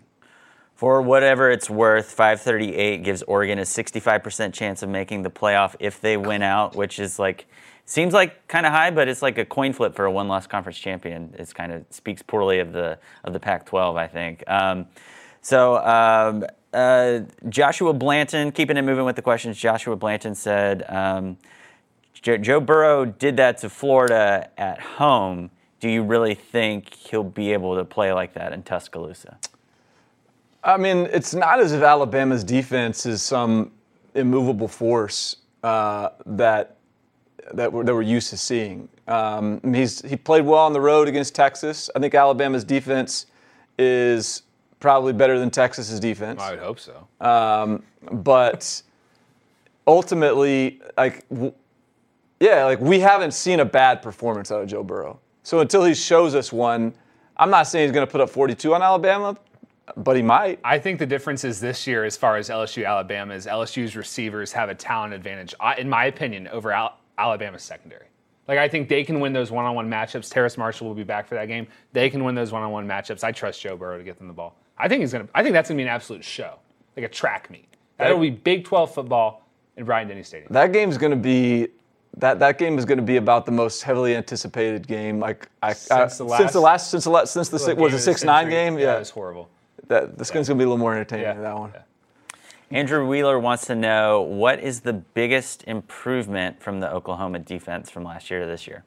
For 0.73 1.01
whatever 1.01 1.51
it's 1.51 1.69
worth, 1.69 2.09
538 2.11 3.03
gives 3.03 3.21
Oregon 3.23 3.59
a 3.59 3.63
65% 3.63 4.53
chance 4.53 4.81
of 4.81 4.89
making 4.89 5.23
the 5.23 5.29
playoff 5.29 5.75
if 5.79 5.99
they 5.99 6.15
win 6.15 6.41
out, 6.41 6.75
which 6.75 6.99
is 6.99 7.19
like 7.19 7.47
seems 7.89 8.13
like 8.13 8.47
kind 8.47 8.67
of 8.67 8.71
high, 8.71 8.91
but 8.91 9.07
it's 9.07 9.23
like 9.23 9.39
a 9.39 9.45
coin 9.45 9.73
flip 9.73 9.95
for 9.95 10.05
a 10.05 10.11
one-loss 10.11 10.45
conference 10.45 10.77
champion. 10.77 11.33
It's 11.39 11.53
kind 11.53 11.71
of 11.71 11.85
speaks 11.89 12.21
poorly 12.21 12.59
of 12.59 12.71
the 12.71 12.99
of 13.23 13.33
the 13.33 13.39
Pac-12, 13.39 13.97
I 13.97 14.07
think. 14.07 14.43
Um, 14.47 14.85
so 15.41 15.77
um, 15.77 16.45
uh, 16.71 17.21
Joshua 17.49 17.93
Blanton, 17.93 18.51
keeping 18.51 18.77
it 18.77 18.83
moving 18.83 19.05
with 19.05 19.15
the 19.15 19.23
questions. 19.23 19.57
Joshua 19.57 19.95
Blanton 19.95 20.35
said, 20.35 20.85
um, 20.87 21.37
Jo- 22.13 22.37
"Joe 22.37 22.59
Burrow 22.59 23.05
did 23.05 23.37
that 23.37 23.57
to 23.59 23.69
Florida 23.69 24.51
at 24.57 24.79
home. 24.79 25.49
Do 25.79 25.89
you 25.89 26.03
really 26.03 26.35
think 26.35 26.93
he'll 26.93 27.23
be 27.23 27.53
able 27.53 27.75
to 27.75 27.85
play 27.85 28.13
like 28.13 28.33
that 28.35 28.53
in 28.53 28.61
Tuscaloosa?" 28.61 29.39
I 30.63 30.77
mean, 30.77 31.07
it's 31.11 31.33
not 31.33 31.59
as 31.59 31.71
if 31.71 31.81
Alabama's 31.81 32.43
defense 32.43 33.07
is 33.07 33.23
some 33.23 33.71
immovable 34.13 34.67
force 34.67 35.37
uh, 35.63 36.09
that 36.25 36.75
that 37.53 37.71
we're, 37.71 37.83
that 37.83 37.93
we're 37.93 38.01
used 38.01 38.29
to 38.29 38.37
seeing. 38.37 38.87
Um, 39.07 39.59
he's 39.73 40.01
he 40.01 40.15
played 40.15 40.45
well 40.45 40.59
on 40.65 40.73
the 40.73 40.81
road 40.81 41.07
against 41.07 41.35
Texas. 41.35 41.89
I 41.95 41.99
think 41.99 42.13
Alabama's 42.15 42.63
defense 42.63 43.25
is 43.77 44.43
probably 44.79 45.13
better 45.13 45.39
than 45.39 45.49
Texas's 45.49 45.99
defense. 45.99 46.41
I 46.41 46.51
would 46.51 46.59
hope 46.59 46.79
so. 46.79 47.07
But 48.11 48.81
ultimately, 49.87 50.81
like, 50.97 51.27
w- 51.29 51.53
yeah, 52.39 52.65
like 52.65 52.79
we 52.79 52.99
haven't 52.99 53.33
seen 53.33 53.59
a 53.59 53.65
bad 53.65 54.01
performance 54.01 54.51
out 54.51 54.61
of 54.61 54.67
Joe 54.67 54.83
Burrow. 54.83 55.19
So 55.43 55.59
until 55.59 55.83
he 55.83 55.93
shows 55.93 56.35
us 56.35 56.53
one, 56.53 56.93
I'm 57.37 57.49
not 57.49 57.63
saying 57.63 57.87
he's 57.87 57.93
going 57.93 58.05
to 58.05 58.11
put 58.11 58.21
up 58.21 58.29
42 58.29 58.73
on 58.75 58.81
Alabama, 58.81 59.35
but 59.97 60.15
he 60.15 60.21
might. 60.21 60.59
I 60.63 60.77
think 60.77 60.99
the 60.99 61.05
difference 61.05 61.43
is 61.43 61.59
this 61.59 61.87
year, 61.87 62.05
as 62.05 62.15
far 62.15 62.37
as 62.37 62.49
LSU 62.49 62.85
Alabama, 62.85 63.33
is 63.33 63.45
LSU's 63.45 63.95
receivers 63.95 64.51
have 64.51 64.69
a 64.69 64.75
talent 64.75 65.13
advantage, 65.13 65.55
in 65.77 65.89
my 65.89 66.05
opinion, 66.05 66.47
over 66.49 66.71
Al- 66.71 66.97
Alabama's 67.19 67.63
secondary. 67.63 68.05
Like 68.47 68.57
I 68.57 68.67
think 68.67 68.89
they 68.89 69.03
can 69.03 69.19
win 69.19 69.33
those 69.33 69.51
one-on-one 69.51 69.89
matchups. 69.89 70.31
Terrace 70.31 70.57
Marshall 70.57 70.87
will 70.87 70.95
be 70.95 71.03
back 71.03 71.27
for 71.27 71.35
that 71.35 71.47
game. 71.47 71.67
They 71.93 72.09
can 72.09 72.23
win 72.23 72.33
those 72.33 72.51
one-on-one 72.51 72.87
matchups. 72.87 73.23
I 73.23 73.31
trust 73.31 73.61
Joe 73.61 73.77
Burrow 73.77 73.97
to 73.97 74.03
get 74.03 74.17
them 74.17 74.27
the 74.27 74.33
ball. 74.33 74.55
I 74.77 74.87
think 74.87 75.01
he's 75.01 75.11
gonna. 75.11 75.27
I 75.35 75.43
think 75.43 75.53
that's 75.53 75.69
gonna 75.69 75.77
be 75.77 75.83
an 75.83 75.89
absolute 75.89 76.23
show, 76.23 76.55
like 76.97 77.05
a 77.05 77.09
track 77.09 77.49
meet. 77.51 77.65
That'll 77.97 78.17
be 78.17 78.29
Big 78.29 78.63
12 78.63 78.93
football 78.93 79.43
in 79.75 79.83
Bryant 79.83 80.07
Denny 80.09 80.23
Stadium. 80.23 80.51
That 80.53 80.71
game's 80.71 80.97
going 80.97 81.11
to 81.11 81.17
be 81.17 81.67
that 82.17 82.39
that 82.39 82.57
game 82.57 82.77
is 82.79 82.85
going 82.85 82.97
to 82.97 83.03
be 83.03 83.17
about 83.17 83.45
the 83.45 83.51
most 83.51 83.83
heavily 83.83 84.15
anticipated 84.15 84.87
game. 84.87 85.19
Like 85.19 85.49
I, 85.61 85.73
Since 85.73 85.87
the 86.17 86.25
I, 86.25 86.37
since 86.37 86.53
the 86.53 86.61
last- 86.61 86.63
last 86.63 86.89
since 86.91 87.03
the 87.03 87.09
last, 87.09 87.33
since 87.33 87.49
the 87.49 87.59
six, 87.59 87.77
was 87.79 87.91
the 87.91 87.99
six 87.99 88.23
nine 88.23 88.49
game? 88.49 88.79
Yeah, 88.79 88.85
Yeah, 88.85 88.95
it 88.95 88.99
was 88.99 89.09
horrible. 89.09 89.49
that 89.89 90.17
this 90.17 90.31
game's 90.31 90.47
going 90.47 90.57
to 90.57 90.61
be 90.61 90.65
a 90.65 90.67
little 90.69 90.77
more 90.77 90.93
entertaining 90.93 91.25
Yeah. 91.25 91.33
than 91.33 91.43
that 91.43 91.57
one. 91.57 91.71
Yeah. 91.75 91.81
Andrew 92.71 93.07
Wheeler 93.07 93.39
wants 93.39 93.65
to 93.65 93.75
know 93.75 94.21
what 94.21 94.59
is 94.59 94.81
the 94.81 94.93
biggest 94.93 95.63
improvement 95.63 96.61
from 96.61 96.79
the 96.79 96.91
Oklahoma 96.91 97.39
defense 97.39 97.89
from 97.89 98.03
last 98.03 98.29
year 98.29 98.41
to 98.41 98.45
this 98.45 98.67
year? 98.67 98.83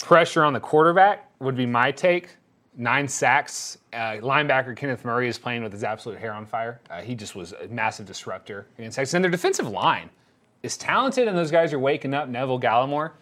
Pressure 0.00 0.42
on 0.42 0.52
the 0.52 0.60
quarterback 0.60 1.30
would 1.38 1.56
be 1.56 1.64
my 1.64 1.92
take. 1.92 2.36
Nine 2.76 3.06
sacks. 3.06 3.78
Uh, 3.92 4.18
linebacker 4.20 4.76
Kenneth 4.76 5.04
Murray 5.04 5.28
is 5.28 5.38
playing 5.38 5.62
with 5.62 5.72
his 5.72 5.84
absolute 5.84 6.18
hair 6.18 6.32
on 6.32 6.44
fire. 6.44 6.80
Uh, 6.90 7.02
he 7.02 7.14
just 7.14 7.36
was 7.36 7.52
a 7.52 7.68
massive 7.68 8.04
disruptor 8.04 8.66
against 8.78 8.96
Texas. 8.96 9.14
And 9.14 9.22
their 9.22 9.30
defensive 9.30 9.68
line 9.68 10.10
is 10.64 10.76
talented, 10.76 11.28
and 11.28 11.38
those 11.38 11.52
guys 11.52 11.72
are 11.72 11.78
waking 11.78 12.14
up. 12.14 12.28
Neville 12.28 12.58
Gallimore. 12.58 13.12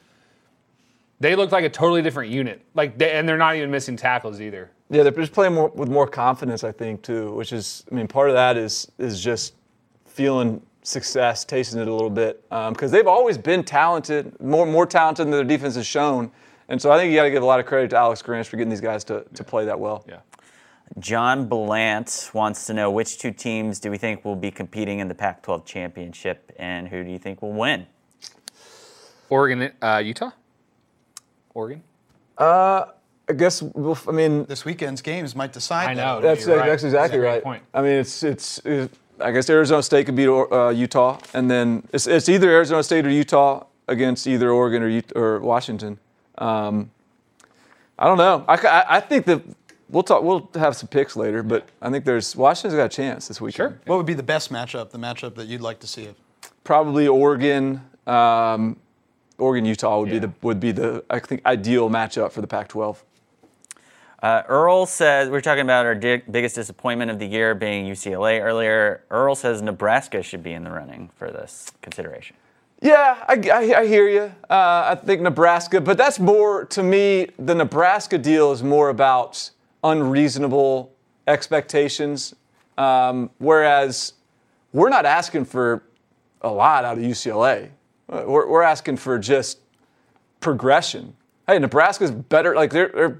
They 1.20 1.36
look 1.36 1.52
like 1.52 1.64
a 1.64 1.68
totally 1.68 2.00
different 2.00 2.32
unit. 2.32 2.62
Like, 2.74 2.96
they, 2.96 3.12
and 3.12 3.28
they're 3.28 3.36
not 3.36 3.56
even 3.56 3.70
missing 3.70 3.96
tackles 3.96 4.40
either. 4.40 4.70
Yeah, 4.88 5.02
they're 5.02 5.12
just 5.12 5.32
playing 5.32 5.52
more, 5.52 5.68
with 5.68 5.90
more 5.90 6.06
confidence, 6.08 6.64
I 6.64 6.72
think, 6.72 7.02
too. 7.02 7.32
Which 7.32 7.52
is, 7.52 7.84
I 7.92 7.94
mean, 7.94 8.08
part 8.08 8.30
of 8.30 8.34
that 8.34 8.56
is 8.56 8.90
is 8.98 9.20
just 9.20 9.52
feeling 10.12 10.62
success, 10.82 11.44
tasting 11.44 11.80
it 11.80 11.88
a 11.88 11.92
little 11.92 12.10
bit, 12.10 12.42
because 12.50 12.90
they've 12.90 13.06
always 13.06 13.38
been 13.38 13.64
talented, 13.64 14.38
more 14.40 14.66
more 14.66 14.86
talented 14.86 15.26
than 15.26 15.30
their 15.32 15.44
defense 15.44 15.74
has 15.76 15.86
shown. 15.86 16.30
And 16.68 16.80
so 16.80 16.90
I 16.90 16.96
think 16.98 17.10
you 17.10 17.16
got 17.16 17.24
to 17.24 17.30
give 17.30 17.42
a 17.42 17.46
lot 17.46 17.60
of 17.60 17.66
credit 17.66 17.90
to 17.90 17.96
Alex 17.96 18.22
Grinch 18.22 18.46
for 18.46 18.56
getting 18.56 18.70
these 18.70 18.80
guys 18.80 19.04
to, 19.04 19.24
to 19.34 19.44
play 19.44 19.64
that 19.66 19.78
well. 19.78 20.04
Yeah. 20.08 20.20
John 20.98 21.46
Blant 21.46 22.30
wants 22.34 22.66
to 22.66 22.74
know 22.74 22.90
which 22.90 23.18
two 23.18 23.30
teams 23.30 23.80
do 23.80 23.90
we 23.90 23.98
think 23.98 24.24
will 24.24 24.36
be 24.36 24.50
competing 24.50 24.98
in 24.98 25.08
the 25.08 25.14
Pac 25.14 25.42
12 25.42 25.64
championship 25.64 26.52
and 26.58 26.88
who 26.88 27.02
do 27.02 27.10
you 27.10 27.18
think 27.18 27.42
will 27.42 27.52
win? 27.52 27.86
Oregon, 29.30 29.72
uh, 29.80 30.02
Utah? 30.04 30.30
Oregon? 31.54 31.82
Uh, 32.36 32.86
I 33.28 33.32
guess, 33.34 33.62
we'll, 33.62 33.98
I 34.08 34.12
mean, 34.12 34.44
This 34.44 34.64
weekend's 34.64 35.00
games 35.00 35.34
might 35.34 35.52
decide. 35.52 35.88
I 35.90 35.94
that. 35.94 36.02
know. 36.02 36.20
That's, 36.20 36.46
right. 36.46 36.66
that's 36.66 36.84
exactly 36.84 37.20
That's 37.20 37.34
right. 37.36 37.42
point. 37.42 37.62
I 37.72 37.80
mean, 37.82 37.92
it's, 37.92 38.22
it's 38.22 38.60
it's 38.64 38.96
I 39.22 39.30
guess 39.30 39.48
Arizona 39.48 39.82
State 39.82 40.06
could 40.06 40.16
beat 40.16 40.28
uh, 40.28 40.68
Utah, 40.70 41.18
and 41.34 41.50
then 41.50 41.86
it's, 41.92 42.06
it's 42.06 42.28
either 42.28 42.50
Arizona 42.50 42.82
State 42.82 43.06
or 43.06 43.10
Utah 43.10 43.64
against 43.88 44.26
either 44.26 44.50
Oregon 44.50 44.82
or 44.82 44.88
Ut- 44.90 45.12
or 45.16 45.40
Washington. 45.40 45.98
Um, 46.38 46.90
I 47.98 48.06
don't 48.06 48.18
know. 48.18 48.44
I, 48.48 48.54
I, 48.56 48.84
I 48.96 49.00
think 49.00 49.26
that 49.26 49.42
we'll 49.88 50.02
talk. 50.02 50.22
We'll 50.22 50.48
have 50.54 50.74
some 50.76 50.88
picks 50.88 51.14
later, 51.16 51.42
but 51.42 51.68
I 51.80 51.90
think 51.90 52.04
there's 52.04 52.34
Washington's 52.34 52.74
got 52.74 52.86
a 52.86 52.88
chance 52.88 53.28
this 53.28 53.40
week. 53.40 53.54
Sure. 53.54 53.78
What 53.86 53.96
would 53.96 54.06
be 54.06 54.14
the 54.14 54.22
best 54.22 54.52
matchup? 54.52 54.90
The 54.90 54.98
matchup 54.98 55.34
that 55.36 55.46
you'd 55.46 55.60
like 55.60 55.78
to 55.80 55.86
see? 55.86 56.08
Probably 56.64 57.06
Oregon. 57.08 57.82
Um, 58.06 58.76
Oregon 59.38 59.64
Utah 59.64 60.00
would 60.00 60.08
Yeah. 60.08 60.14
be 60.14 60.18
the 60.20 60.32
would 60.42 60.60
be 60.60 60.72
the 60.72 61.04
I 61.10 61.18
think 61.18 61.44
ideal 61.46 61.88
matchup 61.90 62.32
for 62.32 62.40
the 62.40 62.46
Pac-12. 62.46 62.96
Uh, 64.22 64.44
Earl 64.48 64.86
says, 64.86 65.28
we 65.28 65.36
are 65.36 65.40
talking 65.40 65.62
about 65.62 65.84
our 65.84 65.96
di- 65.96 66.22
biggest 66.30 66.54
disappointment 66.54 67.10
of 67.10 67.18
the 67.18 67.26
year 67.26 67.56
being 67.56 67.86
UCLA 67.86 68.40
earlier. 68.40 69.02
Earl 69.10 69.34
says 69.34 69.60
Nebraska 69.62 70.22
should 70.22 70.44
be 70.44 70.52
in 70.52 70.62
the 70.62 70.70
running 70.70 71.10
for 71.16 71.32
this 71.32 71.72
consideration. 71.82 72.36
Yeah, 72.80 73.16
I, 73.28 73.34
I, 73.52 73.80
I 73.80 73.86
hear 73.86 74.08
you. 74.08 74.32
Uh, 74.48 74.90
I 74.90 74.94
think 74.94 75.22
Nebraska, 75.22 75.80
but 75.80 75.98
that's 75.98 76.20
more 76.20 76.64
to 76.66 76.84
me. 76.84 77.28
The 77.36 77.54
Nebraska 77.54 78.16
deal 78.16 78.52
is 78.52 78.62
more 78.62 78.90
about 78.90 79.50
unreasonable 79.82 80.92
expectations, 81.26 82.32
um, 82.78 83.28
whereas 83.38 84.12
we're 84.72 84.88
not 84.88 85.04
asking 85.04 85.46
for 85.46 85.82
a 86.42 86.50
lot 86.50 86.84
out 86.84 86.96
of 86.96 87.02
UCLA. 87.04 87.70
Uh, 88.08 88.22
We're, 88.26 88.48
we're 88.48 88.62
asking 88.62 88.98
for 88.98 89.18
just 89.18 89.58
progression. 90.40 91.16
Hey, 91.48 91.58
Nebraska's 91.58 92.10
better. 92.10 92.54
Like 92.54 92.70
they're, 92.70 92.88
they're 92.88 93.18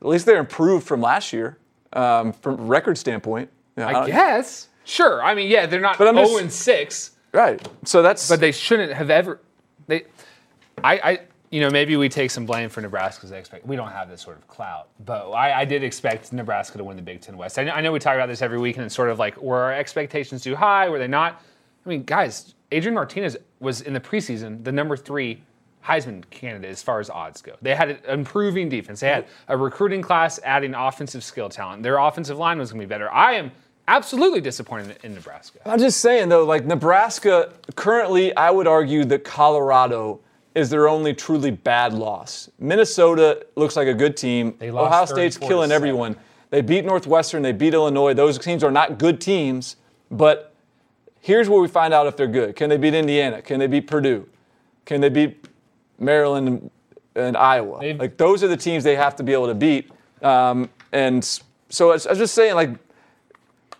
at 0.00 0.06
least 0.06 0.26
they're 0.26 0.38
improved 0.38 0.86
from 0.86 1.00
last 1.00 1.32
year 1.32 1.58
um, 1.92 2.32
from 2.32 2.68
record 2.68 2.98
standpoint. 2.98 3.50
You 3.76 3.82
know, 3.82 3.88
I 3.88 3.92
don't- 3.92 4.06
guess. 4.06 4.68
Sure. 4.84 5.22
I 5.22 5.34
mean, 5.34 5.50
yeah, 5.50 5.66
they're 5.66 5.80
not 5.82 5.98
but 5.98 6.08
I'm 6.08 6.14
0 6.26 6.38
and 6.38 6.50
6. 6.50 7.10
Right. 7.32 7.68
So 7.84 8.00
that's. 8.00 8.26
But 8.28 8.40
they 8.40 8.52
shouldn't 8.52 8.92
have 8.94 9.10
ever. 9.10 9.38
They, 9.86 10.04
I, 10.82 10.94
I, 10.98 11.20
you 11.50 11.60
know, 11.60 11.68
maybe 11.68 11.96
we 11.96 12.08
take 12.08 12.30
some 12.30 12.46
blame 12.46 12.70
for 12.70 12.80
Nebraska's 12.80 13.30
expect. 13.30 13.66
We 13.66 13.76
don't 13.76 13.90
have 13.90 14.08
this 14.08 14.22
sort 14.22 14.38
of 14.38 14.48
clout, 14.48 14.88
but 15.04 15.30
I, 15.30 15.60
I 15.60 15.64
did 15.66 15.82
expect 15.84 16.32
Nebraska 16.32 16.78
to 16.78 16.84
win 16.84 16.96
the 16.96 17.02
Big 17.02 17.20
Ten 17.20 17.36
West. 17.36 17.58
I 17.58 17.64
know, 17.64 17.72
I 17.72 17.80
know 17.82 17.92
we 17.92 17.98
talk 17.98 18.14
about 18.14 18.28
this 18.28 18.40
every 18.40 18.58
week, 18.58 18.76
and 18.76 18.86
it's 18.86 18.94
sort 18.94 19.10
of 19.10 19.18
like, 19.18 19.36
were 19.42 19.58
our 19.58 19.74
expectations 19.74 20.42
too 20.42 20.56
high? 20.56 20.88
Were 20.88 20.98
they 20.98 21.06
not? 21.06 21.42
I 21.84 21.88
mean, 21.88 22.04
guys, 22.04 22.54
Adrian 22.72 22.94
Martinez 22.94 23.36
was 23.60 23.82
in 23.82 23.92
the 23.92 24.00
preseason 24.00 24.64
the 24.64 24.72
number 24.72 24.96
three 24.96 25.42
Heisman 25.84 26.28
candidate 26.30 26.70
as 26.70 26.82
far 26.82 27.00
as 27.00 27.08
odds 27.08 27.40
go. 27.40 27.54
They 27.62 27.74
had 27.74 27.90
an 27.90 27.98
improving 28.08 28.68
defense. 28.68 29.00
They 29.00 29.08
had 29.08 29.26
a 29.48 29.56
recruiting 29.56 30.02
class 30.02 30.38
adding 30.44 30.74
offensive 30.74 31.24
skill 31.24 31.48
talent. 31.48 31.82
Their 31.82 31.98
offensive 31.98 32.38
line 32.38 32.58
was 32.58 32.72
going 32.72 32.80
to 32.80 32.86
be 32.86 32.88
better. 32.88 33.10
I 33.10 33.34
am 33.34 33.50
absolutely 33.86 34.40
disappointed 34.40 34.98
in 35.02 35.14
Nebraska. 35.14 35.60
I'm 35.64 35.78
just 35.78 36.00
saying 36.00 36.28
though, 36.28 36.44
like 36.44 36.66
Nebraska 36.66 37.52
currently, 37.74 38.36
I 38.36 38.50
would 38.50 38.66
argue 38.66 39.04
that 39.06 39.24
Colorado 39.24 40.20
is 40.54 40.70
their 40.70 40.88
only 40.88 41.14
truly 41.14 41.50
bad 41.50 41.94
loss. 41.94 42.50
Minnesota 42.58 43.46
looks 43.56 43.76
like 43.76 43.88
a 43.88 43.94
good 43.94 44.16
team. 44.16 44.54
They 44.58 44.70
lost 44.70 44.92
Ohio 44.92 45.04
State's 45.06 45.38
killing 45.38 45.70
everyone. 45.70 46.16
They 46.50 46.60
beat 46.60 46.84
Northwestern. 46.84 47.42
They 47.42 47.52
beat 47.52 47.74
Illinois. 47.74 48.14
Those 48.14 48.38
teams 48.38 48.64
are 48.64 48.70
not 48.70 48.98
good 48.98 49.20
teams, 49.20 49.76
but 50.10 50.54
here's 51.20 51.48
where 51.48 51.60
we 51.60 51.68
find 51.68 51.94
out 51.94 52.06
if 52.06 52.16
they're 52.16 52.26
good. 52.26 52.56
Can 52.56 52.70
they 52.70 52.76
beat 52.76 52.94
Indiana? 52.94 53.42
Can 53.42 53.60
they 53.60 53.66
beat 53.66 53.86
Purdue? 53.86 54.26
Can 54.84 55.00
they 55.00 55.10
beat 55.10 55.47
Maryland 55.98 56.48
and, 56.48 56.70
and 57.14 57.36
Iowa? 57.36 57.78
They've- 57.80 57.98
like 57.98 58.16
those 58.16 58.42
are 58.42 58.48
the 58.48 58.56
teams 58.56 58.84
they 58.84 58.96
have 58.96 59.16
to 59.16 59.22
be 59.22 59.32
able 59.32 59.46
to 59.48 59.54
beat. 59.54 59.90
Um, 60.22 60.68
and 60.92 61.24
so 61.68 61.90
I 61.90 61.92
was 61.94 62.06
I 62.06 62.10
was 62.10 62.18
just 62.18 62.34
saying, 62.34 62.54
like 62.54 62.70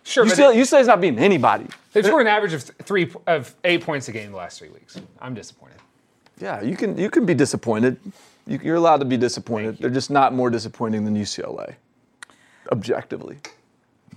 Sure, 0.03 0.23
you 0.23 0.29
but 0.29 0.33
still 0.35 0.51
they- 0.51 0.57
you 0.57 0.65
say 0.65 0.79
it's 0.79 0.87
not 0.87 1.01
beating 1.01 1.19
anybody. 1.19 1.65
they've 1.93 2.05
scored 2.05 2.21
an 2.21 2.27
average 2.27 2.53
of 2.53 2.63
three 2.63 3.11
of 3.27 3.53
eight 3.63 3.83
points 3.83 4.07
a 4.07 4.11
game 4.11 4.25
in 4.27 4.31
the 4.31 4.37
last 4.37 4.59
three 4.59 4.69
weeks. 4.69 4.99
I'm 5.21 5.33
disappointed. 5.33 5.77
Yeah, 6.39 6.61
you 6.61 6.75
can 6.77 6.97
you 6.97 7.09
can 7.09 7.25
be 7.25 7.33
disappointed. 7.33 7.97
You, 8.47 8.59
you're 8.63 8.75
allowed 8.77 8.97
to 8.97 9.05
be 9.05 9.17
disappointed. 9.17 9.77
They're 9.77 9.89
just 9.89 10.09
not 10.09 10.33
more 10.33 10.49
disappointing 10.49 11.03
than 11.05 11.15
UCLA, 11.15 11.75
objectively. 12.71 13.37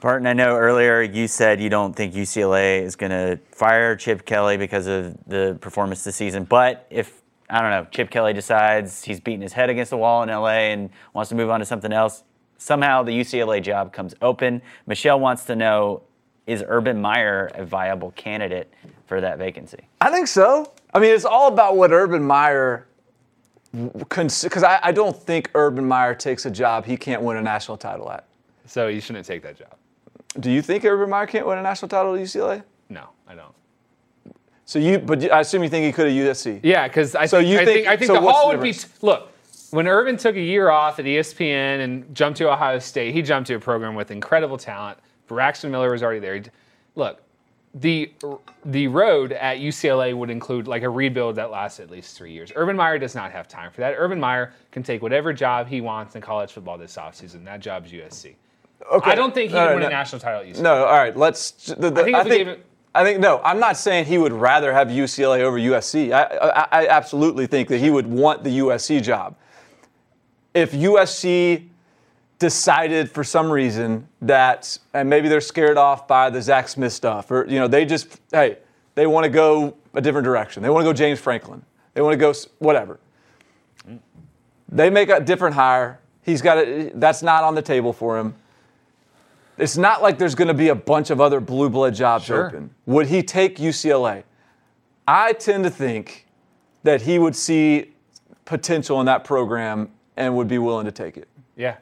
Barton, 0.00 0.26
I 0.26 0.32
know 0.32 0.57
earlier 0.57 1.03
you 1.03 1.28
said 1.28 1.61
you 1.61 1.68
don't 1.68 1.94
think 1.94 2.12
UCLA 2.14 2.82
is 2.82 2.96
going 2.96 3.11
to 3.11 3.38
fire 3.53 3.94
Chip 3.94 4.24
Kelly 4.24 4.57
because 4.57 4.86
of 4.88 5.16
the 5.26 5.57
performance 5.61 6.03
this 6.03 6.16
season. 6.16 6.42
But 6.44 6.86
if, 6.90 7.21
I 7.53 7.61
don't 7.61 7.70
know, 7.70 7.86
Chip 7.90 8.11
Kelly 8.11 8.32
decides 8.32 9.05
he's 9.05 9.20
beating 9.20 9.42
his 9.42 9.53
head 9.53 9.68
against 9.68 9.90
the 9.90 9.98
wall 9.98 10.22
in 10.22 10.30
LA 10.30 10.72
and 10.72 10.88
wants 11.12 11.28
to 11.28 11.34
move 11.34 11.50
on 11.50 11.61
to 11.61 11.66
something 11.66 11.92
else, 11.92 12.24
somehow 12.57 13.03
the 13.03 13.12
UCLA 13.12 13.62
job 13.62 13.92
comes 13.92 14.14
open. 14.22 14.62
Michelle 14.86 15.20
wants 15.20 15.44
to 15.44 15.55
know 15.55 16.03
is 16.46 16.64
Urban 16.66 17.00
Meyer 17.00 17.50
a 17.55 17.64
viable 17.64 18.11
candidate 18.12 18.72
for 19.07 19.20
that 19.20 19.36
vacancy? 19.36 19.78
I 20.00 20.11
think 20.11 20.28
so. 20.28 20.72
I 20.94 20.98
mean, 20.98 21.12
it's 21.14 21.26
all 21.26 21.48
about 21.48 21.76
what 21.76 21.92
Urban 21.92 22.22
Meyer, 22.22 22.86
because 23.98 24.62
I, 24.62 24.80
I 24.82 24.92
don't 24.92 25.16
think 25.16 25.50
Urban 25.55 25.86
Meyer 25.86 26.14
takes 26.14 26.46
a 26.46 26.50
job 26.50 26.86
he 26.86 26.96
can't 26.96 27.20
win 27.20 27.36
a 27.36 27.42
national 27.42 27.76
title 27.76 28.11
at. 28.11 28.24
So 28.66 28.88
you 28.88 29.00
shouldn't 29.00 29.26
take 29.26 29.42
that 29.42 29.59
job. 29.59 29.74
Do 30.40 30.50
you 30.50 30.62
think 30.62 30.86
Urban 30.86 31.11
Meyer 31.11 31.26
can't 31.26 31.46
win 31.46 31.59
a 31.59 31.62
national 31.62 31.90
title 31.90 32.14
at 32.14 32.20
UCLA? 32.20 32.64
No, 32.88 33.11
I 33.28 33.34
don't. 33.34 33.55
So 34.72 34.78
you, 34.78 34.98
but 34.98 35.30
I 35.30 35.40
assume 35.40 35.62
you 35.62 35.68
think 35.68 35.84
he 35.84 35.92
could 35.92 36.06
at 36.06 36.12
USC. 36.14 36.60
Yeah, 36.62 36.88
because 36.88 37.14
I, 37.14 37.26
So 37.26 37.38
think, 37.40 37.50
you 37.50 37.58
I 37.58 37.64
think- 37.66 37.76
think 37.76 37.88
I 37.88 37.96
think 37.98 38.06
so 38.06 38.14
the 38.14 38.20
haul 38.22 38.48
the 38.50 38.56
would 38.56 38.62
be 38.62 38.74
look. 39.02 39.28
When 39.70 39.86
Urban 39.86 40.16
took 40.16 40.34
a 40.36 40.40
year 40.40 40.70
off 40.70 40.98
at 40.98 41.04
ESPN 41.04 41.80
and 41.84 42.14
jumped 42.14 42.38
to 42.38 42.50
Ohio 42.50 42.78
State, 42.78 43.12
he 43.14 43.20
jumped 43.20 43.48
to 43.48 43.54
a 43.54 43.58
program 43.60 43.94
with 43.94 44.10
incredible 44.10 44.56
talent. 44.56 44.98
Braxton 45.28 45.70
Miller 45.70 45.90
was 45.92 46.02
already 46.02 46.20
there. 46.20 46.42
Look, 46.94 47.20
the 47.74 48.12
the 48.64 48.88
road 48.88 49.32
at 49.32 49.58
UCLA 49.58 50.14
would 50.16 50.30
include 50.30 50.66
like 50.68 50.82
a 50.84 50.88
rebuild 50.90 51.36
that 51.36 51.50
lasts 51.50 51.78
at 51.78 51.90
least 51.90 52.16
three 52.16 52.32
years. 52.32 52.50
Urban 52.56 52.74
Meyer 52.76 52.98
does 52.98 53.14
not 53.14 53.30
have 53.30 53.48
time 53.48 53.70
for 53.70 53.82
that. 53.82 53.94
Urban 53.98 54.18
Meyer 54.18 54.54
can 54.70 54.82
take 54.82 55.02
whatever 55.02 55.34
job 55.34 55.68
he 55.68 55.82
wants 55.82 56.14
in 56.16 56.22
college 56.22 56.50
football 56.50 56.78
this 56.78 56.96
offseason. 56.96 57.44
That 57.44 57.60
job's 57.60 57.92
USC. 57.92 58.36
Okay. 58.90 59.10
I 59.10 59.14
don't 59.14 59.34
think 59.34 59.50
he 59.50 59.56
No, 59.56 59.66
no, 59.66 59.72
win 59.72 59.80
no. 59.82 59.86
a 59.86 59.90
national 59.90 60.20
title 60.20 60.40
at 60.40 60.46
UCLA. 60.46 60.60
No, 60.62 60.84
all 60.86 60.96
right. 60.96 61.14
Let's. 61.16 61.50
The, 61.74 61.90
the, 61.90 62.00
I 62.00 62.04
think 62.04 62.16
if 62.16 62.24
we 62.24 62.30
gave 62.38 62.48
it- 62.48 62.66
I 62.95 63.05
think 63.05 63.20
no. 63.20 63.40
I'm 63.43 63.59
not 63.59 63.76
saying 63.76 64.05
he 64.05 64.18
would 64.18 64.32
rather 64.32 64.72
have 64.72 64.88
UCLA 64.88 65.40
over 65.40 65.59
USC. 65.59 66.12
I, 66.12 66.24
I, 66.24 66.82
I 66.82 66.88
absolutely 66.88 67.47
think 67.47 67.68
that 67.68 67.78
he 67.78 67.90
would 67.90 68.07
want 68.07 68.45
the 68.45 68.59
USC 68.59 69.03
job. 69.03 69.34
If 70.53 70.72
USC 70.72 71.68
decided 72.38 73.11
for 73.11 73.24
some 73.24 73.51
reason 73.51 74.07
that, 74.20 74.76
and 74.93 75.09
maybe 75.09 75.28
they're 75.28 75.40
scared 75.40 75.78
off 75.78 76.07
by 76.07 76.28
the 76.28 76.43
Zach 76.43 76.68
Smith 76.68 76.93
stuff, 76.93 77.30
or 77.30 77.47
you 77.49 77.59
know, 77.59 77.68
they 77.68 77.86
just 77.86 78.20
hey, 78.30 78.59
they 78.95 79.07
want 79.07 79.24
to 79.24 79.30
go 79.30 79.76
a 79.95 80.01
different 80.01 80.24
direction. 80.24 80.62
They 80.62 80.68
want 80.68 80.84
to 80.84 80.88
go 80.88 80.93
James 80.93 81.18
Franklin. 81.18 81.64
They 81.95 82.03
want 82.03 82.12
to 82.12 82.18
go 82.18 82.34
whatever. 82.59 83.01
They 84.68 84.90
make 84.90 85.09
a 85.09 85.20
different 85.20 85.55
hire. 85.55 86.01
He's 86.22 86.43
got 86.43 86.59
it. 86.59 86.99
That's 86.99 87.22
not 87.22 87.45
on 87.45 87.55
the 87.55 87.62
table 87.62 87.93
for 87.93 88.18
him. 88.18 88.34
It's 89.59 89.76
not 89.76 90.03
like 90.03 90.18
there's 90.18 90.34
going 90.34 90.48
to 90.48 90.55
be 90.55 90.68
a 90.68 90.74
bunch 90.74 91.11
of 91.11 91.20
other 91.20 91.40
blue 91.40 91.68
blood 91.68 91.94
jobs 91.94 92.24
Sure. 92.24 92.46
open. 92.48 92.70
Would 92.86 93.07
he 93.09 93.22
take 93.22 93.59
UCLA? 93.59 94.24
I 95.07 95.32
tend 95.34 95.64
to 95.64 95.70
think 95.70 96.26
that 96.84 97.03
he 97.03 97.18
would 97.18 97.36
see 97.36 97.92
potential 98.44 98.98
in 99.00 99.07
that 99.07 99.24
program 99.24 99.90
and 100.16 100.34
would 100.36 100.48
be 100.48 100.59
willing 100.59 100.86
to 100.86 100.92
take 100.92 101.16
it. 101.16 101.28
Yeah. 101.57 101.76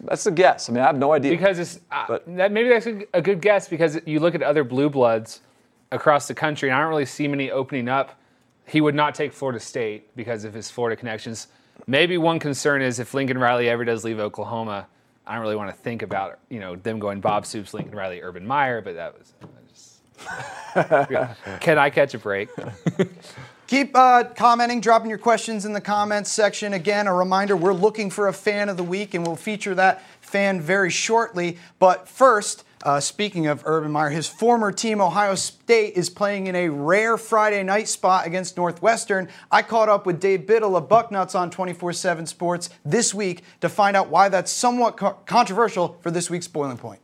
That's 0.00 0.26
a 0.26 0.30
guess. 0.32 0.68
I 0.68 0.72
mean, 0.72 0.82
I 0.82 0.86
have 0.86 0.98
no 0.98 1.12
idea. 1.12 1.30
because 1.30 1.58
it's 1.58 1.80
uh, 1.92 2.18
that 2.26 2.50
maybe 2.50 2.68
that's 2.68 2.86
a, 2.86 3.02
a 3.14 3.22
good 3.22 3.40
guess 3.40 3.68
because 3.68 3.98
you 4.06 4.18
look 4.18 4.34
at 4.34 4.42
other 4.42 4.64
blue 4.64 4.90
bloods 4.90 5.40
across 5.92 6.26
the 6.26 6.34
country, 6.34 6.68
and 6.68 6.76
I 6.76 6.80
don't 6.80 6.88
really 6.90 7.06
see 7.06 7.28
many 7.28 7.50
opening 7.50 7.88
up. 7.88 8.18
He 8.66 8.80
would 8.80 8.94
not 8.94 9.14
take 9.14 9.32
Florida 9.32 9.60
State 9.60 10.14
because 10.16 10.44
of 10.44 10.52
his 10.52 10.68
Florida 10.70 10.96
connections. 10.96 11.46
Maybe 11.86 12.18
one 12.18 12.38
concern 12.40 12.82
is 12.82 12.98
if 12.98 13.14
Lincoln 13.14 13.38
Riley 13.38 13.68
ever 13.68 13.84
does 13.84 14.04
leave 14.04 14.18
Oklahoma, 14.18 14.88
I 15.26 15.34
don't 15.34 15.42
really 15.42 15.56
want 15.56 15.70
to 15.70 15.76
think 15.76 16.02
about 16.02 16.38
you 16.48 16.60
know 16.60 16.76
them 16.76 16.98
going 16.98 17.20
Bob 17.20 17.46
Stoops, 17.46 17.72
Lincoln 17.74 17.94
Riley, 17.94 18.20
Urban 18.20 18.46
Meyer, 18.46 18.80
but 18.80 18.94
that 18.94 19.18
was. 19.18 19.32
I 20.74 21.06
just, 21.08 21.60
can 21.60 21.78
I 21.78 21.90
catch 21.90 22.14
a 22.14 22.18
break? 22.18 22.48
Keep 23.66 23.96
uh, 23.96 24.24
commenting, 24.36 24.80
dropping 24.80 25.08
your 25.08 25.18
questions 25.18 25.64
in 25.64 25.72
the 25.72 25.80
comments 25.80 26.30
section. 26.30 26.74
Again, 26.74 27.06
a 27.06 27.14
reminder 27.14 27.56
we're 27.56 27.72
looking 27.72 28.10
for 28.10 28.28
a 28.28 28.32
fan 28.32 28.68
of 28.68 28.76
the 28.76 28.84
week, 28.84 29.14
and 29.14 29.26
we'll 29.26 29.36
feature 29.36 29.74
that 29.74 30.02
fan 30.20 30.60
very 30.60 30.90
shortly. 30.90 31.58
But 31.78 32.06
first, 32.06 32.64
uh, 32.84 33.00
speaking 33.00 33.46
of 33.46 33.62
Urban 33.64 33.90
Meyer, 33.90 34.10
his 34.10 34.28
former 34.28 34.70
team, 34.70 35.00
Ohio 35.00 35.34
State, 35.34 35.94
is 35.94 36.10
playing 36.10 36.46
in 36.46 36.54
a 36.54 36.68
rare 36.68 37.16
Friday 37.16 37.62
night 37.62 37.88
spot 37.88 38.26
against 38.26 38.56
Northwestern. 38.56 39.28
I 39.50 39.62
caught 39.62 39.88
up 39.88 40.04
with 40.04 40.20
Dave 40.20 40.46
Biddle 40.46 40.76
of 40.76 40.88
Bucknuts 40.88 41.34
on 41.34 41.50
24 41.50 41.94
7 41.94 42.26
Sports 42.26 42.70
this 42.84 43.14
week 43.14 43.42
to 43.60 43.68
find 43.68 43.96
out 43.96 44.08
why 44.08 44.28
that's 44.28 44.50
somewhat 44.50 44.96
co- 44.98 45.18
controversial 45.26 45.98
for 46.02 46.10
this 46.10 46.28
week's 46.28 46.48
Boiling 46.48 46.76
Point. 46.76 47.00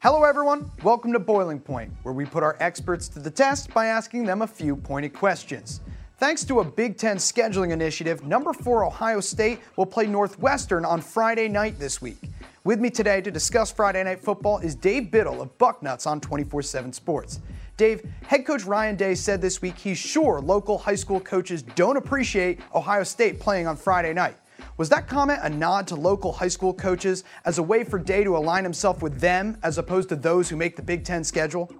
Hello, 0.00 0.24
everyone. 0.24 0.70
Welcome 0.82 1.12
to 1.12 1.18
Boiling 1.18 1.60
Point, 1.60 1.92
where 2.02 2.14
we 2.14 2.24
put 2.24 2.42
our 2.42 2.56
experts 2.60 3.08
to 3.08 3.18
the 3.18 3.30
test 3.30 3.72
by 3.74 3.86
asking 3.86 4.24
them 4.24 4.42
a 4.42 4.46
few 4.46 4.76
pointed 4.76 5.12
questions. 5.12 5.80
Thanks 6.20 6.44
to 6.44 6.60
a 6.60 6.64
Big 6.64 6.98
Ten 6.98 7.16
scheduling 7.16 7.70
initiative, 7.70 8.26
number 8.26 8.52
four 8.52 8.84
Ohio 8.84 9.20
State 9.20 9.58
will 9.76 9.86
play 9.86 10.06
Northwestern 10.06 10.84
on 10.84 11.00
Friday 11.00 11.48
night 11.48 11.78
this 11.78 12.02
week. 12.02 12.18
With 12.62 12.78
me 12.78 12.90
today 12.90 13.22
to 13.22 13.30
discuss 13.30 13.72
Friday 13.72 14.04
Night 14.04 14.20
Football 14.20 14.58
is 14.58 14.74
Dave 14.74 15.10
Biddle 15.10 15.40
of 15.40 15.56
Bucknuts 15.56 16.06
on 16.06 16.20
24 16.20 16.60
7 16.60 16.92
Sports. 16.92 17.40
Dave, 17.78 18.06
head 18.26 18.44
coach 18.44 18.64
Ryan 18.64 18.96
Day 18.96 19.14
said 19.14 19.40
this 19.40 19.62
week 19.62 19.78
he's 19.78 19.96
sure 19.96 20.42
local 20.42 20.76
high 20.76 20.94
school 20.94 21.20
coaches 21.20 21.62
don't 21.62 21.96
appreciate 21.96 22.60
Ohio 22.74 23.02
State 23.02 23.40
playing 23.40 23.66
on 23.66 23.74
Friday 23.74 24.12
night. 24.12 24.36
Was 24.76 24.90
that 24.90 25.08
comment 25.08 25.40
a 25.42 25.48
nod 25.48 25.86
to 25.86 25.94
local 25.94 26.32
high 26.32 26.48
school 26.48 26.74
coaches 26.74 27.24
as 27.46 27.56
a 27.56 27.62
way 27.62 27.82
for 27.82 27.98
Day 27.98 28.24
to 28.24 28.36
align 28.36 28.62
himself 28.62 29.00
with 29.00 29.20
them 29.20 29.56
as 29.62 29.78
opposed 29.78 30.10
to 30.10 30.16
those 30.16 30.50
who 30.50 30.56
make 30.56 30.76
the 30.76 30.82
Big 30.82 31.02
Ten 31.02 31.24
schedule? 31.24 31.72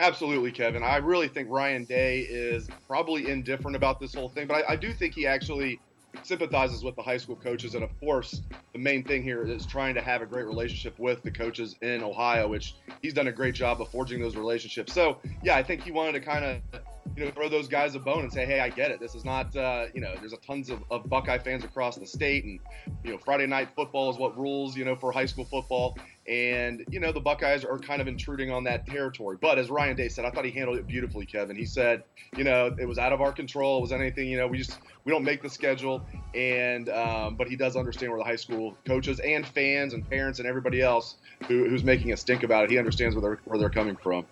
Absolutely, 0.00 0.50
Kevin. 0.50 0.82
I 0.82 0.96
really 0.96 1.28
think 1.28 1.48
Ryan 1.50 1.84
Day 1.84 2.20
is 2.20 2.68
probably 2.86 3.28
indifferent 3.28 3.76
about 3.76 4.00
this 4.00 4.14
whole 4.14 4.30
thing, 4.30 4.46
but 4.46 4.64
I, 4.64 4.72
I 4.72 4.76
do 4.76 4.94
think 4.94 5.14
he 5.14 5.26
actually 5.26 5.78
sympathizes 6.22 6.82
with 6.82 6.96
the 6.96 7.02
high 7.02 7.18
school 7.18 7.36
coaches. 7.36 7.74
And 7.74 7.84
of 7.84 7.90
course, 8.00 8.40
the 8.72 8.78
main 8.78 9.04
thing 9.04 9.22
here 9.22 9.42
is 9.42 9.66
trying 9.66 9.94
to 9.96 10.00
have 10.00 10.22
a 10.22 10.26
great 10.26 10.46
relationship 10.46 10.98
with 10.98 11.22
the 11.22 11.30
coaches 11.30 11.76
in 11.82 12.02
Ohio, 12.02 12.48
which 12.48 12.76
he's 13.02 13.12
done 13.12 13.28
a 13.28 13.32
great 13.32 13.54
job 13.54 13.82
of 13.82 13.90
forging 13.90 14.22
those 14.22 14.36
relationships. 14.36 14.94
So, 14.94 15.18
yeah, 15.42 15.56
I 15.56 15.62
think 15.62 15.82
he 15.82 15.92
wanted 15.92 16.12
to 16.12 16.20
kind 16.20 16.46
of 16.46 16.80
you 17.16 17.24
know, 17.24 17.30
throw 17.32 17.48
those 17.48 17.68
guys 17.68 17.94
a 17.94 17.98
bone 17.98 18.22
and 18.22 18.32
say, 18.32 18.46
hey, 18.46 18.60
I 18.60 18.68
get 18.68 18.90
it. 18.90 19.00
This 19.00 19.14
is 19.14 19.24
not, 19.24 19.54
uh, 19.56 19.86
you 19.94 20.00
know, 20.00 20.14
there's 20.20 20.32
a 20.32 20.38
tons 20.38 20.70
of, 20.70 20.82
of 20.90 21.08
Buckeye 21.08 21.38
fans 21.38 21.64
across 21.64 21.96
the 21.96 22.06
state, 22.06 22.44
and 22.44 22.60
you 23.04 23.12
know, 23.12 23.18
Friday 23.18 23.46
night 23.46 23.68
football 23.74 24.10
is 24.10 24.16
what 24.16 24.38
rules, 24.38 24.76
you 24.76 24.84
know, 24.84 24.96
for 24.96 25.12
high 25.12 25.26
school 25.26 25.44
football. 25.44 25.98
And 26.28 26.84
you 26.90 27.00
know, 27.00 27.12
the 27.12 27.20
Buckeyes 27.20 27.64
are 27.64 27.78
kind 27.78 28.00
of 28.00 28.06
intruding 28.06 28.50
on 28.50 28.64
that 28.64 28.86
territory. 28.86 29.36
But 29.40 29.58
as 29.58 29.70
Ryan 29.70 29.96
Day 29.96 30.08
said, 30.08 30.24
I 30.24 30.30
thought 30.30 30.44
he 30.44 30.50
handled 30.50 30.78
it 30.78 30.86
beautifully, 30.86 31.26
Kevin. 31.26 31.56
He 31.56 31.64
said, 31.64 32.04
you 32.36 32.44
know, 32.44 32.74
it 32.78 32.86
was 32.86 32.98
out 32.98 33.12
of 33.12 33.20
our 33.20 33.32
control. 33.32 33.78
It 33.78 33.80
was 33.80 33.92
anything, 33.92 34.28
you 34.28 34.36
know, 34.36 34.46
we 34.46 34.58
just 34.58 34.78
we 35.04 35.12
don't 35.12 35.24
make 35.24 35.42
the 35.42 35.48
schedule, 35.48 36.06
and 36.34 36.88
um, 36.90 37.36
but 37.36 37.48
he 37.48 37.56
does 37.56 37.74
understand 37.74 38.12
where 38.12 38.18
the 38.18 38.24
high 38.24 38.36
school 38.36 38.76
coaches 38.86 39.18
and 39.20 39.46
fans 39.46 39.94
and 39.94 40.08
parents 40.08 40.38
and 40.38 40.46
everybody 40.46 40.82
else 40.82 41.16
who, 41.48 41.68
who's 41.68 41.82
making 41.82 42.12
a 42.12 42.16
stink 42.16 42.42
about 42.42 42.64
it. 42.64 42.70
He 42.70 42.78
understands 42.78 43.16
where 43.16 43.22
they're 43.22 43.40
where 43.44 43.58
they're 43.58 43.70
coming 43.70 43.96
from. 43.96 44.26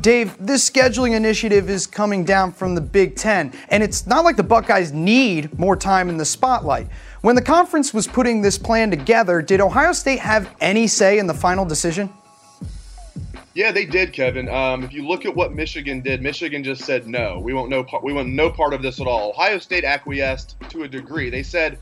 Dave, 0.00 0.36
this 0.44 0.68
scheduling 0.68 1.14
initiative 1.14 1.70
is 1.70 1.86
coming 1.86 2.24
down 2.24 2.52
from 2.52 2.74
the 2.74 2.80
Big 2.80 3.16
Ten, 3.16 3.52
and 3.68 3.82
it's 3.82 4.06
not 4.06 4.24
like 4.24 4.36
the 4.36 4.42
Buckeyes 4.42 4.92
need 4.92 5.56
more 5.58 5.76
time 5.76 6.08
in 6.08 6.16
the 6.16 6.24
spotlight. 6.24 6.88
When 7.22 7.36
the 7.36 7.42
conference 7.42 7.94
was 7.94 8.08
putting 8.08 8.42
this 8.42 8.58
plan 8.58 8.90
together, 8.90 9.40
did 9.42 9.60
Ohio 9.60 9.92
State 9.92 10.18
have 10.18 10.52
any 10.60 10.88
say 10.88 11.20
in 11.20 11.28
the 11.28 11.34
final 11.34 11.64
decision? 11.64 12.10
Yeah, 13.54 13.70
they 13.70 13.84
did, 13.84 14.12
Kevin. 14.12 14.48
Um, 14.48 14.82
if 14.82 14.92
you 14.92 15.06
look 15.06 15.24
at 15.24 15.36
what 15.36 15.54
Michigan 15.54 16.00
did, 16.00 16.20
Michigan 16.20 16.64
just 16.64 16.82
said 16.84 17.06
no. 17.06 17.38
We 17.38 17.54
want 17.54 17.70
no 17.70 17.84
part. 17.84 18.02
We 18.02 18.12
want 18.12 18.30
no 18.30 18.50
part 18.50 18.74
of 18.74 18.82
this 18.82 19.00
at 19.00 19.06
all. 19.06 19.30
Ohio 19.30 19.58
State 19.58 19.84
acquiesced 19.84 20.56
to 20.70 20.82
a 20.82 20.88
degree. 20.88 21.30
They 21.30 21.44
said 21.44 21.78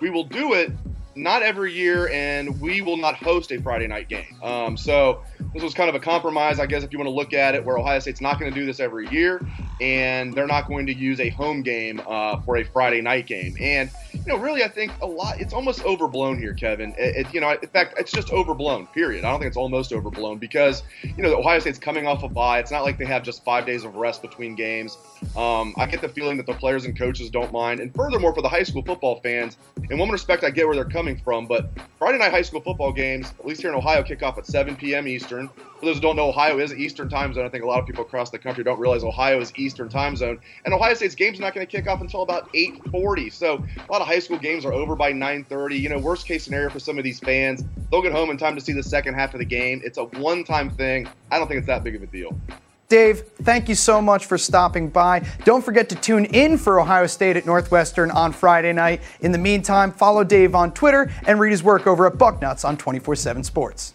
we 0.00 0.10
will 0.10 0.24
do 0.24 0.52
it, 0.52 0.70
not 1.14 1.42
every 1.42 1.72
year, 1.72 2.10
and 2.10 2.60
we 2.60 2.82
will 2.82 2.98
not 2.98 3.14
host 3.16 3.50
a 3.50 3.62
Friday 3.62 3.86
night 3.86 4.10
game. 4.10 4.36
Um, 4.42 4.76
so 4.76 5.22
this 5.54 5.62
was 5.62 5.74
kind 5.74 5.88
of 5.88 5.94
a 5.94 6.00
compromise, 6.00 6.58
I 6.58 6.66
guess, 6.66 6.82
if 6.82 6.92
you 6.92 6.98
want 6.98 7.08
to 7.08 7.14
look 7.14 7.34
at 7.34 7.54
it, 7.54 7.64
where 7.64 7.78
Ohio 7.78 7.98
State's 7.98 8.20
not 8.20 8.38
going 8.38 8.52
to 8.52 8.58
do 8.58 8.64
this 8.64 8.80
every 8.80 9.08
year, 9.08 9.40
and 9.80 10.32
they're 10.32 10.46
not 10.46 10.66
going 10.66 10.86
to 10.86 10.94
use 10.94 11.20
a 11.20 11.28
home 11.30 11.62
game 11.62 12.00
uh, 12.06 12.40
for 12.40 12.56
a 12.56 12.64
Friday 12.64 13.00
night 13.00 13.26
game. 13.26 13.56
And 13.60 13.90
you 14.12 14.24
know, 14.26 14.36
really, 14.36 14.62
I 14.62 14.68
think 14.68 14.92
a 15.02 15.06
lot. 15.06 15.40
It's 15.40 15.52
almost 15.52 15.84
overblown 15.84 16.38
here, 16.38 16.54
Kevin. 16.54 16.94
It, 16.96 17.26
it, 17.26 17.34
you 17.34 17.40
know, 17.40 17.50
in 17.50 17.68
fact, 17.68 17.94
it's 17.98 18.12
just 18.12 18.30
overblown. 18.30 18.86
Period. 18.88 19.24
I 19.24 19.30
don't 19.30 19.40
think 19.40 19.48
it's 19.48 19.56
almost 19.56 19.92
overblown 19.92 20.38
because 20.38 20.82
you 21.02 21.22
know, 21.22 21.36
Ohio 21.36 21.58
State's 21.58 21.78
coming 21.78 22.06
off 22.06 22.22
a 22.22 22.28
bye. 22.28 22.58
It's 22.58 22.70
not 22.70 22.82
like 22.82 22.98
they 22.98 23.04
have 23.06 23.22
just 23.22 23.44
five 23.44 23.66
days 23.66 23.84
of 23.84 23.96
rest 23.96 24.22
between 24.22 24.54
games. 24.54 24.96
Um, 25.36 25.74
I 25.76 25.86
get 25.86 26.00
the 26.00 26.08
feeling 26.08 26.36
that 26.38 26.46
the 26.46 26.54
players 26.54 26.84
and 26.84 26.96
coaches 26.96 27.30
don't 27.30 27.52
mind. 27.52 27.80
And 27.80 27.94
furthermore, 27.94 28.34
for 28.34 28.42
the 28.42 28.48
high 28.48 28.62
school 28.62 28.82
football 28.82 29.20
fans, 29.20 29.56
in 29.90 29.98
one 29.98 30.10
respect, 30.10 30.44
I 30.44 30.50
get 30.50 30.66
where 30.66 30.76
they're 30.76 30.84
coming 30.84 31.16
from. 31.16 31.46
But 31.46 31.70
Friday 31.98 32.18
night 32.18 32.30
high 32.30 32.42
school 32.42 32.60
football 32.60 32.92
games, 32.92 33.32
at 33.38 33.46
least 33.46 33.60
here 33.60 33.70
in 33.70 33.76
Ohio, 33.76 34.02
kick 34.02 34.22
off 34.22 34.38
at 34.38 34.46
7 34.46 34.76
p.m. 34.76 35.08
Eastern. 35.08 35.41
For 35.48 35.86
those 35.86 35.96
who 35.96 36.00
don't 36.02 36.16
know, 36.16 36.28
Ohio 36.28 36.58
is 36.58 36.70
an 36.70 36.78
Eastern 36.78 37.08
time 37.08 37.34
zone. 37.34 37.44
I 37.44 37.48
think 37.48 37.64
a 37.64 37.66
lot 37.66 37.80
of 37.80 37.86
people 37.86 38.04
across 38.04 38.30
the 38.30 38.38
country 38.38 38.62
don't 38.62 38.78
realize 38.78 39.02
Ohio 39.02 39.40
is 39.40 39.52
Eastern 39.56 39.88
time 39.88 40.16
zone. 40.16 40.38
And 40.64 40.72
Ohio 40.72 40.94
State's 40.94 41.14
game's 41.14 41.40
not 41.40 41.54
going 41.54 41.66
to 41.66 41.70
kick 41.70 41.88
off 41.88 42.00
until 42.00 42.22
about 42.22 42.52
8:40. 42.52 43.32
So 43.32 43.64
a 43.76 43.92
lot 43.92 44.00
of 44.00 44.06
high 44.06 44.20
school 44.20 44.38
games 44.38 44.64
are 44.64 44.72
over 44.72 44.94
by 44.94 45.12
9:30. 45.12 45.80
You 45.80 45.88
know, 45.88 45.98
worst 45.98 46.26
case 46.26 46.44
scenario 46.44 46.70
for 46.70 46.80
some 46.80 46.98
of 46.98 47.04
these 47.04 47.18
fans, 47.18 47.64
they'll 47.90 48.02
get 48.02 48.12
home 48.12 48.30
in 48.30 48.36
time 48.36 48.54
to 48.54 48.60
see 48.60 48.72
the 48.72 48.82
second 48.82 49.14
half 49.14 49.34
of 49.34 49.38
the 49.38 49.44
game. 49.44 49.80
It's 49.84 49.98
a 49.98 50.04
one-time 50.04 50.70
thing. 50.70 51.08
I 51.30 51.38
don't 51.38 51.48
think 51.48 51.58
it's 51.58 51.66
that 51.66 51.82
big 51.82 51.96
of 51.96 52.02
a 52.02 52.06
deal. 52.06 52.38
Dave, 52.92 53.22
thank 53.42 53.70
you 53.70 53.74
so 53.74 54.02
much 54.02 54.26
for 54.26 54.36
stopping 54.36 54.90
by. 54.90 55.26
Don't 55.46 55.64
forget 55.64 55.88
to 55.88 55.94
tune 55.94 56.26
in 56.26 56.58
for 56.58 56.78
Ohio 56.78 57.06
State 57.06 57.38
at 57.38 57.46
Northwestern 57.46 58.10
on 58.10 58.32
Friday 58.32 58.74
night. 58.74 59.00
In 59.22 59.32
the 59.32 59.38
meantime, 59.38 59.92
follow 59.92 60.24
Dave 60.24 60.54
on 60.54 60.74
Twitter 60.74 61.10
and 61.26 61.40
read 61.40 61.52
his 61.52 61.62
work 61.62 61.86
over 61.86 62.06
at 62.06 62.18
Bucknuts 62.18 62.66
on 62.66 62.76
24 62.76 63.16
7 63.16 63.44
Sports. 63.44 63.94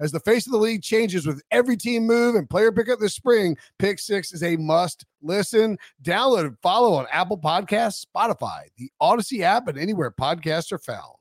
As 0.00 0.12
the 0.12 0.20
face 0.20 0.46
of 0.46 0.52
the 0.52 0.58
league 0.58 0.82
changes 0.82 1.26
with 1.26 1.42
every 1.50 1.76
team 1.76 2.06
move 2.06 2.34
and 2.34 2.48
player 2.48 2.72
pickup 2.72 2.98
this 2.98 3.14
spring, 3.14 3.56
Pick 3.78 3.98
Six 3.98 4.32
is 4.32 4.42
a 4.42 4.56
must 4.56 5.04
listen. 5.22 5.78
Download 6.02 6.46
and 6.46 6.58
follow 6.60 6.94
on 6.94 7.06
Apple 7.10 7.38
Podcasts, 7.38 8.04
Spotify, 8.04 8.62
the 8.76 8.90
Odyssey 9.00 9.44
app, 9.44 9.68
and 9.68 9.78
anywhere 9.78 10.10
podcasts 10.10 10.72
are 10.72 10.78
found. 10.78 11.14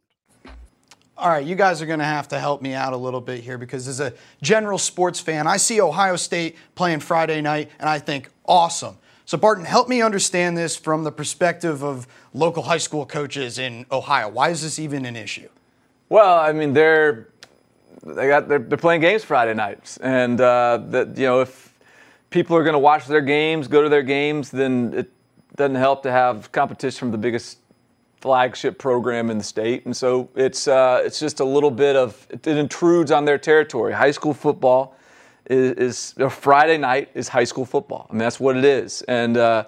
All 1.18 1.30
right, 1.30 1.46
you 1.46 1.56
guys 1.56 1.82
are 1.84 1.86
going 1.86 2.00
to 2.00 2.06
have 2.06 2.30
to 2.30 2.40
help 2.40 2.64
me 2.64 2.74
out 2.74 2.94
a 2.94 2.98
little 2.98 3.22
bit 3.22 3.42
here 3.42 3.60
because 3.60 3.88
as 3.88 4.00
a 4.00 4.14
general 4.42 4.80
sports 4.80 5.20
fan, 5.20 5.46
I 5.46 5.58
see 5.58 5.80
Ohio 5.80 6.16
State 6.16 6.56
playing 6.74 7.02
Friday 7.02 7.42
night 7.42 7.70
and 7.80 7.88
I 7.88 8.00
think, 8.00 8.30
awesome. 8.46 8.98
So, 9.26 9.38
Barton, 9.38 9.64
help 9.64 9.88
me 9.88 10.02
understand 10.02 10.58
this 10.58 10.76
from 10.76 11.04
the 11.04 11.12
perspective 11.12 11.84
of 11.84 12.08
local 12.34 12.64
high 12.64 12.80
school 12.80 13.06
coaches 13.06 13.60
in 13.60 13.86
Ohio. 13.92 14.30
Why 14.30 14.50
is 14.50 14.64
this 14.64 14.80
even 14.80 15.06
an 15.06 15.16
issue? 15.16 15.48
Well, 16.10 16.40
I 16.40 16.52
mean, 16.54 16.74
they're 16.74 17.30
they 18.04 18.28
got 18.28 18.48
they're, 18.48 18.60
they're 18.60 18.78
playing 18.78 19.02
games 19.02 19.24
Friday 19.24 19.54
nights, 19.54 19.98
and 19.98 20.40
uh, 20.40 20.80
that 20.88 21.18
you 21.18 21.26
know 21.26 21.42
if 21.42 21.74
people 22.30 22.56
are 22.56 22.64
going 22.64 22.74
to 22.74 22.80
watch 22.80 23.06
their 23.08 23.22
games, 23.22 23.68
go 23.68 23.82
to 23.82 23.90
their 23.90 24.04
games, 24.04 24.50
then 24.52 24.94
it 24.96 25.12
doesn't 25.56 25.76
help 25.76 26.04
to 26.04 26.12
have 26.12 26.52
competition 26.52 27.00
from 27.00 27.12
the 27.12 27.18
biggest 27.18 27.60
flagship 28.22 28.78
program 28.78 29.30
in 29.30 29.38
the 29.38 29.44
state, 29.44 29.86
and 29.86 29.96
so 29.96 30.30
it's 30.36 30.68
uh, 30.68 31.02
it's 31.04 31.20
just 31.20 31.40
a 31.40 31.46
little 31.46 31.72
bit 31.72 31.96
of 31.96 32.28
it, 32.30 32.48
intrudes 32.48 33.12
on 33.12 33.26
their 33.26 33.38
territory. 33.38 33.94
High 33.94 34.12
school 34.12 34.34
football 34.34 34.96
is, 35.46 36.14
is 36.18 36.34
Friday 36.34 36.78
night 36.78 37.10
is 37.14 37.28
high 37.28 37.44
school 37.44 37.66
football. 37.66 38.08
I 38.10 38.14
mean 38.14 38.20
that's 38.20 38.40
what 38.40 38.58
it 38.58 38.66
is, 38.66 39.02
and 39.04 39.38
uh, 39.38 39.66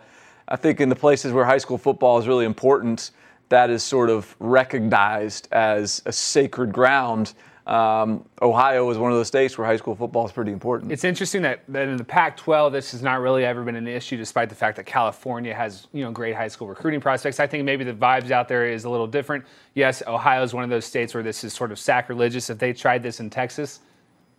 I 0.47 0.55
think 0.55 0.81
in 0.81 0.89
the 0.89 0.95
places 0.95 1.31
where 1.34 1.45
high 1.45 1.57
school 1.57 1.77
football 1.77 2.17
is 2.17 2.27
really 2.27 2.45
important, 2.45 3.11
that 3.49 3.69
is 3.69 3.84
sort 3.84 4.09
of 4.09 4.36
recognized 4.39 5.47
as 5.51 6.01
a 6.05 6.11
sacred 6.11 6.71
ground. 6.71 7.34
Um, 7.66 8.26
Ohio 8.41 8.89
is 8.89 8.97
one 8.97 9.11
of 9.11 9.18
those 9.18 9.28
states 9.28 9.57
where 9.57 9.66
high 9.66 9.78
school 9.78 9.95
football 9.95 10.26
is 10.26 10.34
pretty 10.34 10.51
important. 10.51 10.91
It's 10.91 11.05
interesting 11.05 11.41
that, 11.43 11.61
that 11.70 11.88
in 11.88 11.95
the 11.95 12.03
Pac-12, 12.03 12.74
this 12.74 12.91
has 12.91 13.01
not 13.01 13.22
really 13.22 13.45
ever 13.45 13.64
been 13.64 13.78
an 13.78 13.88
issue, 13.88 14.18
despite 14.18 14.49
the 14.49 14.55
fact 14.55 14.76
that 14.76 14.86
California 14.86 15.53
has 15.53 15.88
you 15.93 16.03
know 16.03 16.11
great 16.11 16.36
high 16.36 16.49
school 16.49 16.68
recruiting 16.68 16.99
prospects. 16.99 17.39
I 17.39 17.47
think 17.47 17.64
maybe 17.64 17.86
the 17.86 17.93
vibes 17.93 18.32
out 18.32 18.49
there 18.49 18.66
is 18.66 18.84
a 18.84 18.89
little 18.89 19.07
different. 19.07 19.45
Yes, 19.76 20.03
Ohio 20.05 20.43
is 20.43 20.53
one 20.53 20.66
of 20.66 20.70
those 20.70 20.86
states 20.86 21.14
where 21.14 21.24
this 21.24 21.43
is 21.43 21.53
sort 21.53 21.72
of 21.72 21.80
sacrilegious. 21.80 22.49
If 22.49 22.59
they 22.59 22.74
tried 22.74 23.01
this 23.01 23.22
in 23.22 23.30
Texas, 23.30 23.80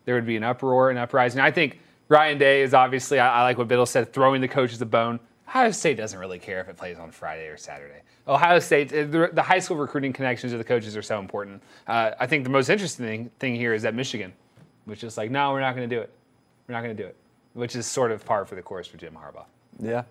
there 0.05 0.15
would 0.15 0.27
be 0.27 0.37
an 0.37 0.45
uproar, 0.45 0.91
and 0.91 0.99
uprising. 0.99 1.41
I 1.41 1.51
think 1.51 1.81
Ryan 2.09 2.37
Day 2.37 2.63
is 2.63 2.75
obviously, 2.75 3.19
I, 3.19 3.41
I 3.41 3.43
like 3.43 3.57
what 3.57 3.69
Biddle 3.69 3.87
said, 3.87 4.13
throwing 4.13 4.41
the 4.41 4.49
coaches 4.49 4.81
a 4.83 4.87
bone. 4.87 5.19
Ohio 5.49 5.71
State 5.71 5.97
doesn't 5.97 6.19
really 6.19 6.39
care 6.39 6.61
if 6.61 6.69
it 6.69 6.77
plays 6.77 6.99
on 6.99 7.11
Friday 7.11 7.47
or 7.49 7.57
Saturday. 7.57 8.01
Ohio 8.27 8.59
State, 8.59 8.93
uh, 8.93 9.29
the, 9.33 9.43
high 9.43 9.59
school 9.59 9.77
recruiting 9.77 10.13
connections 10.13 10.53
of 10.53 10.59
the 10.59 10.65
coaches 10.65 10.97
are 10.97 11.03
so 11.03 11.19
important. 11.19 11.63
Uh, 11.87 12.13
I 12.19 12.27
think 12.27 12.45
the 12.45 12.51
most 12.51 12.71
interesting 12.71 13.07
thing, 13.07 13.31
thing 13.39 13.55
here 13.55 13.75
is 13.75 13.83
that 13.83 13.95
Michigan, 13.95 14.33
which 14.87 15.05
is 15.05 15.17
like, 15.17 15.31
no, 15.31 15.53
we're 15.53 15.61
not 15.61 15.77
going 15.77 15.89
to 15.89 15.95
do 15.95 16.01
it. 16.01 16.13
We're 16.67 16.75
not 16.75 16.83
going 16.83 16.97
to 16.97 17.03
do 17.03 17.07
it, 17.07 17.17
which 17.53 17.77
is 17.77 17.87
sort 17.87 18.11
of 18.11 18.25
par 18.25 18.47
for 18.47 18.55
the 18.55 18.63
course 18.63 18.87
for 18.87 18.97
Jim 18.97 19.15
Harbaugh. 19.15 19.45
Yeah. 19.79 20.05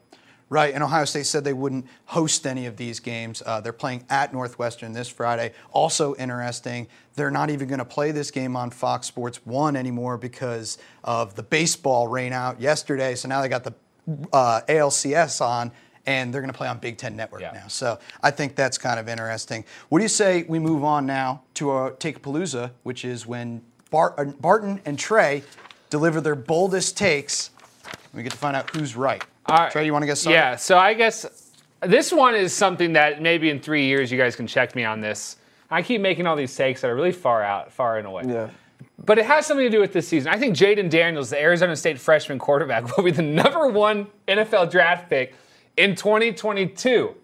Right, 0.50 0.76
and 0.76 0.84
Ohio 0.84 1.06
State 1.06 1.26
said 1.26 1.44
they 1.44 1.54
wouldn't 1.54 1.88
host 2.06 2.46
any 2.46 2.68
of 2.68 2.78
these 2.78 3.00
games. 3.00 3.42
Uh, 3.44 3.60
they're 3.60 3.74
playing 3.74 4.06
at 4.12 4.34
Northwestern 4.34 4.94
this 4.94 5.10
Friday. 5.10 5.52
Also 5.72 6.14
interesting, 6.16 6.88
they're 7.16 7.32
not 7.32 7.50
even 7.50 7.68
going 7.68 7.80
to 7.80 7.86
play 7.86 8.12
this 8.12 8.30
game 8.30 8.56
on 8.56 8.70
Fox 8.70 9.08
Sports 9.08 9.44
1 9.46 9.76
anymore 9.76 10.16
because 10.16 10.78
of 11.04 11.34
the 11.34 11.42
baseball 11.42 12.08
rainout 12.08 12.62
yesterday. 12.62 13.16
So 13.16 13.28
now 13.28 13.42
they 13.42 13.50
got 13.50 13.64
the 13.64 13.74
uh, 14.32 14.62
ALCS 14.68 15.42
on, 15.42 15.72
and 16.06 16.34
they're 16.34 16.42
going 16.42 16.52
to 16.52 16.58
play 16.58 16.68
on 16.68 16.80
Big 16.80 16.98
Ten 16.98 17.16
Network 17.16 17.42
Yeah. 17.42 17.52
now. 17.54 17.68
So 17.68 18.00
I 18.22 18.32
think 18.32 18.56
that's 18.56 18.78
kind 18.78 19.00
of 19.00 19.08
interesting. 19.08 19.64
What 19.90 20.00
do 20.00 20.04
you 20.04 20.10
say 20.10 20.44
we 20.48 20.60
move 20.60 20.84
on 20.84 21.06
now 21.06 21.44
to 21.56 21.72
uh, 21.72 21.92
Take 22.00 22.18
a 22.18 22.20
Palooza, 22.20 22.72
which 22.84 23.06
is 23.06 23.26
when 23.26 23.62
Bart, 23.90 24.16
uh, 24.18 24.26
Barton 24.26 24.82
and 24.86 24.98
Trey 25.00 25.44
deliver 25.90 26.20
their 26.20 26.36
boldest 26.36 26.98
takes. 26.98 27.52
We 28.14 28.24
get 28.24 28.32
to 28.32 28.38
find 28.38 28.56
out 28.56 28.70
who's 28.76 28.96
right. 28.96 29.24
All 29.46 29.58
right. 29.58 29.72
Trey, 29.72 29.86
you 29.86 29.94
want 29.94 30.04
to 30.04 30.08
get 30.08 30.18
started? 30.18 30.38
Yeah, 30.38 30.56
so 30.56 30.78
I 30.78 30.94
guess 30.94 31.52
this 31.82 32.12
one 32.12 32.36
is 32.36 32.54
something 32.54 32.94
that 32.94 33.22
maybe 33.22 33.50
in 33.50 33.60
three 33.60 33.86
years 33.86 34.12
you 34.12 34.18
guys 34.18 34.36
can 34.36 34.48
check 34.48 34.76
me 34.76 34.84
on 34.84 35.02
this. 35.02 35.38
I 35.70 35.82
keep 35.82 36.02
making 36.02 36.28
all 36.28 36.36
these 36.36 36.56
takes 36.56 36.82
that 36.82 36.90
are 36.90 36.96
really 36.96 37.12
far 37.12 37.44
out, 37.44 37.72
far 37.72 37.98
and 37.98 38.08
away. 38.08 38.24
Yeah. 38.28 38.50
But 39.06 39.20
it 39.20 39.26
has 39.26 39.46
something 39.46 39.66
to 39.66 39.70
do 39.70 39.82
with 39.82 39.92
this 39.92 40.08
season. 40.08 40.32
I 40.32 40.38
think 40.38 40.56
Jayden 40.56 40.90
Daniels, 40.90 41.30
the 41.30 41.40
Arizona 41.40 41.76
State 41.76 42.00
freshman 42.00 42.40
quarterback, 42.40 42.96
will 42.98 43.04
be 43.04 43.12
the 43.12 43.22
number 43.22 43.68
one 43.68 44.08
NFL 44.28 44.72
draft 44.72 45.10
pick 45.10 45.36
in 45.78 45.96
2022. 45.96 47.16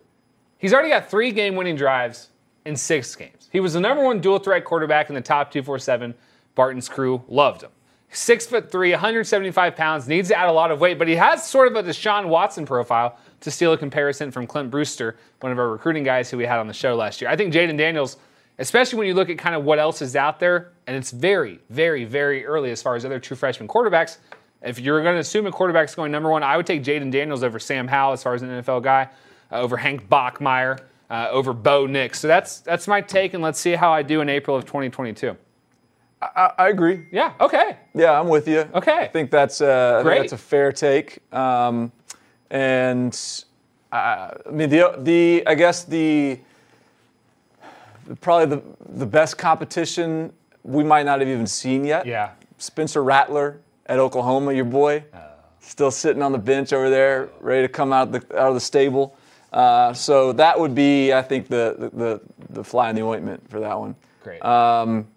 He's 0.58 0.74
already 0.74 0.90
got 0.90 1.10
three 1.10 1.32
game 1.32 1.56
winning 1.56 1.76
drives 1.76 2.30
in 2.66 2.76
six 2.76 3.16
games. 3.16 3.50
He 3.52 3.60
was 3.62 3.74
the 3.74 3.80
number 3.80 4.04
one 4.04 4.20
dual 4.20 4.40
threat 4.40 4.66
quarterback 4.66 5.10
in 5.10 5.16
the 5.16 5.22
top 5.22 5.52
247. 5.52 6.14
Barton's 6.56 6.90
crew 6.90 7.24
loved 7.30 7.64
him. 7.64 7.72
Six 8.12 8.46
foot 8.48 8.72
three, 8.72 8.92
175 8.92 9.76
pounds, 9.76 10.08
needs 10.08 10.30
to 10.30 10.38
add 10.38 10.50
a 10.50 10.52
lot 10.52 10.72
of 10.72 10.82
weight, 10.82 10.98
but 10.98 11.08
he 11.08 11.16
has 11.16 11.48
sort 11.48 11.68
of 11.68 11.76
a 11.76 11.88
Deshaun 11.88 12.28
Watson 12.28 12.66
profile 12.66 13.18
to 13.42 13.52
steal 13.52 13.72
a 13.72 13.78
comparison 13.78 14.32
from 14.32 14.48
Clint 14.48 14.72
Brewster, 14.72 15.16
one 15.42 15.52
of 15.52 15.60
our 15.60 15.70
recruiting 15.70 16.04
guys 16.04 16.30
who 16.30 16.38
we 16.38 16.46
had 16.46 16.60
on 16.60 16.68
the 16.68 16.74
show 16.74 16.96
last 16.96 17.22
year. 17.22 17.30
I 17.30 17.36
think 17.36 17.54
Jayden 17.54 17.78
Daniels, 17.78 18.18
especially 18.60 19.00
when 19.00 19.08
you 19.08 19.14
look 19.14 19.30
at 19.30 19.38
kind 19.38 19.56
of 19.56 19.64
what 19.64 19.80
else 19.80 20.02
is 20.02 20.16
out 20.16 20.40
there, 20.40 20.74
and 20.86 20.96
it's 20.96 21.12
very, 21.12 21.60
very, 21.70 22.06
very 22.06 22.46
early 22.46 22.72
as 22.72 22.82
far 22.82 22.96
as 22.96 23.06
other 23.06 23.20
true 23.20 23.36
freshman 23.36 23.68
quarterbacks. 23.68 24.18
If 24.62 24.80
you're 24.80 25.02
going 25.02 25.16
to 25.16 25.22
assume 25.22 25.48
a 25.48 25.52
quarterback's 25.52 25.96
going 25.96 26.12
number 26.12 26.30
one, 26.30 26.44
I 26.44 26.58
would 26.58 26.68
take 26.68 26.84
Jayden 26.84 27.12
Daniels 27.12 27.44
over 27.44 27.60
Sam 27.60 27.88
Howell 27.88 28.14
as 28.14 28.22
far 28.22 28.34
as 28.34 28.42
an 28.42 28.50
NFL 28.50 28.84
guy, 28.84 29.10
uh, 29.52 29.62
over 29.62 29.78
Hank 29.78 30.08
Bachmeier, 30.10 30.80
uh, 31.10 31.30
over 31.32 31.54
Bo 31.54 31.88
Nix. 31.88 32.20
So 32.20 32.28
that's 32.28 32.60
that's 32.60 32.88
my 32.88 33.02
take, 33.02 33.34
and 33.34 33.42
let's 33.42 33.60
see 33.60 33.74
how 33.74 33.92
I 33.92 34.04
do 34.04 34.20
in 34.22 34.30
April 34.30 34.58
of 34.58 34.66
2022. 34.66 35.36
I, 36.22 36.52
I 36.58 36.70
agree. 36.70 37.06
Yeah. 37.12 37.34
Okay. 37.40 37.78
Yeah, 37.94 38.20
I'm 38.20 38.28
with 38.28 38.48
you. 38.48 38.70
Okay. 38.74 38.98
I 38.98 39.08
think 39.08 39.32
that's 39.32 39.62
uh, 39.62 40.02
Great. 40.04 40.20
that's 40.20 40.34
a 40.34 40.38
fair 40.38 40.74
take. 40.74 41.20
Um, 41.34 41.94
and 42.50 43.18
uh, 43.94 44.32
I 44.46 44.52
mean 44.52 44.70
the 44.70 44.96
the 44.98 45.44
I 45.48 45.56
guess 45.56 45.86
the 45.86 46.40
probably 48.22 48.58
the 48.58 48.64
the 48.98 49.06
best 49.06 49.38
competition 49.38 50.34
we 50.64 50.84
might 50.84 51.06
not 51.06 51.20
have 51.20 51.30
even 51.30 51.48
seen 51.48 51.86
yet. 51.86 52.06
Yeah. 52.06 52.32
Spencer 52.58 53.04
Rattler 53.04 53.60
at 53.86 54.00
Oklahoma, 54.00 54.54
your 54.54 54.66
boy. 54.66 55.04
still 55.62 55.92
sitting 55.92 56.22
on 56.22 56.32
the 56.32 56.38
bench 56.38 56.74
over 56.74 56.90
there, 56.90 57.30
ready 57.40 57.62
to 57.62 57.72
come 57.72 57.94
out 57.94 58.08
of 58.08 58.30
the, 58.30 58.40
out 58.40 58.50
of 58.50 58.54
the 58.54 58.60
stable. 58.60 59.16
Uh, 59.54 59.94
so 59.94 60.32
that 60.34 60.60
would 60.60 60.76
be, 60.76 61.14
I 61.14 61.22
think, 61.22 61.48
the, 61.48 61.76
the, 61.78 61.90
the, 61.90 62.22
the 62.50 62.64
fly 62.64 62.90
in 62.90 62.96
the 62.96 63.02
ointment 63.02 63.48
for 63.50 63.60
that 63.60 63.78
one. 63.78 63.96
Great. 64.24 64.44
Um, 64.44 65.08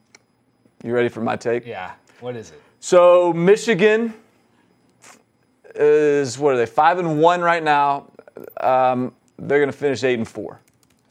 you 0.84 0.92
ready 0.92 1.08
for 1.08 1.20
my 1.20 1.36
take? 1.36 1.66
yeah. 1.66 1.92
What 2.20 2.36
is 2.36 2.50
it? 2.50 2.60
So 2.80 3.32
Michigan 3.32 4.14
is 5.74 6.38
what 6.38 6.54
are 6.54 6.56
they? 6.56 6.66
Five 6.66 6.98
and 6.98 7.20
one 7.20 7.40
right 7.40 7.62
now. 7.62 8.06
Um, 8.60 9.12
they're 9.38 9.58
going 9.58 9.70
to 9.70 9.76
finish 9.76 10.04
eight 10.04 10.18
and 10.18 10.28
four. 10.28 10.60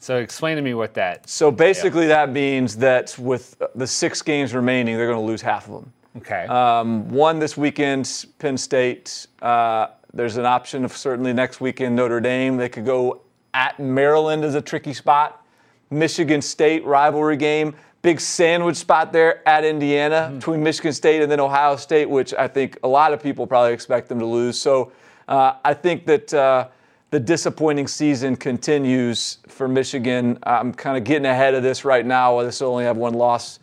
So 0.02 0.16
explain 0.16 0.56
to 0.56 0.62
me 0.62 0.74
what 0.74 0.94
that. 0.94 1.28
So 1.28 1.52
basically, 1.52 2.08
that 2.08 2.32
means 2.32 2.76
that 2.78 3.16
with 3.20 3.62
the 3.76 3.86
six 3.86 4.20
games 4.20 4.52
remaining, 4.52 4.96
they're 4.96 5.06
going 5.06 5.20
to 5.20 5.24
lose 5.24 5.40
half 5.40 5.68
of 5.68 5.74
them. 5.74 5.92
Okay. 6.16 6.44
Um, 6.46 7.08
one 7.08 7.38
this 7.38 7.56
weekend, 7.56 8.26
Penn 8.40 8.58
State. 8.58 9.28
Uh, 9.40 9.86
there's 10.12 10.38
an 10.38 10.44
option 10.44 10.84
of 10.84 10.96
certainly 10.96 11.32
next 11.32 11.60
weekend 11.60 11.94
Notre 11.94 12.20
Dame. 12.20 12.56
They 12.56 12.68
could 12.68 12.84
go 12.84 13.20
at 13.54 13.78
Maryland 13.78 14.42
as 14.42 14.56
a 14.56 14.60
tricky 14.60 14.92
spot. 14.92 15.46
Michigan 15.88 16.42
State 16.42 16.84
rivalry 16.84 17.36
game. 17.36 17.72
Big 18.02 18.18
sandwich 18.18 18.78
spot 18.78 19.12
there 19.12 19.46
at 19.48 19.64
Indiana 19.64 20.32
between 20.34 20.64
Michigan 20.64 20.92
State 20.92 21.22
and 21.22 21.30
then 21.30 21.38
Ohio 21.38 21.76
State, 21.76 22.10
which 22.10 22.34
I 22.34 22.48
think 22.48 22.76
a 22.82 22.88
lot 22.88 23.12
of 23.12 23.22
people 23.22 23.46
probably 23.46 23.72
expect 23.72 24.08
them 24.08 24.18
to 24.18 24.26
lose. 24.26 24.60
So 24.60 24.90
uh, 25.28 25.54
I 25.64 25.74
think 25.74 26.06
that 26.06 26.34
uh, 26.34 26.66
the 27.12 27.20
disappointing 27.20 27.86
season 27.86 28.34
continues 28.34 29.36
for 29.46 29.68
Michigan. 29.68 30.38
I'm 30.44 30.72
kind 30.72 30.96
of 30.96 31.04
getting 31.04 31.26
ahead 31.26 31.54
of 31.54 31.62
this 31.62 31.84
right 31.84 32.06
now. 32.06 32.42
This 32.42 32.62
will 32.62 32.68
only 32.68 32.84
have 32.84 32.96
one 32.96 33.12
loss, 33.12 33.58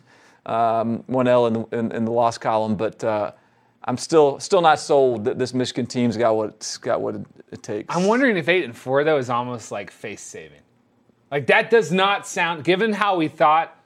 um, 0.46 1.02
one 1.08 1.26
L 1.26 1.48
in 1.48 1.52
the, 1.54 1.66
in, 1.76 1.90
in 1.90 2.04
the 2.04 2.12
loss 2.12 2.38
column, 2.38 2.76
but 2.76 3.02
uh, 3.02 3.32
I'm 3.84 3.96
still 3.96 4.38
still 4.38 4.60
not 4.60 4.78
sold 4.78 5.24
that 5.24 5.36
this 5.36 5.52
Michigan 5.52 5.86
team's 5.86 6.16
got 6.16 6.36
what 6.36 6.78
got 6.80 7.00
what 7.00 7.16
it, 7.16 7.26
it 7.50 7.62
takes. 7.64 7.94
I'm 7.94 8.06
wondering 8.06 8.36
if 8.36 8.48
eight 8.48 8.64
and 8.64 8.76
four 8.76 9.02
though 9.02 9.18
is 9.18 9.28
almost 9.28 9.72
like 9.72 9.90
face 9.90 10.22
saving. 10.22 10.60
Like 11.32 11.48
that 11.48 11.70
does 11.70 11.90
not 11.90 12.28
sound. 12.28 12.62
Given 12.62 12.92
how 12.92 13.16
we 13.16 13.26
thought, 13.26 13.76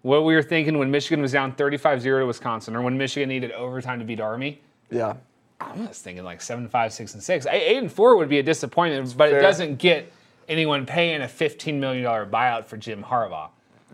what 0.00 0.24
we 0.24 0.34
were 0.34 0.42
thinking 0.42 0.78
when 0.78 0.90
Michigan 0.90 1.20
was 1.20 1.32
down 1.32 1.52
35-0 1.52 2.02
to 2.02 2.24
Wisconsin, 2.24 2.74
or 2.74 2.80
when 2.80 2.96
Michigan 2.96 3.28
needed 3.28 3.52
overtime 3.52 3.98
to 3.98 4.04
beat 4.06 4.18
Army. 4.18 4.62
yeah. 4.90 5.16
I 5.60 5.86
was 5.86 6.00
thinking 6.00 6.24
like 6.24 6.40
seven, 6.42 6.68
five, 6.68 6.92
six, 6.92 7.14
and 7.14 7.22
six. 7.22 7.46
Eight 7.46 7.76
and 7.76 7.92
four 7.92 8.16
would 8.16 8.28
be 8.28 8.38
a 8.38 8.42
disappointment, 8.42 9.14
but 9.16 9.30
fair. 9.30 9.38
it 9.38 9.42
doesn't 9.42 9.78
get 9.78 10.12
anyone 10.48 10.86
paying 10.86 11.22
a 11.22 11.26
$15 11.26 11.78
million 11.78 12.04
buyout 12.04 12.64
for 12.64 12.76
Jim 12.76 13.02
Harbaugh. 13.04 13.50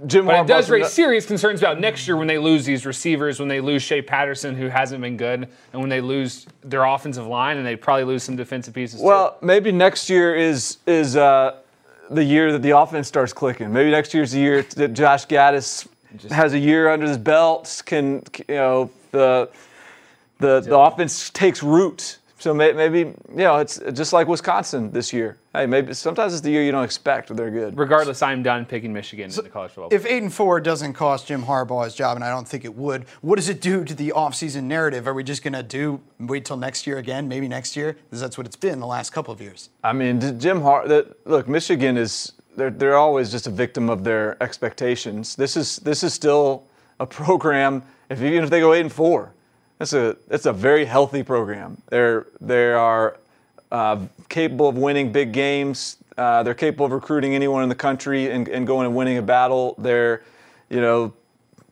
Jim 0.07 0.27
But 0.27 0.43
it 0.43 0.47
does 0.47 0.69
raise 0.69 0.93
serious 0.93 1.25
concerns 1.25 1.61
about 1.61 1.81
next 1.81 2.07
year 2.07 2.17
when 2.19 2.27
they 2.27 2.37
lose 2.39 2.67
these 2.67 2.85
receivers, 2.85 3.41
when 3.41 3.49
they 3.49 3.61
lose 3.61 3.83
Shea 3.83 4.03
Patterson, 4.03 4.55
who 4.55 4.69
hasn't 4.69 5.01
been 5.01 5.17
good, 5.17 5.49
and 5.73 5.81
when 5.81 5.89
they 5.89 6.03
lose 6.03 6.47
their 6.62 6.85
offensive 6.85 7.27
line, 7.27 7.57
and 7.57 7.67
they 7.67 7.77
probably 7.77 8.05
lose 8.05 8.23
some 8.23 8.37
defensive 8.37 8.75
pieces. 8.75 9.01
too. 9.01 9.07
Well, 9.07 9.39
maybe 9.41 9.73
next 9.73 10.11
year 10.11 10.35
is 10.35 10.79
is 10.87 11.17
uh, 11.17 11.57
the 12.11 12.23
year 12.23 12.53
that 12.53 12.61
the 12.61 12.77
offense 12.77 13.09
starts 13.09 13.33
clicking. 13.33 13.73
Maybe 13.73 13.91
next 13.91 14.12
year's 14.12 14.33
the 14.33 14.41
year 14.41 14.62
that 14.62 14.93
Josh 14.93 15.27
Gattis 15.27 15.89
has 16.31 16.53
a 16.53 16.59
year 16.59 16.91
under 16.91 17.07
his 17.07 17.17
belt. 17.17 17.83
Can 17.87 18.23
you 18.49 18.55
know 18.55 18.91
the 19.12 19.49
the 20.39 20.61
the 20.61 20.78
offense 20.78 21.30
takes 21.30 21.62
root. 21.62 22.18
So 22.39 22.53
maybe 22.53 22.99
you 22.99 23.14
know 23.30 23.57
it's 23.57 23.80
just 23.93 24.12
like 24.12 24.28
Wisconsin 24.28 24.91
this 24.91 25.11
year. 25.11 25.39
Hey, 25.55 25.64
maybe 25.64 25.95
sometimes 25.95 26.34
it's 26.34 26.43
the 26.43 26.51
year 26.51 26.62
you 26.62 26.70
don't 26.70 26.84
expect, 26.84 27.28
but 27.28 27.37
they're 27.39 27.51
good. 27.51 27.78
regardless, 27.78 28.20
I'm 28.20 28.43
done 28.43 28.66
picking 28.66 28.93
Michigan 28.93 29.30
in 29.30 29.37
the 29.37 29.49
college 29.49 29.70
football. 29.70 29.89
If 29.91 30.05
eight 30.05 30.22
and 30.22 30.32
four 30.32 30.61
doesn't 30.61 30.93
cost 30.93 31.28
Jim 31.28 31.43
Harbaugh 31.45 31.84
his 31.84 31.95
job, 31.95 32.14
and 32.14 32.22
I 32.22 32.28
don't 32.28 32.47
think 32.47 32.66
it 32.66 32.74
would, 32.74 33.07
what 33.22 33.37
does 33.37 33.49
it 33.49 33.62
do 33.62 33.84
to 33.84 33.95
the 33.95 34.12
offseason 34.14 34.64
narrative? 34.64 35.09
Are 35.09 35.14
we 35.14 35.24
just 35.24 35.43
going 35.43 35.55
to 35.55 35.62
do 35.62 35.99
wait 36.20 36.45
till 36.45 36.59
next 36.59 36.87
year 36.87 36.99
again? 36.99 37.26
Maybe 37.26 37.49
next 37.49 37.74
year, 37.74 37.95
because 37.95 38.20
that's 38.20 38.37
what 38.37 38.47
it's 38.47 38.55
been 38.55 38.80
the 38.80 38.87
last 38.87 39.14
couple 39.14 39.32
of 39.32 39.41
years. 39.41 39.70
I 39.82 39.95
mean, 39.95 40.39
Jim 40.39 40.61
Har. 40.61 40.87
Look, 41.24 41.49
Michigan 41.49 41.97
is 41.97 42.32
they're 42.55 42.70
they're 42.70 42.97
always 42.97 43.30
just 43.30 43.47
a 43.47 43.51
victim 43.51 43.89
of 43.89 44.05
their 44.05 44.41
expectations. 44.43 45.37
This 45.37 45.57
is 45.57 45.76
this 45.78 46.03
is 46.03 46.12
still 46.12 46.64
a 47.01 47.07
program. 47.07 47.82
If 48.11 48.20
even 48.20 48.45
if 48.45 48.51
they 48.51 48.61
go 48.61 48.74
eight 48.74 48.82
and 48.82 48.93
four, 48.93 49.32
that's 49.79 49.93
a 49.93 50.16
that's 50.29 50.47
a 50.47 50.53
very 50.53 50.85
healthy 50.85 51.22
program. 51.22 51.81
They're 51.89 52.27
they 52.41 52.72
are 52.72 53.18
uh, 53.70 54.07
capable 54.29 54.68
of 54.68 54.77
winning 54.77 55.12
big 55.12 55.33
games. 55.33 55.99
Uh, 56.16 56.43
they're 56.43 56.55
capable 56.55 56.87
of 56.87 56.93
recruiting 56.93 57.35
anyone 57.35 57.62
in 57.62 57.68
the 57.68 57.74
country 57.74 58.31
and, 58.31 58.49
and 58.49 58.66
going 58.66 58.87
and 58.87 58.97
winning 58.97 59.18
a 59.18 59.22
battle. 59.22 59.74
They're, 59.77 60.22
you 60.70 60.81
know, 60.81 61.12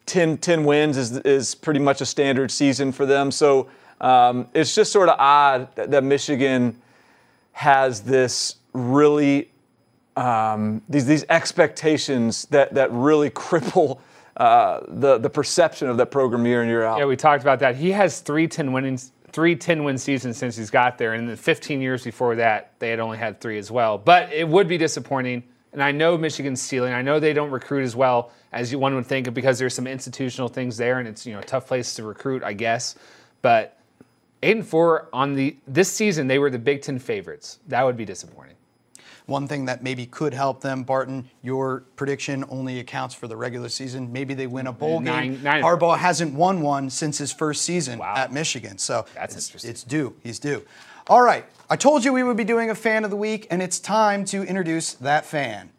10, 0.04 0.36
10 0.38 0.64
wins 0.64 0.98
is, 0.98 1.16
is 1.18 1.54
pretty 1.54 1.80
much 1.80 2.02
a 2.02 2.06
standard 2.06 2.50
season 2.50 2.92
for 2.92 3.06
them. 3.06 3.30
So 3.30 3.68
um, 4.02 4.48
it's 4.52 4.74
just 4.74 4.92
sort 4.92 5.08
of 5.08 5.16
odd 5.18 5.74
that, 5.76 5.90
that 5.92 6.04
Michigan 6.04 6.78
has 7.52 8.02
this 8.02 8.56
really 8.74 9.50
um, 10.16 10.82
these 10.88 11.06
these 11.06 11.24
expectations 11.28 12.44
that 12.46 12.74
that 12.74 12.92
really 12.92 13.30
cripple 13.30 14.00
uh, 14.36 14.80
the 14.88 15.18
the 15.18 15.30
perception 15.30 15.88
of 15.88 15.96
that 15.96 16.10
program 16.10 16.44
year 16.46 16.62
in 16.62 16.68
year 16.68 16.84
out. 16.84 16.98
yeah, 16.98 17.04
we 17.04 17.16
talked 17.16 17.42
about 17.42 17.60
that. 17.60 17.76
He 17.76 17.92
has 17.92 18.20
three 18.20 18.48
10 18.48 18.72
winnings, 18.72 19.12
three 19.32 19.54
10 19.54 19.84
win 19.84 19.96
seasons 19.96 20.36
since 20.36 20.56
he's 20.56 20.70
got 20.70 20.98
there, 20.98 21.14
and 21.14 21.22
in 21.22 21.28
the 21.28 21.36
15 21.36 21.80
years 21.80 22.02
before 22.04 22.34
that, 22.36 22.72
they 22.78 22.90
had 22.90 23.00
only 23.00 23.18
had 23.18 23.40
three 23.40 23.58
as 23.58 23.70
well. 23.70 23.96
But 23.98 24.32
it 24.32 24.48
would 24.48 24.68
be 24.68 24.78
disappointing. 24.78 25.44
And 25.72 25.82
I 25.82 25.90
know 25.90 26.16
Michigan's 26.16 26.62
ceiling. 26.62 26.92
I 26.92 27.02
know 27.02 27.18
they 27.18 27.32
don't 27.32 27.50
recruit 27.50 27.82
as 27.82 27.96
well 27.96 28.30
as 28.52 28.70
you 28.70 28.78
one 28.78 28.94
would 28.94 29.06
think 29.06 29.34
because 29.34 29.58
there's 29.58 29.74
some 29.74 29.88
institutional 29.88 30.48
things 30.48 30.76
there, 30.76 31.00
and 31.00 31.08
it's 31.08 31.26
you 31.26 31.32
know 31.32 31.40
a 31.40 31.44
tough 31.44 31.66
place 31.66 31.94
to 31.96 32.04
recruit, 32.04 32.42
I 32.44 32.52
guess. 32.52 32.94
But 33.42 33.78
eight 34.42 34.56
and 34.56 34.66
four 34.66 35.08
on 35.12 35.34
the 35.34 35.56
this 35.66 35.90
season, 35.90 36.28
they 36.28 36.38
were 36.38 36.50
the 36.50 36.58
Big 36.58 36.82
Ten 36.82 36.98
favorites. 36.98 37.58
That 37.68 37.82
would 37.82 37.96
be 37.96 38.04
disappointing. 38.04 38.54
One 39.26 39.48
thing 39.48 39.64
that 39.66 39.82
maybe 39.82 40.04
could 40.04 40.34
help 40.34 40.60
them, 40.60 40.82
Barton, 40.82 41.30
your 41.42 41.84
prediction 41.96 42.44
only 42.50 42.78
accounts 42.78 43.14
for 43.14 43.26
the 43.26 43.36
regular 43.36 43.70
season. 43.70 44.12
Maybe 44.12 44.34
they 44.34 44.46
win 44.46 44.66
a 44.66 44.72
bowl 44.72 45.00
Nine- 45.00 45.34
game. 45.36 45.42
nine- 45.42 45.62
Harbaugh 45.62 45.96
hasn't 45.96 46.34
won 46.34 46.60
one 46.60 46.90
since 46.90 47.16
his 47.16 47.32
first 47.32 47.62
season 47.62 48.00
Wow. 48.00 48.14
at 48.16 48.32
Michigan, 48.32 48.76
so 48.76 49.06
That's 49.14 49.34
it's, 49.34 49.46
interesting. 49.48 49.70
it's 49.70 49.82
due. 49.82 50.14
He's 50.22 50.38
due. 50.38 50.62
All 51.06 51.22
right, 51.22 51.46
I 51.70 51.76
told 51.76 52.04
you 52.04 52.12
we 52.12 52.22
would 52.22 52.36
be 52.36 52.44
doing 52.44 52.68
a 52.68 52.74
fan 52.74 53.02
of 53.04 53.10
the 53.10 53.16
week, 53.16 53.46
and 53.50 53.62
it's 53.62 53.78
time 53.78 54.26
to 54.26 54.42
introduce 54.42 54.92
that 54.94 55.24
fan. 55.24 55.70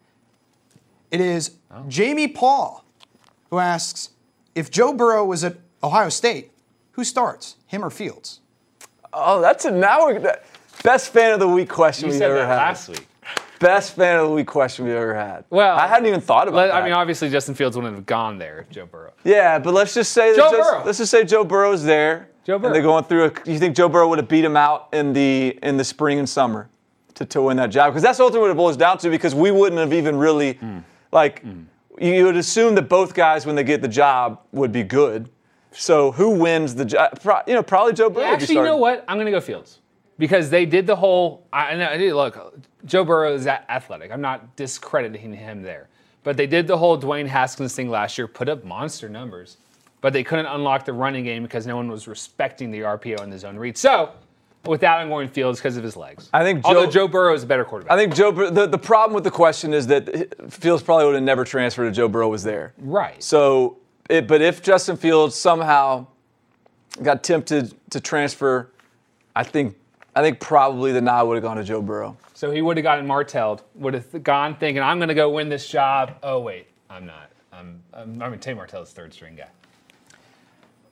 It 1.12 1.20
is 1.20 1.52
Oh. 1.70 1.84
Jamie 1.88 2.26
Paul, 2.28 2.84
who 3.50 3.58
asks 3.60 4.10
if 4.56 4.70
Joe 4.72 4.92
Burrow 4.92 5.24
was 5.24 5.44
at 5.44 5.56
Ohio 5.84 6.08
State, 6.08 6.50
who 6.92 7.04
starts, 7.04 7.54
him 7.66 7.84
or 7.84 7.90
Fields? 7.90 8.40
Oh, 9.12 9.40
that's 9.40 9.64
a 9.64 9.70
now 9.70 10.06
we're, 10.06 10.18
that, 10.20 10.44
best 10.82 11.10
fan 11.12 11.32
of 11.32 11.38
the 11.40 11.48
week 11.48 11.68
question 11.68 12.06
You 12.06 12.10
we've 12.12 12.18
said 12.18 12.30
ever 12.30 12.38
that 12.40 12.46
had. 12.48 12.56
last 12.56 12.88
week. 12.88 13.06
Best 13.58 13.96
fan 13.96 14.18
of 14.20 14.28
the 14.28 14.34
week 14.34 14.46
question 14.46 14.84
we've 14.84 14.94
ever 14.94 15.14
had. 15.14 15.44
Well, 15.50 15.76
I 15.76 15.86
hadn't 15.86 16.06
even 16.06 16.20
thought 16.20 16.46
about 16.48 16.66
that. 16.68 16.74
I 16.74 16.84
mean, 16.84 16.92
obviously 16.92 17.30
Justin 17.30 17.54
Fields 17.54 17.76
wouldn't 17.76 17.94
have 17.94 18.04
gone 18.06 18.36
there 18.38 18.58
if 18.60 18.68
Joe 18.70 18.86
Burrow. 18.86 19.12
yeah, 19.24 19.58
but 19.58 19.72
let's 19.72 19.94
just 19.94 20.12
say 20.12 20.36
Joe 20.36 20.50
just- 20.50 20.70
Burrow. 20.70 20.84
let's 20.84 20.98
just 20.98 21.10
say 21.10 21.24
Joe 21.24 21.42
Burrow's 21.44 21.82
there. 21.84 22.28
Joe 22.44 22.56
And 22.56 22.66
they're 22.74 22.82
going 22.82 23.02
through. 23.04 23.24
A, 23.24 23.32
you 23.50 23.58
think 23.58 23.74
Joe 23.74 23.88
Burrow 23.88 24.08
would 24.08 24.18
have 24.18 24.28
beat 24.28 24.44
him 24.44 24.56
out 24.56 24.88
in 24.92 25.12
the 25.12 25.58
in 25.64 25.76
the 25.76 25.82
spring 25.84 26.18
and 26.20 26.28
summer 26.28 26.68
to, 27.14 27.24
to 27.24 27.42
win 27.42 27.56
that 27.56 27.70
job? 27.70 27.90
Because 27.92 28.02
that's 28.04 28.20
ultimately 28.20 28.42
what 28.48 28.50
it 28.52 28.56
boils 28.56 28.76
down 28.76 28.98
to. 28.98 29.10
Because 29.10 29.34
we 29.34 29.50
wouldn't 29.50 29.80
have 29.80 29.92
even 29.92 30.16
really 30.16 30.52
Hmm. 30.54 30.78
like 31.10 31.42
you 31.98 32.24
would 32.24 32.36
assume 32.36 32.74
that 32.76 32.88
both 32.88 33.14
guys 33.14 33.46
when 33.46 33.56
they 33.56 33.64
get 33.64 33.82
the 33.82 33.88
job 33.88 34.40
would 34.52 34.70
be 34.70 34.84
good. 34.84 35.28
So 35.72 36.12
who 36.12 36.30
wins 36.38 36.74
the 36.76 36.84
job? 36.84 37.18
You 37.48 37.54
know, 37.54 37.62
probably 37.64 37.94
Joe 37.94 38.10
Burrow. 38.10 38.26
be 38.26 38.30
Actually, 38.34 38.54
you 38.56 38.62
know 38.62 38.76
what? 38.76 39.04
I'm 39.08 39.16
going 39.16 39.26
to 39.26 39.32
go 39.32 39.40
Fields 39.40 39.80
because 40.18 40.50
they 40.50 40.66
did 40.66 40.86
the 40.86 40.96
whole. 40.96 41.46
I 41.52 41.74
know. 41.74 41.84
I 41.86 41.96
Look, 42.12 42.58
Joe 42.84 43.04
Burrow 43.04 43.34
is 43.34 43.46
athletic. 43.46 44.10
I'm 44.10 44.20
not 44.20 44.56
discrediting 44.56 45.32
him 45.34 45.62
there, 45.62 45.88
but 46.22 46.36
they 46.36 46.46
did 46.46 46.66
the 46.66 46.78
whole 46.78 46.98
Dwayne 46.98 47.26
Haskins 47.26 47.74
thing 47.74 47.90
last 47.90 48.16
year, 48.18 48.26
put 48.26 48.48
up 48.48 48.64
monster 48.64 49.08
numbers, 49.08 49.58
but 50.00 50.12
they 50.12 50.24
couldn't 50.24 50.46
unlock 50.46 50.84
the 50.84 50.92
running 50.92 51.24
game 51.24 51.42
because 51.42 51.66
no 51.66 51.76
one 51.76 51.88
was 51.88 52.08
respecting 52.08 52.70
the 52.70 52.80
RPO 52.80 53.20
and 53.20 53.32
the 53.32 53.38
zone 53.38 53.56
read. 53.56 53.76
So, 53.76 54.12
with 54.64 54.80
that, 54.80 54.96
I'm 54.96 55.08
going 55.08 55.28
Fields 55.28 55.60
because 55.60 55.76
of 55.76 55.84
his 55.84 55.96
legs. 55.96 56.28
I 56.32 56.42
think 56.42 56.64
although 56.64 56.86
Joe- 56.86 56.90
Joe 56.90 57.08
Burrow 57.08 57.34
is 57.34 57.42
a 57.42 57.46
better 57.46 57.64
quarterback. 57.64 57.92
I 57.92 57.96
think 57.96 58.14
Joe. 58.14 58.32
The, 58.32 58.66
the 58.66 58.78
problem 58.78 59.14
with 59.14 59.24
the 59.24 59.30
question 59.30 59.74
is 59.74 59.86
that 59.88 60.50
Fields 60.52 60.82
probably 60.82 61.06
would 61.06 61.14
have 61.14 61.22
never 61.22 61.44
transferred 61.44 61.86
if 61.86 61.94
Joe 61.94 62.08
Burrow 62.08 62.28
was 62.28 62.42
there. 62.42 62.72
right. 62.78 63.22
So, 63.22 63.78
it, 64.08 64.26
but 64.28 64.40
if 64.40 64.62
Justin 64.62 64.96
Fields 64.96 65.34
somehow 65.34 66.06
got 67.02 67.22
tempted 67.22 67.74
to 67.90 68.00
transfer, 68.00 68.70
I 69.34 69.42
think 69.42 69.76
I 70.16 70.22
think 70.22 70.40
probably 70.40 70.92
the 70.92 71.00
nod 71.02 71.28
would 71.28 71.34
have 71.34 71.42
gone 71.42 71.58
to 71.58 71.62
Joe 71.62 71.82
Burrow. 71.82 72.16
So 72.32 72.50
he 72.50 72.62
would 72.62 72.78
have 72.78 72.84
gotten 72.84 73.06
martelled, 73.06 73.60
would 73.74 73.92
have 73.92 74.22
gone 74.24 74.56
thinking, 74.56 74.82
I'm 74.82 74.98
going 74.98 75.08
to 75.10 75.14
go 75.14 75.28
win 75.28 75.50
this 75.50 75.68
job. 75.68 76.16
Oh, 76.22 76.40
wait, 76.40 76.68
I'm 76.88 77.04
not. 77.04 77.30
I'm, 77.52 77.82
I'm, 77.92 78.22
I 78.22 78.30
mean, 78.30 78.38
Tate 78.40 78.56
Martell's 78.56 78.92
third 78.92 79.12
string 79.12 79.36
guy. 79.36 79.48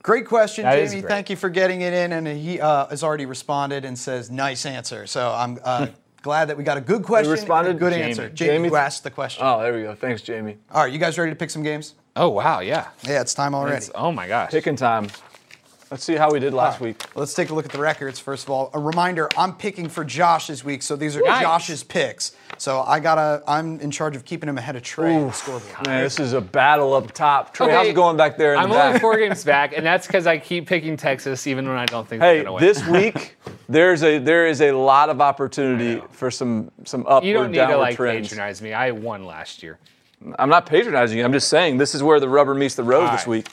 Great 0.03 0.27
question, 0.27 0.63
That 0.65 0.77
is 0.77 0.91
Jamie. 0.91 1.01
great. 1.01 1.09
Thank 1.09 1.29
you 1.31 1.35
for 1.35 1.49
getting 1.49 1.81
it 1.81 1.91
in, 1.91 2.11
and 2.13 2.27
he 2.27 2.61
uh, 2.61 2.85
has 2.87 3.03
already 3.03 3.25
responded 3.25 3.83
and 3.83 3.97
says 3.97 4.29
nice 4.29 4.67
answer. 4.67 5.07
So 5.07 5.31
I'm 5.31 5.57
uh, 5.63 5.87
glad 6.21 6.49
that 6.49 6.57
we 6.57 6.63
got 6.63 6.77
a 6.77 6.81
good 6.81 7.01
question, 7.01 7.31
and 7.31 7.39
a 7.39 7.41
responded? 7.41 7.79
good 7.79 7.93
Jamie. 7.93 8.03
answer. 8.03 8.29
Jamie, 8.29 8.49
Jamie- 8.57 8.69
who 8.69 8.75
asked 8.75 9.03
the 9.03 9.09
question. 9.09 9.43
Oh, 9.43 9.59
there 9.63 9.73
we 9.73 9.81
go. 9.81 9.95
Thanks, 9.95 10.21
Jamie. 10.21 10.57
All 10.71 10.83
right, 10.83 10.93
you 10.93 10.99
guys 10.99 11.17
ready 11.17 11.31
to 11.31 11.35
pick 11.35 11.49
some 11.49 11.63
games? 11.63 11.95
Oh, 12.15 12.29
wow, 12.29 12.59
yeah. 12.59 12.89
Yeah, 13.03 13.21
it's 13.21 13.33
time 13.33 13.55
already. 13.55 13.77
It's- 13.77 13.91
oh, 13.95 14.11
my 14.11 14.27
gosh. 14.27 14.51
Picking 14.51 14.75
time. 14.75 15.07
Let's 15.95 16.03
see 16.03 16.15
how 16.17 16.29
we 16.29 16.41
did 16.41 16.53
last 16.53 16.81
week. 16.81 17.01
Let's 17.15 17.33
take 17.33 17.51
a 17.51 17.53
look 17.53 17.63
at 17.63 17.71
the 17.71 17.79
records. 17.79 18.19
First 18.19 18.43
of 18.43 18.49
all, 18.49 18.69
a 18.73 18.79
reminder: 18.79 19.29
I'm 19.37 19.53
picking 19.55 19.87
for 19.87 20.03
Josh 20.03 20.47
this 20.47 20.61
week, 20.61 20.83
so 20.83 20.97
these 20.97 21.15
are 21.15 21.21
Nice. 21.21 21.41
Josh's 21.41 21.83
picks. 21.85 22.35
So 22.57 22.81
I 22.81 22.99
gotta. 22.99 23.41
I'm 23.47 23.79
in 23.79 23.91
charge 23.91 24.17
of 24.17 24.25
keeping 24.25 24.49
him 24.49 24.57
ahead 24.57 24.75
of 24.75 24.83
Trey 24.83 25.15
on 25.15 25.27
the 25.27 25.31
scoreboard. 25.31 25.87
Man, 25.87 26.03
this 26.03 26.19
is 26.19 26.33
a 26.33 26.41
battle 26.41 26.91
up 26.93 27.13
top. 27.13 27.53
Trey, 27.53 27.69
how's 27.71 27.83
Okay, 27.83 27.91
it 27.91 27.93
going 27.93 28.17
back 28.17 28.35
there 28.35 28.55
in 28.55 28.59
I'm 28.59 28.67
the 28.71 28.75
only 28.75 28.91
back? 28.91 29.01
four 29.01 29.15
games 29.17 29.45
back, 29.45 29.71
and 29.73 29.85
that's 29.85 30.05
because 30.05 30.27
I 30.27 30.37
keep 30.37 30.67
picking 30.67 30.97
Texas 30.97 31.47
even 31.47 31.65
when 31.65 31.77
I 31.77 31.85
don't 31.85 32.05
think 32.05 32.21
Hey, 32.21 32.39
they're 32.39 32.43
going 32.43 32.59
to 32.59 32.65
win. 32.65 32.73
this 32.73 32.85
week 32.89 33.37
there's 33.69 34.03
a 34.03 34.17
there 34.17 34.47
is 34.47 34.59
a 34.59 34.73
lot 34.73 35.07
of 35.09 35.21
opportunity 35.21 36.01
for 36.11 36.29
some 36.29 36.71
some 36.83 37.05
upward 37.07 37.23
you 37.23 37.33
don't 37.33 37.51
need 37.51 37.59
to 37.59 37.77
like 37.77 37.95
trends. 37.95 38.27
patronize 38.27 38.61
me. 38.61 38.73
I 38.73 38.91
won 38.91 39.23
last 39.25 39.63
year. 39.63 39.79
I'm 40.37 40.49
not 40.49 40.65
patronizing 40.65 41.19
you. 41.19 41.23
I'm 41.23 41.31
just 41.31 41.47
saying 41.47 41.77
this 41.77 41.95
is 41.95 42.03
where 42.03 42.19
the 42.19 42.27
rubber 42.27 42.53
meets 42.53 42.75
the 42.75 42.83
road 42.83 43.05
All 43.05 43.11
this 43.15 43.25
week. 43.25 43.47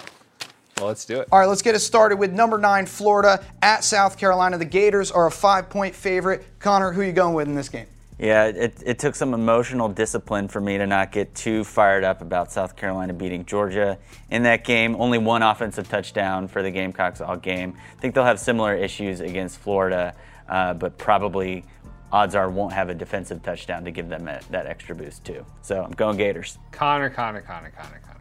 Well, 0.83 0.89
let's 0.89 1.05
do 1.05 1.20
it. 1.20 1.28
All 1.30 1.39
right, 1.39 1.47
let's 1.47 1.62
get 1.62 1.76
it 1.76 1.78
started 1.78 2.16
with 2.16 2.33
number 2.33 2.59
nine, 2.59 2.87
Florida 2.87 3.45
at 3.62 3.85
South 3.85 4.18
Carolina. 4.18 4.59
The 4.59 4.64
Gators 4.64 5.12
are 5.12 5.28
a 5.28 5.30
five-point 5.30 5.95
favorite. 5.95 6.45
Connor, 6.59 6.91
who 6.91 7.03
are 7.03 7.05
you 7.05 7.12
going 7.12 7.35
with 7.35 7.47
in 7.47 7.55
this 7.55 7.68
game? 7.68 7.87
Yeah, 8.18 8.47
it, 8.47 8.83
it 8.85 8.99
took 8.99 9.14
some 9.14 9.33
emotional 9.33 9.89
discipline 9.89 10.49
for 10.49 10.61
me 10.61 10.78
to 10.78 10.87
not 10.89 11.12
get 11.12 11.37
too 11.37 11.62
fired 11.62 12.03
up 12.03 12.20
about 12.20 12.51
South 12.51 12.74
Carolina 12.74 13.12
beating 13.12 13.45
Georgia 13.45 13.97
in 14.28 14.43
that 14.43 14.64
game. 14.64 14.97
Only 14.99 15.18
one 15.18 15.43
offensive 15.43 15.89
touchdown 15.89 16.49
for 16.49 16.64
the 16.64 16.70
Gamecocks 16.72 17.20
all 17.20 17.37
game. 17.37 17.76
I 17.97 18.01
think 18.01 18.16
they'll 18.16 18.24
have 18.24 18.41
similar 18.41 18.74
issues 18.74 19.20
against 19.20 19.59
Florida, 19.59 20.16
uh, 20.49 20.74
but 20.74 20.99
probably 20.99 21.64
odds 22.11 22.35
are 22.35 22.51
won't 22.51 22.72
have 22.72 22.89
a 22.89 22.95
defensive 22.95 23.41
touchdown 23.45 23.85
to 23.85 23.93
give 23.93 24.09
them 24.09 24.24
that, 24.24 24.45
that 24.51 24.66
extra 24.66 24.97
boost 24.97 25.24
too. 25.24 25.47
So 25.62 25.80
I'm 25.80 25.93
going 25.93 26.16
Gators. 26.16 26.59
Connor, 26.72 27.09
Connor, 27.09 27.41
Connor, 27.41 27.70
Connor, 27.70 28.01
Connor. 28.05 28.12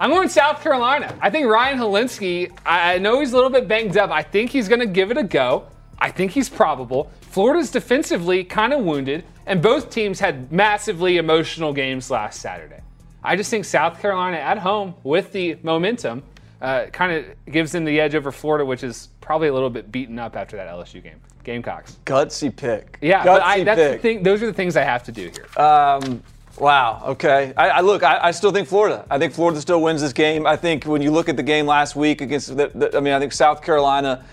I'm 0.00 0.10
going 0.10 0.28
South 0.28 0.62
Carolina. 0.62 1.16
I 1.20 1.30
think 1.30 1.46
Ryan 1.46 1.78
Hilinski, 1.78 2.52
I 2.66 2.98
know 2.98 3.20
he's 3.20 3.32
a 3.32 3.36
little 3.36 3.50
bit 3.50 3.68
banged 3.68 3.96
up. 3.96 4.10
I 4.10 4.22
think 4.22 4.50
he's 4.50 4.68
going 4.68 4.80
to 4.80 4.86
give 4.86 5.10
it 5.10 5.16
a 5.16 5.22
go. 5.22 5.66
I 5.98 6.10
think 6.10 6.32
he's 6.32 6.48
probable. 6.48 7.10
Florida's 7.20 7.70
defensively 7.70 8.42
kind 8.42 8.72
of 8.72 8.80
wounded, 8.80 9.24
and 9.46 9.62
both 9.62 9.90
teams 9.90 10.18
had 10.18 10.50
massively 10.50 11.16
emotional 11.16 11.72
games 11.72 12.10
last 12.10 12.40
Saturday. 12.40 12.80
I 13.22 13.36
just 13.36 13.50
think 13.50 13.64
South 13.64 14.00
Carolina 14.00 14.36
at 14.38 14.58
home 14.58 14.94
with 15.04 15.32
the 15.32 15.56
momentum 15.62 16.24
uh, 16.60 16.86
kind 16.92 17.12
of 17.12 17.52
gives 17.52 17.72
them 17.72 17.84
the 17.84 18.00
edge 18.00 18.14
over 18.14 18.32
Florida, 18.32 18.64
which 18.64 18.82
is 18.82 19.08
probably 19.20 19.48
a 19.48 19.52
little 19.52 19.70
bit 19.70 19.92
beaten 19.92 20.18
up 20.18 20.36
after 20.36 20.56
that 20.56 20.68
LSU 20.68 21.02
game. 21.02 21.20
Gamecocks. 21.44 21.98
Gutsy 22.04 22.54
pick. 22.54 22.98
Yeah, 23.00 23.22
Gutsy 23.22 23.24
but 23.24 23.42
I, 23.42 23.64
that's 23.64 23.92
the 23.94 23.98
thing. 23.98 24.22
Those 24.22 24.42
are 24.42 24.46
the 24.46 24.52
things 24.52 24.76
I 24.76 24.84
have 24.84 25.02
to 25.04 25.12
do 25.12 25.30
here. 25.30 25.64
Um, 25.64 26.22
wow. 26.58 27.02
Okay. 27.06 27.52
I, 27.56 27.68
I 27.68 27.80
look. 27.80 28.02
I, 28.02 28.18
I 28.22 28.30
still 28.30 28.52
think 28.52 28.68
Florida. 28.68 29.04
I 29.10 29.18
think 29.18 29.32
Florida 29.32 29.60
still 29.60 29.82
wins 29.82 30.00
this 30.00 30.12
game. 30.12 30.46
I 30.46 30.56
think 30.56 30.84
when 30.84 31.02
you 31.02 31.10
look 31.10 31.28
at 31.28 31.36
the 31.36 31.42
game 31.42 31.66
last 31.66 31.96
week 31.96 32.20
against, 32.20 32.56
the, 32.56 32.70
the, 32.74 32.96
I 32.96 33.00
mean, 33.00 33.12
I 33.12 33.18
think 33.18 33.32
South 33.32 33.62
Carolina 33.62 34.24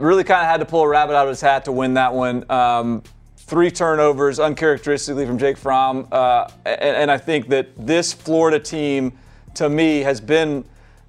really 0.00 0.24
kind 0.24 0.40
of 0.40 0.46
had 0.46 0.58
to 0.58 0.66
pull 0.66 0.82
a 0.82 0.88
rabbit 0.88 1.14
out 1.14 1.26
of 1.26 1.30
his 1.30 1.40
hat 1.40 1.64
to 1.64 1.72
win 1.72 1.94
that 1.94 2.14
one. 2.14 2.48
Um, 2.50 3.02
three 3.36 3.70
turnovers, 3.70 4.38
uncharacteristically 4.38 5.26
from 5.26 5.36
Jake 5.38 5.56
Fromm, 5.56 6.06
uh, 6.12 6.48
and, 6.64 6.96
and 6.96 7.10
I 7.10 7.18
think 7.18 7.48
that 7.48 7.68
this 7.76 8.12
Florida 8.12 8.60
team, 8.60 9.12
to 9.54 9.68
me, 9.68 10.00
has 10.00 10.20
been 10.20 10.64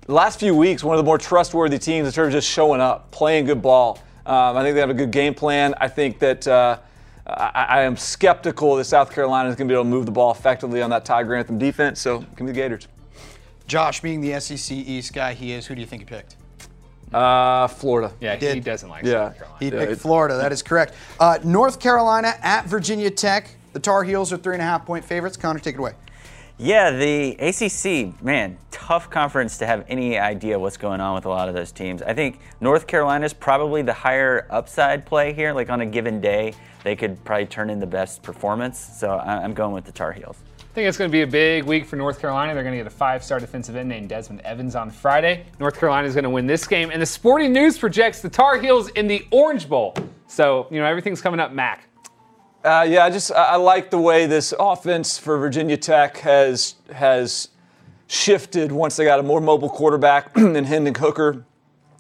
the 0.08 0.14
last 0.14 0.40
few 0.40 0.56
weeks 0.56 0.84
one 0.84 0.96
of 0.96 0.98
the 0.98 1.06
more 1.06 1.20
trustworthy 1.20 1.78
teams 1.78 2.08
in 2.08 2.14
terms 2.14 2.34
of 2.34 2.40
just 2.40 2.50
showing 2.50 2.82
up, 2.82 3.12
playing 3.12 3.46
good 3.46 3.62
ball. 3.62 4.00
Um, 4.26 4.58
I 4.58 4.64
think 4.64 4.74
they 4.74 4.82
have 4.82 4.90
a 4.90 4.96
good 4.96 5.12
game 5.12 5.34
plan. 5.34 5.76
I 5.80 5.88
think 5.88 6.20
that. 6.20 6.48
Uh, 6.48 6.78
I, 7.38 7.66
I 7.70 7.82
am 7.82 7.96
skeptical 7.98 8.76
that 8.76 8.86
South 8.86 9.12
Carolina 9.12 9.50
is 9.50 9.56
going 9.56 9.68
to 9.68 9.72
be 9.72 9.76
able 9.76 9.84
to 9.86 9.90
move 9.90 10.06
the 10.06 10.12
ball 10.12 10.32
effectively 10.32 10.82
on 10.82 10.90
that 10.90 11.06
Todd 11.06 11.26
Grantham 11.28 11.58
defense. 11.58 12.00
So 12.00 12.20
give 12.20 12.42
me 12.42 12.48
the 12.48 12.54
Gators. 12.54 12.88
Josh, 13.68 14.02
being 14.02 14.22
the 14.22 14.40
SEC 14.40 14.76
East 14.76 15.14
guy 15.14 15.34
he 15.34 15.54
is, 15.54 15.66
who 15.68 15.76
do 15.76 15.82
you 15.82 15.88
think 15.88 16.02
he 16.02 16.06
picked? 16.06 16.36
Uh, 17.14 17.68
Florida. 17.68 18.14
yeah, 18.22 18.36
he 18.36 18.40
did. 18.40 18.64
doesn't 18.64 18.90
like 18.90 19.04
Yeah. 19.04 19.30
South 19.30 19.38
Carolina. 19.38 19.58
He 19.60 19.66
Yeah, 19.66 19.72
picked 19.80 19.92
it- 19.94 20.00
Florida. 20.00 20.38
That 20.38 20.52
is 20.52 20.62
correct. 20.64 20.94
Uh, 21.20 21.40
North 21.44 21.80
Carolina 21.80 22.34
at 22.42 22.66
Virginia 22.66 23.10
Tech. 23.12 23.50
The 23.74 23.80
Tar 23.80 24.04
Heels 24.04 24.32
are 24.34 24.38
three 24.38 24.56
and 24.56 24.62
a 24.62 24.66
half 24.66 24.86
point 24.86 25.04
favorites. 25.06 25.38
Connor, 25.38 25.60
take 25.60 25.76
it 25.76 25.80
away. 25.80 25.94
Yeah, 26.64 26.92
the 26.92 27.32
ACC, 27.40 28.22
man, 28.22 28.56
tough 28.70 29.10
conference 29.10 29.58
to 29.58 29.66
have 29.66 29.84
any 29.88 30.20
idea 30.20 30.60
what's 30.60 30.78
going 30.78 31.02
on 31.02 31.16
with 31.16 31.26
a 31.26 31.30
lot 31.30 31.50
of 31.50 31.56
those 31.56 31.72
teams. 31.72 32.04
I 32.04 32.14
think 32.14 32.40
North 32.60 32.86
Carolina 32.86 33.26
is 33.26 33.34
probably 33.34 33.82
the 33.82 33.94
higher 33.94 34.46
upside 34.52 35.04
play 35.04 35.34
here. 35.34 35.54
Like 35.54 35.72
on 35.72 35.82
a 35.82 35.88
given 35.88 36.22
day, 36.22 36.54
they 36.84 36.96
could 36.96 37.24
probably 37.26 37.48
turn 37.48 37.72
in 37.72 37.80
the 37.80 37.88
best 37.88 38.22
performance. 38.22 38.78
So 38.78 39.18
I'm 39.18 39.56
going 39.56 39.74
with 39.74 39.86
the 39.86 39.92
Tar 39.92 40.12
Heels. 40.12 40.38
I 40.60 40.74
think 40.76 40.88
it's 40.88 41.00
going 41.00 41.10
to 41.10 41.12
be 41.12 41.24
a 41.24 41.28
big 41.28 41.64
week 41.64 41.84
for 41.84 41.96
North 41.96 42.22
Carolina. 42.22 42.54
They're 42.54 42.62
going 42.62 42.78
to 42.78 42.84
get 42.84 42.86
a 42.86 42.96
five-star 42.96 43.40
defensive 43.40 43.76
end 43.76 43.90
named 43.90 44.10
Desmond 44.10 44.42
Evans 44.42 44.76
on 44.76 44.92
Friday. 44.92 45.48
North 45.60 45.80
Carolina 45.80 46.08
is 46.08 46.14
going 46.14 46.26
to 46.26 46.30
win 46.30 46.46
this 46.46 46.68
game, 46.68 46.92
and 46.92 47.02
the 47.02 47.08
Sporting 47.08 47.52
News 47.52 47.80
projects 47.80 48.22
the 48.22 48.30
Tar 48.30 48.60
Heels 48.60 48.90
in 48.90 49.08
the 49.08 49.26
Orange 49.32 49.68
Bowl. 49.68 49.96
So 50.28 50.68
you 50.70 50.78
know 50.80 50.86
everything's 50.86 51.22
coming 51.22 51.40
up, 51.40 51.54
Mac. 51.54 51.88
Uh, 52.64 52.86
yeah, 52.88 53.04
I 53.04 53.10
just 53.10 53.32
I 53.32 53.54
I 53.54 53.56
like 53.56 53.90
the 53.90 53.98
way 53.98 54.28
this 54.28 54.54
offense 54.60 55.18
for 55.18 55.38
Virginia 55.38 55.78
Tech 55.78 56.18
has 56.18 56.76
has 56.94 57.50
shifted 58.08 58.72
once 58.72 58.98
they 58.98 59.06
got 59.06 59.20
a 59.20 59.24
more 59.24 59.42
mobile 59.42 59.70
quarterback 59.70 60.34
than 60.36 60.64
Hendon 60.64 60.94
Hooker. 60.94 61.44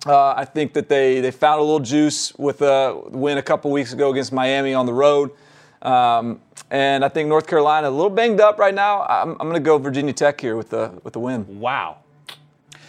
Uh, 0.06 0.34
I 0.36 0.46
think 0.46 0.74
that 0.74 0.88
they 0.88 1.20
they 1.20 1.32
found 1.32 1.60
a 1.60 1.64
little 1.64 1.80
juice 1.80 2.34
with 2.36 2.62
a 2.62 3.00
win 3.10 3.40
a 3.40 3.42
couple 3.42 3.72
weeks 3.72 3.92
ago 3.94 4.12
against 4.12 4.32
Miami 4.32 4.76
on 4.76 4.86
the 4.86 4.94
road. 4.94 5.32
Um, 5.82 6.42
and 6.70 7.04
I 7.04 7.10
think 7.10 7.28
North 7.28 7.48
Carolina 7.48 7.90
a 7.90 7.92
little 7.92 8.12
banged 8.12 8.40
up 8.40 8.60
right 8.60 8.74
now. 8.74 9.02
I'm, 9.04 9.32
I'm 9.32 9.50
going 9.50 9.54
to 9.54 9.60
go 9.60 9.80
Virginia 9.80 10.14
Tech 10.14 10.40
here 10.40 10.56
with 10.56 10.70
the 10.70 11.00
with 11.04 11.14
the 11.14 11.20
win. 11.20 11.60
Wow. 11.60 11.98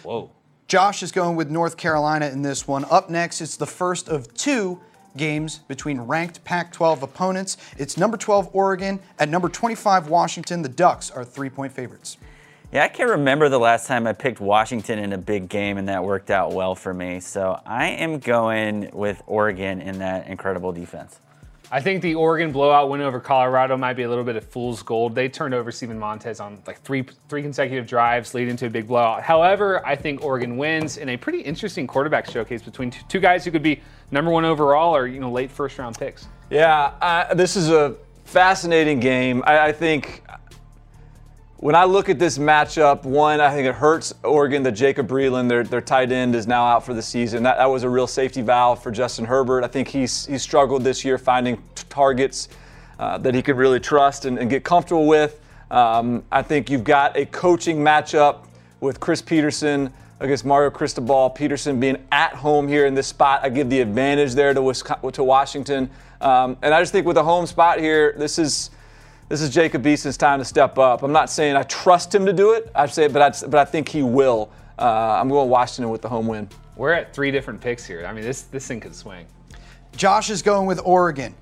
Whoa. 0.03 0.29
Josh 0.67 1.01
is 1.01 1.11
going 1.11 1.35
with 1.35 1.49
North 1.49 1.75
Carolina 1.75 2.27
in 2.27 2.43
this 2.43 2.67
one. 2.67 2.85
Up 2.85 3.09
next, 3.09 3.41
it's 3.41 3.57
the 3.57 3.65
first 3.65 4.09
of 4.09 4.31
two 4.35 4.79
games 5.17 5.59
between 5.67 6.01
ranked 6.01 6.43
Pac 6.43 6.71
12 6.71 7.03
opponents. 7.03 7.57
It's 7.77 7.97
number 7.97 8.17
12 8.17 8.49
Oregon 8.53 8.99
at 9.19 9.29
number 9.29 9.49
25 9.49 10.07
Washington. 10.07 10.61
The 10.61 10.69
Ducks 10.69 11.11
are 11.11 11.23
three 11.23 11.49
point 11.49 11.71
favorites. 11.71 12.17
Yeah, 12.71 12.83
I 12.85 12.87
can't 12.87 13.11
remember 13.11 13.49
the 13.49 13.59
last 13.59 13.85
time 13.85 14.07
I 14.07 14.13
picked 14.13 14.39
Washington 14.39 14.97
in 14.97 15.13
a 15.13 15.17
big 15.17 15.47
game 15.47 15.77
and 15.77 15.87
that 15.89 16.03
worked 16.03 16.31
out 16.31 16.53
well 16.53 16.73
for 16.73 16.91
me. 16.91 17.19
So 17.19 17.59
I 17.67 17.89
am 17.89 18.17
going 18.17 18.89
with 18.93 19.21
Oregon 19.27 19.79
in 19.79 19.99
that 19.99 20.27
incredible 20.27 20.71
defense. 20.71 21.19
I 21.73 21.81
think 21.81 22.03
the 22.03 22.13
Oregon 22.13 22.51
blowout 22.51 22.91
win 22.91 23.01
over 23.01 23.19
Colorado 23.19 23.75
might 23.75 23.93
be 23.93 24.03
a 24.03 24.07
little 24.07 24.23
bit 24.23 24.35
of 24.35 24.43
fool's 24.43 24.83
gold. 24.83 25.15
They 25.15 25.27
turned 25.27 25.55
over 25.55 25.71
Steven 25.71 25.97
Montez 25.97 26.39
on 26.39 26.61
like 26.67 26.79
three 26.81 27.03
three 27.29 27.41
consecutive 27.41 27.87
drives, 27.87 28.35
leading 28.35 28.55
to 28.57 28.67
a 28.67 28.69
big 28.69 28.85
blowout. 28.85 29.23
However, 29.23 29.83
I 29.83 29.95
think 29.95 30.23
Oregon 30.23 30.55
wins 30.55 30.97
in 30.97 31.09
a 31.09 31.17
pretty 31.17 31.39
interesting 31.39 31.87
quarterback 31.87 32.29
showcase 32.29 32.61
between 32.61 32.91
two, 32.91 33.03
two 33.09 33.19
guys 33.19 33.43
who 33.43 33.49
could 33.49 33.63
be 33.63 33.81
number 34.11 34.29
one 34.29 34.45
overall 34.45 34.95
or 34.95 35.07
you 35.07 35.19
know 35.19 35.31
late 35.31 35.49
first 35.49 35.79
round 35.79 35.97
picks. 35.97 36.27
Yeah, 36.51 36.93
uh, 37.01 37.33
this 37.33 37.55
is 37.55 37.71
a 37.71 37.95
fascinating 38.23 38.99
game. 38.99 39.41
I, 39.47 39.69
I 39.69 39.71
think 39.71 40.21
when 41.63 41.75
I 41.75 41.85
look 41.85 42.09
at 42.09 42.19
this 42.19 42.37
matchup, 42.37 43.03
one, 43.05 43.39
I 43.39 43.49
think 43.53 43.65
it 43.65 43.75
hurts 43.75 44.13
Oregon 44.21 44.63
that 44.63 44.73
Jacob 44.73 45.07
Breeland, 45.07 45.47
their, 45.47 45.63
their 45.63 45.79
tight 45.79 46.11
end, 46.11 46.35
is 46.35 46.45
now 46.45 46.65
out 46.65 46.85
for 46.85 46.93
the 46.93 47.01
season. 47.01 47.41
That, 47.43 47.57
that 47.57 47.67
was 47.67 47.83
a 47.83 47.89
real 47.89 48.05
safety 48.05 48.41
valve 48.41 48.83
for 48.83 48.91
Justin 48.91 49.23
Herbert. 49.23 49.63
I 49.63 49.67
think 49.67 49.87
he's, 49.87 50.25
he's 50.25 50.41
struggled 50.41 50.83
this 50.83 51.05
year 51.05 51.17
finding 51.17 51.55
t- 51.55 51.85
targets 51.87 52.49
uh, 52.99 53.17
that 53.19 53.33
he 53.33 53.41
could 53.41 53.55
really 53.55 53.79
trust 53.79 54.25
and, 54.25 54.37
and 54.37 54.49
get 54.49 54.65
comfortable 54.65 55.07
with. 55.07 55.39
Um, 55.71 56.25
I 56.33 56.41
think 56.41 56.69
you've 56.69 56.83
got 56.83 57.15
a 57.15 57.25
coaching 57.27 57.77
matchup 57.77 58.45
with 58.81 58.99
Chris 58.99 59.21
Petersen 59.21 59.93
against 60.19 60.43
Mario 60.43 60.69
Cristobal. 60.69 61.29
Petersen 61.29 61.79
being 61.79 61.95
at 62.11 62.33
home 62.33 62.67
here 62.67 62.87
in 62.87 62.93
this 62.93 63.07
spot, 63.07 63.39
I 63.41 63.47
give 63.47 63.69
the 63.69 63.79
advantage 63.79 64.33
there 64.33 64.53
to, 64.53 64.61
Wisconsin, 64.61 65.13
to 65.13 65.23
Washington. 65.23 65.89
Um, 66.19 66.57
and 66.61 66.73
I 66.73 66.81
just 66.81 66.91
think 66.91 67.07
with 67.07 67.15
a 67.15 67.23
home 67.23 67.45
spot 67.45 67.79
here, 67.79 68.15
this 68.17 68.37
is 68.37 68.69
this 69.33 69.41
is 69.41 69.49
Jacob 69.49 69.87
Eason's 69.87 70.15
time 70.15 70.37
to 70.37 70.45
step 70.45 70.77
up. 70.77 71.01
I'm 71.01 71.11
not 71.11 71.27
saying 71.27 71.55
I 71.55 71.63
trust 71.63 72.13
him 72.13 72.27
to 72.27 72.33
do 72.33 72.51
it. 72.51 72.69
I 72.75 72.85
say, 72.85 73.07
but 73.07 73.19
I, 73.23 73.47
but 73.47 73.55
I 73.55 73.65
think 73.65 73.89
he 73.89 74.03
will. 74.03 74.51
Uh, 74.77 75.17
I'm 75.19 75.27
going 75.27 75.49
Washington 75.49 75.89
with 75.89 76.03
the 76.03 76.09
home 76.09 76.27
win. 76.27 76.47
We're 76.75 76.93
at 76.93 77.15
three 77.15 77.31
different 77.31 77.59
picks 77.59 77.83
here. 77.83 78.05
I 78.05 78.13
mean, 78.13 78.23
this 78.23 78.43
this 78.43 78.67
thing 78.67 78.79
could 78.79 78.93
swing. 78.93 79.25
Josh 79.95 80.29
is 80.29 80.43
going 80.43 80.67
with 80.67 80.79
Oregon. 80.85 81.33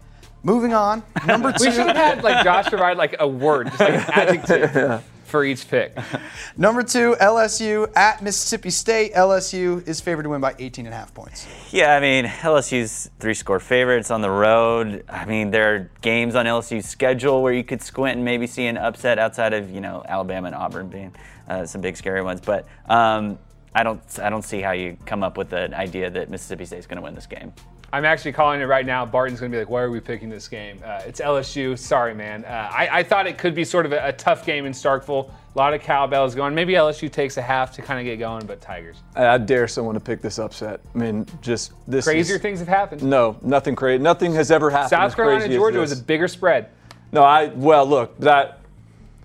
Moving 0.42 0.74
on, 0.74 1.04
number 1.28 1.52
two. 1.58 1.66
We 1.66 1.72
should 1.72 1.86
have 1.86 1.98
had 1.98 2.24
like 2.24 2.46
Josh 2.46 2.68
provide 2.68 2.96
like 2.96 3.18
a 3.20 3.28
word, 3.28 3.68
just 3.68 3.82
like 3.82 3.94
an 3.94 4.00
adjective 4.14 5.04
for 5.32 5.44
each 5.44 5.68
pick. 5.68 5.98
Number 6.58 6.84
two, 6.84 7.16
LSU 7.20 7.92
at 7.96 8.22
Mississippi 8.22 8.70
State. 8.70 9.14
LSU 9.14 9.88
is 9.88 10.02
favored 10.02 10.24
to 10.24 10.30
win 10.30 10.42
by 10.42 10.54
18 10.60 10.86
and 10.86 10.94
a 10.94 10.98
half 10.98 11.14
points. 11.14 11.48
Yeah, 11.72 11.96
I 11.96 12.00
mean, 12.00 12.26
LSU's 12.26 13.10
three 13.20 13.34
score 13.34 13.60
favorites 13.60 14.12
on 14.12 14.22
the 14.22 14.30
road. 14.30 15.04
I 15.10 15.26
mean, 15.26 15.50
there 15.50 15.74
are 15.74 15.92
games 16.02 16.36
on 16.36 16.46
LSU's 16.46 16.86
schedule 16.86 17.42
where 17.42 17.54
you 17.54 17.64
could 17.64 17.82
squint 17.82 18.18
and 18.18 18.26
maybe 18.26 18.46
see 18.46 18.68
an 18.68 18.78
upset 18.78 19.18
outside 19.18 19.54
of, 19.54 19.72
you 19.72 19.82
know, 19.82 20.04
Alabama 20.08 20.48
and 20.48 20.56
Auburn 20.56 20.90
being 20.90 21.16
uh, 21.48 21.66
some 21.66 21.82
big 21.82 21.96
scary 21.98 22.22
ones. 22.22 22.42
But 22.42 22.68
um, 22.90 23.40
I 23.74 23.84
don't 23.84 24.02
I 24.20 24.30
don't 24.30 24.44
see 24.44 24.62
how 24.62 24.72
you 24.72 24.98
come 25.06 25.24
up 25.24 25.38
with 25.38 25.54
an 25.54 25.74
idea 25.74 26.10
that 26.10 26.30
Mississippi 26.30 26.66
State's 26.66 26.88
going 26.88 26.98
to 26.98 27.04
win 27.04 27.16
this 27.16 27.26
game. 27.26 27.54
I'm 27.94 28.06
actually 28.06 28.32
calling 28.32 28.62
it 28.62 28.66
right 28.66 28.86
now. 28.86 29.06
Barton's 29.06 29.42
going 29.42 29.52
to 29.52 29.56
be 29.56 29.60
like, 29.60 29.70
why 29.70 29.82
are 29.82 29.92
we 29.92 30.00
picking 30.00 30.30
this 30.30 30.48
game? 30.48 30.80
Uh, 30.84 31.02
it's 31.06 31.20
LSU. 31.20 31.78
Sorry, 31.78 32.14
man. 32.14 32.46
Uh, 32.46 32.70
I, 32.72 33.00
I, 33.00 33.04
thought 33.04 33.28
it 33.28 33.38
could 33.38 33.54
be 33.54 33.66
sort 33.66 33.86
of 33.86 33.92
a, 33.92 34.08
a, 34.08 34.14
tough 34.14 34.46
game 34.46 34.66
in 34.66 34.72
Starkville. 34.72 35.30
A 35.30 35.58
lot 35.58 35.74
of 35.74 35.82
cowbells 35.82 36.34
going. 36.34 36.56
Maybe 36.56 36.74
LSU 36.74 37.12
takes 37.12 37.36
a 37.36 37.42
half 37.42 37.74
to 37.74 37.82
kind 37.82 38.00
of 38.00 38.06
get 38.06 38.18
going, 38.18 38.46
but 38.46 38.62
Tigers. 38.62 38.98
I 39.16 39.38
dare 39.38 39.68
someone 39.68 39.96
to 39.96 40.00
pick 40.00 40.22
this 40.22 40.40
upset. 40.40 40.80
I 40.96 40.98
mean, 40.98 41.26
just 41.42 41.74
this. 41.86 42.06
Crazier 42.06 42.38
is, 42.38 42.42
things 42.42 42.60
have 42.60 42.70
happened. 42.70 43.04
No, 43.04 43.38
nothing 43.42 43.76
crazy. 43.76 44.02
Nothing 44.02 44.34
has 44.36 44.52
ever 44.52 44.70
happened. 44.70 44.92
South 44.92 45.14
Carolina, 45.14 45.54
Georgia 45.54 45.80
was 45.80 45.92
a 45.92 46.02
bigger 46.02 46.30
spread. 46.30 46.70
No, 47.12 47.24
I 47.24 47.48
well 47.48 47.86
look 47.86 48.18
that. 48.20 48.60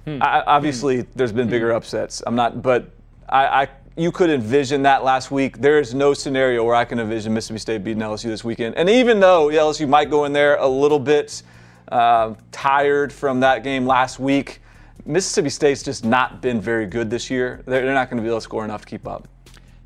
Hmm. 0.04 0.20
I, 0.20 0.42
obviously, 0.44 1.02
hmm. 1.02 1.10
there's 1.14 1.32
been 1.32 1.48
bigger 1.48 1.70
upsets. 1.70 2.24
I'm 2.26 2.34
not, 2.34 2.60
but 2.60 2.90
I, 3.28 3.62
I 3.62 3.68
you 3.96 4.12
could 4.12 4.28
envision 4.28 4.82
that 4.82 5.04
last 5.04 5.30
week. 5.30 5.58
There 5.58 5.78
is 5.78 5.94
no 5.94 6.12
scenario 6.12 6.62
where 6.64 6.74
I 6.74 6.84
can 6.84 7.00
envision 7.00 7.32
Mississippi 7.32 7.58
State 7.58 7.84
beating 7.84 8.02
LSU 8.02 8.24
this 8.24 8.44
weekend. 8.44 8.74
And 8.76 8.90
even 8.90 9.20
though 9.20 9.48
LSU 9.48 9.88
might 9.88 10.10
go 10.10 10.26
in 10.26 10.32
there 10.32 10.56
a 10.56 10.68
little 10.68 10.98
bit 10.98 11.42
uh, 11.88 12.34
tired 12.52 13.10
from 13.12 13.40
that 13.40 13.64
game 13.64 13.86
last 13.86 14.20
week, 14.20 14.60
Mississippi 15.06 15.48
State's 15.48 15.82
just 15.82 16.04
not 16.04 16.42
been 16.42 16.60
very 16.60 16.86
good 16.86 17.08
this 17.08 17.30
year. 17.30 17.62
They're, 17.64 17.84
they're 17.84 17.94
not 17.94 18.10
going 18.10 18.18
to 18.18 18.22
be 18.22 18.28
able 18.28 18.38
to 18.38 18.42
score 18.42 18.64
enough 18.64 18.82
to 18.82 18.86
keep 18.86 19.08
up. 19.08 19.28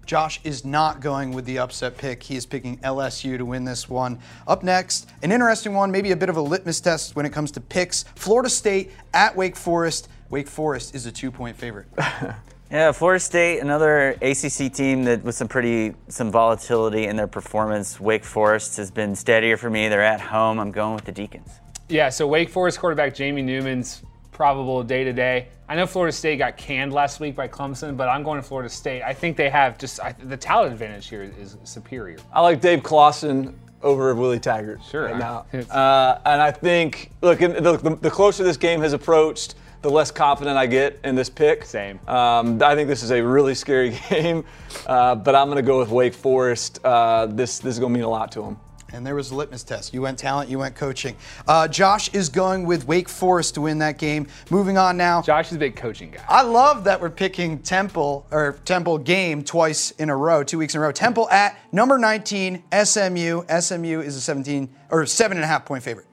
Josh 0.06 0.40
is 0.42 0.64
not 0.64 1.00
going 1.00 1.30
with 1.30 1.44
the 1.44 1.61
upset 1.61 1.96
pick. 1.96 2.20
He 2.20 2.34
is 2.34 2.44
picking 2.44 2.78
LSU 2.78 3.38
to 3.38 3.44
win 3.44 3.64
this 3.64 3.88
one. 3.88 4.18
Up 4.48 4.64
next, 4.64 5.08
an 5.22 5.30
interesting 5.30 5.72
one, 5.72 5.92
maybe 5.92 6.11
a 6.11 6.16
bit 6.16 6.28
of 6.28 6.36
a 6.36 6.42
litmus 6.42 6.80
test 6.80 7.14
when 7.14 7.26
it 7.26 7.32
comes 7.32 7.52
to 7.52 7.61
picks. 7.61 8.02
Florida 8.16 8.50
State 8.50 8.90
at 9.14 9.36
Wake 9.36 9.54
Forest. 9.54 10.08
Wake 10.28 10.48
Forest 10.48 10.96
is 10.96 11.06
a 11.06 11.12
two 11.12 11.30
point 11.30 11.56
favorite. 11.56 11.86
Yeah, 12.70 12.92
Florida 12.92 13.18
State, 13.18 13.58
another 13.58 14.10
ACC 14.22 14.72
team 14.72 15.02
that 15.04 15.24
with 15.24 15.34
some 15.34 15.48
pretty 15.48 15.92
some 16.06 16.30
volatility 16.30 17.06
in 17.06 17.16
their 17.16 17.26
performance. 17.26 17.98
Wake 17.98 18.24
Forest 18.24 18.76
has 18.76 18.92
been 18.92 19.16
steadier 19.16 19.56
for 19.56 19.68
me. 19.68 19.88
They're 19.88 20.04
at 20.04 20.20
home. 20.20 20.60
I'm 20.60 20.70
going 20.70 20.94
with 20.94 21.04
the 21.04 21.10
Deacons. 21.10 21.50
Yeah, 21.88 22.10
so 22.10 22.28
Wake 22.28 22.48
Forest 22.48 22.78
quarterback 22.78 23.12
Jamie 23.12 23.42
Newman's 23.42 24.02
probable 24.30 24.84
day 24.84 25.02
to 25.02 25.12
day. 25.12 25.48
I 25.68 25.74
know 25.74 25.84
Florida 25.84 26.12
State 26.12 26.38
got 26.38 26.56
canned 26.56 26.92
last 26.92 27.18
week 27.18 27.34
by 27.34 27.48
Clemson, 27.48 27.96
but 27.96 28.08
I'm 28.08 28.22
going 28.22 28.40
to 28.40 28.46
Florida 28.46 28.68
State. 28.68 29.02
I 29.02 29.14
think 29.14 29.36
they 29.36 29.50
have 29.50 29.76
just 29.76 29.98
I, 29.98 30.12
the 30.12 30.36
talent 30.36 30.72
advantage 30.72 31.08
here 31.08 31.24
is 31.24 31.56
superior. 31.64 32.18
I 32.32 32.40
like 32.40 32.60
Dave 32.60 32.84
Clawson 32.84 33.58
over 33.82 34.14
Willie 34.14 34.38
Taggart 34.38 34.80
sure, 34.88 35.06
right 35.06 35.18
now, 35.18 35.46
uh, 35.70 36.20
and 36.24 36.40
I 36.40 36.52
think 36.52 37.10
look 37.20 37.40
the, 37.40 37.98
the 38.00 38.10
closer 38.10 38.44
this 38.44 38.56
game 38.56 38.80
has 38.80 38.92
approached 38.92 39.56
the 39.82 39.90
less 39.90 40.10
confident 40.10 40.56
I 40.56 40.66
get 40.66 41.00
in 41.04 41.14
this 41.14 41.30
pick. 41.30 41.64
Same. 41.64 42.00
Um, 42.06 42.62
I 42.62 42.74
think 42.74 42.88
this 42.88 43.02
is 43.02 43.10
a 43.10 43.22
really 43.22 43.54
scary 43.54 43.98
game, 44.10 44.44
uh, 44.86 45.14
but 45.14 45.34
I'm 45.34 45.46
going 45.46 45.56
to 45.56 45.62
go 45.62 45.78
with 45.78 45.90
Wake 45.90 46.14
Forest. 46.14 46.80
Uh, 46.84 47.26
this 47.26 47.58
this 47.58 47.74
is 47.74 47.78
going 47.78 47.92
to 47.92 47.98
mean 47.98 48.04
a 48.04 48.10
lot 48.10 48.32
to 48.32 48.42
them. 48.42 48.58
And 48.92 49.06
there 49.06 49.14
was 49.14 49.30
a 49.30 49.36
litmus 49.36 49.62
test. 49.62 49.94
You 49.94 50.02
went 50.02 50.18
talent, 50.18 50.50
you 50.50 50.58
went 50.58 50.74
coaching. 50.74 51.16
Uh, 51.46 51.68
Josh 51.68 52.12
is 52.12 52.28
going 52.28 52.66
with 52.66 52.86
Wake 52.88 53.08
Forest 53.08 53.54
to 53.54 53.60
win 53.60 53.78
that 53.78 53.98
game. 53.98 54.26
Moving 54.50 54.78
on 54.78 54.96
now. 54.96 55.22
Josh 55.22 55.50
is 55.50 55.56
a 55.56 55.60
big 55.60 55.76
coaching 55.76 56.10
guy. 56.10 56.24
I 56.28 56.42
love 56.42 56.84
that 56.84 57.00
we're 57.00 57.10
picking 57.10 57.60
Temple 57.60 58.26
or 58.30 58.58
Temple 58.64 58.98
game 58.98 59.44
twice 59.44 59.92
in 59.92 60.10
a 60.10 60.16
row, 60.16 60.42
two 60.42 60.58
weeks 60.58 60.74
in 60.74 60.80
a 60.80 60.82
row. 60.82 60.92
Temple 60.92 61.30
at 61.30 61.56
number 61.72 61.98
19, 61.98 62.64
SMU. 62.84 63.44
SMU 63.60 64.00
is 64.00 64.16
a 64.16 64.20
17 64.20 64.68
or 64.90 65.06
seven 65.06 65.36
and 65.36 65.44
a 65.44 65.46
half 65.46 65.64
point 65.64 65.84
favorite. 65.84 66.06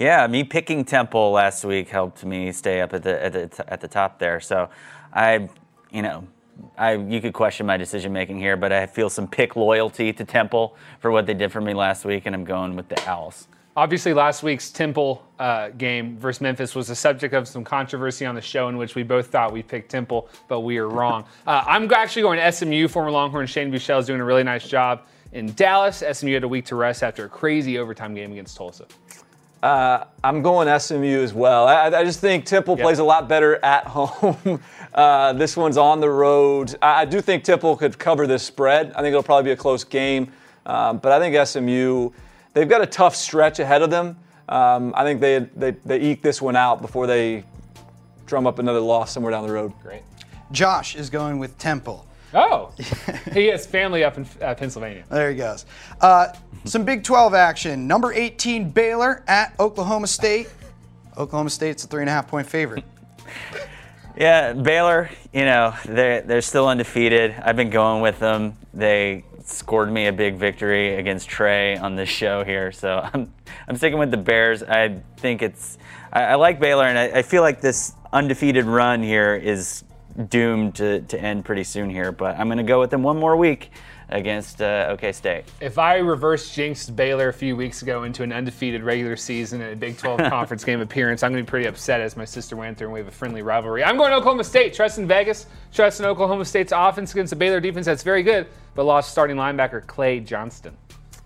Yeah, 0.00 0.26
me 0.28 0.44
picking 0.44 0.86
Temple 0.86 1.30
last 1.30 1.62
week 1.62 1.90
helped 1.90 2.24
me 2.24 2.52
stay 2.52 2.80
up 2.80 2.94
at 2.94 3.02
the 3.02 3.22
at 3.22 3.32
the, 3.34 3.70
at 3.70 3.82
the 3.82 3.86
top 3.86 4.18
there. 4.18 4.40
So, 4.40 4.70
I, 5.12 5.50
you 5.90 6.00
know, 6.00 6.26
I 6.78 6.94
you 6.94 7.20
could 7.20 7.34
question 7.34 7.66
my 7.66 7.76
decision 7.76 8.10
making 8.10 8.38
here, 8.38 8.56
but 8.56 8.72
I 8.72 8.86
feel 8.86 9.10
some 9.10 9.28
pick 9.28 9.56
loyalty 9.56 10.10
to 10.14 10.24
Temple 10.24 10.74
for 11.00 11.10
what 11.10 11.26
they 11.26 11.34
did 11.34 11.52
for 11.52 11.60
me 11.60 11.74
last 11.74 12.06
week, 12.06 12.24
and 12.24 12.34
I'm 12.34 12.44
going 12.44 12.76
with 12.76 12.88
the 12.88 12.98
Owls. 13.06 13.46
Obviously, 13.76 14.14
last 14.14 14.42
week's 14.42 14.70
Temple 14.70 15.22
uh, 15.38 15.68
game 15.68 16.16
versus 16.18 16.40
Memphis 16.40 16.74
was 16.74 16.88
the 16.88 16.96
subject 16.96 17.34
of 17.34 17.46
some 17.46 17.62
controversy 17.62 18.24
on 18.24 18.34
the 18.34 18.40
show, 18.40 18.70
in 18.70 18.78
which 18.78 18.94
we 18.94 19.02
both 19.02 19.26
thought 19.26 19.52
we 19.52 19.62
picked 19.62 19.90
Temple, 19.90 20.30
but 20.48 20.60
we 20.60 20.78
are 20.78 20.88
wrong. 20.88 21.26
Uh, 21.46 21.62
I'm 21.66 21.92
actually 21.92 22.22
going 22.22 22.38
to 22.38 22.52
SMU. 22.52 22.88
Former 22.88 23.10
Longhorn 23.10 23.46
Shane 23.46 23.70
Buechele 23.70 24.00
is 24.00 24.06
doing 24.06 24.20
a 24.20 24.24
really 24.24 24.44
nice 24.44 24.66
job 24.66 25.02
in 25.32 25.52
Dallas. 25.54 26.02
SMU 26.10 26.32
had 26.32 26.44
a 26.44 26.48
week 26.48 26.64
to 26.66 26.74
rest 26.74 27.02
after 27.02 27.26
a 27.26 27.28
crazy 27.28 27.78
overtime 27.78 28.14
game 28.14 28.32
against 28.32 28.56
Tulsa. 28.56 28.86
Uh, 29.62 30.04
I'm 30.24 30.40
going 30.40 30.78
SMU 30.78 31.22
as 31.22 31.34
well. 31.34 31.68
I, 31.68 31.86
I 31.88 32.04
just 32.04 32.20
think 32.20 32.46
Temple 32.46 32.76
yep. 32.76 32.84
plays 32.84 32.98
a 32.98 33.04
lot 33.04 33.28
better 33.28 33.62
at 33.62 33.84
home. 33.86 34.60
uh, 34.94 35.34
this 35.34 35.56
one's 35.56 35.76
on 35.76 36.00
the 36.00 36.08
road. 36.08 36.76
I, 36.80 37.02
I, 37.02 37.04
do 37.04 37.20
think 37.20 37.44
Temple 37.44 37.76
could 37.76 37.98
cover 37.98 38.26
this 38.26 38.42
spread. 38.42 38.92
I 38.92 39.02
think 39.02 39.08
it'll 39.08 39.22
probably 39.22 39.50
be 39.50 39.52
a 39.52 39.56
close 39.56 39.84
game. 39.84 40.32
Um, 40.64 40.98
but 40.98 41.12
I 41.12 41.18
think 41.18 41.46
SMU, 41.46 42.10
they've 42.54 42.68
got 42.68 42.80
a 42.80 42.86
tough 42.86 43.14
stretch 43.14 43.58
ahead 43.58 43.82
of 43.82 43.90
them. 43.90 44.16
Um, 44.48 44.94
I 44.96 45.04
think 45.04 45.20
they, 45.20 45.40
they, 45.54 45.72
they 45.72 46.00
eke 46.00 46.22
this 46.22 46.40
one 46.40 46.56
out 46.56 46.80
before 46.80 47.06
they 47.06 47.44
drum 48.26 48.46
up 48.46 48.58
another 48.58 48.80
loss 48.80 49.12
somewhere 49.12 49.30
down 49.30 49.46
the 49.46 49.52
road. 49.52 49.72
Great. 49.82 50.02
Josh 50.52 50.96
is 50.96 51.10
going 51.10 51.38
with 51.38 51.56
Temple. 51.58 52.06
Oh, 52.32 52.72
he 53.32 53.46
has 53.46 53.66
family 53.66 54.04
up 54.04 54.16
in 54.16 54.26
uh, 54.40 54.54
Pennsylvania. 54.54 55.04
There 55.10 55.30
he 55.30 55.36
goes. 55.36 55.66
Uh, 56.00 56.28
some 56.64 56.84
Big 56.84 57.02
12 57.02 57.34
action. 57.34 57.86
Number 57.86 58.12
18 58.12 58.70
Baylor 58.70 59.24
at 59.26 59.54
Oklahoma 59.58 60.06
State. 60.06 60.48
Oklahoma 61.16 61.50
State's 61.50 61.84
a 61.84 61.86
three 61.88 62.02
and 62.02 62.08
a 62.08 62.12
half 62.12 62.28
point 62.28 62.46
favorite. 62.46 62.84
Yeah, 64.16 64.52
Baylor, 64.52 65.10
you 65.32 65.44
know, 65.44 65.74
they're, 65.86 66.20
they're 66.22 66.42
still 66.42 66.68
undefeated. 66.68 67.34
I've 67.42 67.56
been 67.56 67.70
going 67.70 68.02
with 68.02 68.18
them. 68.18 68.54
They 68.74 69.24
scored 69.44 69.90
me 69.90 70.06
a 70.06 70.12
big 70.12 70.36
victory 70.36 70.96
against 70.96 71.28
Trey 71.28 71.76
on 71.76 71.96
this 71.96 72.08
show 72.08 72.44
here. 72.44 72.70
So 72.72 73.08
I'm, 73.14 73.32
I'm 73.68 73.76
sticking 73.76 73.98
with 73.98 74.10
the 74.10 74.16
Bears. 74.16 74.62
I 74.62 75.00
think 75.16 75.42
it's, 75.42 75.78
I, 76.12 76.22
I 76.22 76.34
like 76.34 76.60
Baylor, 76.60 76.84
and 76.84 76.98
I, 76.98 77.18
I 77.18 77.22
feel 77.22 77.42
like 77.42 77.60
this 77.60 77.94
undefeated 78.12 78.64
run 78.64 79.02
here 79.02 79.34
is 79.34 79.84
doomed 80.28 80.74
to, 80.76 81.00
to 81.02 81.20
end 81.20 81.44
pretty 81.44 81.64
soon 81.64 81.90
here, 81.90 82.12
but 82.12 82.38
I'm 82.38 82.48
going 82.48 82.58
to 82.58 82.64
go 82.64 82.80
with 82.80 82.90
them 82.90 83.02
one 83.02 83.18
more 83.18 83.36
week 83.36 83.70
against 84.10 84.60
uh, 84.60 84.88
OK 84.90 85.12
State. 85.12 85.44
If 85.60 85.78
I 85.78 85.96
reverse 85.96 86.52
jinxed 86.52 86.94
Baylor 86.96 87.28
a 87.28 87.32
few 87.32 87.56
weeks 87.56 87.82
ago 87.82 88.02
into 88.02 88.22
an 88.22 88.32
undefeated 88.32 88.82
regular 88.82 89.16
season 89.16 89.60
and 89.60 89.72
a 89.72 89.76
Big 89.76 89.96
12 89.96 90.18
conference 90.30 90.64
game 90.64 90.80
appearance, 90.80 91.22
I'm 91.22 91.32
going 91.32 91.44
to 91.44 91.46
be 91.46 91.50
pretty 91.50 91.66
upset 91.66 92.00
as 92.00 92.16
my 92.16 92.24
sister 92.24 92.56
went 92.56 92.76
through 92.76 92.88
and 92.88 92.94
we 92.94 93.00
have 93.00 93.08
a 93.08 93.12
friendly 93.12 93.42
rivalry. 93.42 93.84
I'm 93.84 93.96
going 93.96 94.10
to 94.10 94.16
Oklahoma 94.16 94.44
State. 94.44 94.74
Trust 94.74 94.98
in 94.98 95.06
Vegas. 95.06 95.46
Trust 95.72 96.00
in 96.00 96.06
Oklahoma 96.06 96.44
State's 96.44 96.72
offense 96.74 97.12
against 97.12 97.30
the 97.30 97.36
Baylor 97.36 97.60
defense 97.60 97.86
that's 97.86 98.02
very 98.02 98.22
good, 98.22 98.48
but 98.74 98.84
lost 98.84 99.12
starting 99.12 99.36
linebacker 99.36 99.86
Clay 99.86 100.20
Johnston. 100.20 100.76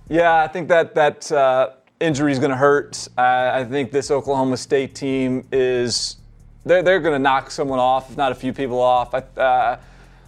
Yeah, 0.09 0.43
I 0.43 0.49
think 0.49 0.69
that 0.69 0.95
that 0.95 1.33
uh, 1.33 1.71
injury 2.01 2.33
is 2.33 2.39
going 2.39 2.51
to 2.51 2.57
hurt. 2.57 3.09
Uh, 3.17 3.53
I 3.55 3.65
think 3.65 3.91
this 3.91 4.11
Oklahoma 4.11 4.59
State 4.59 4.95
team 4.95 5.47
is 5.51 6.17
they're, 6.65 6.83
they're 6.83 7.01
going 7.01 7.15
to 7.15 7.19
knock 7.19 7.51
someone 7.51 7.79
off, 7.79 8.11
if 8.11 8.17
not 8.17 8.33
a 8.33 8.35
few 8.35 8.53
people 8.53 8.81
off. 8.81 9.15
I, 9.15 9.19
uh, 9.41 9.81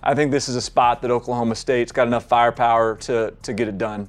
I 0.03 0.15
think 0.15 0.31
this 0.31 0.49
is 0.49 0.57
a 0.57 0.61
spot 0.61 1.03
that 1.03 1.11
Oklahoma 1.11 1.55
State's 1.55 1.93
got 1.93 2.07
enough 2.07 2.27
firepower 2.27 2.97
to, 2.97 3.35
to 3.43 3.53
get 3.53 3.69
it 3.69 3.79
done. 3.79 4.09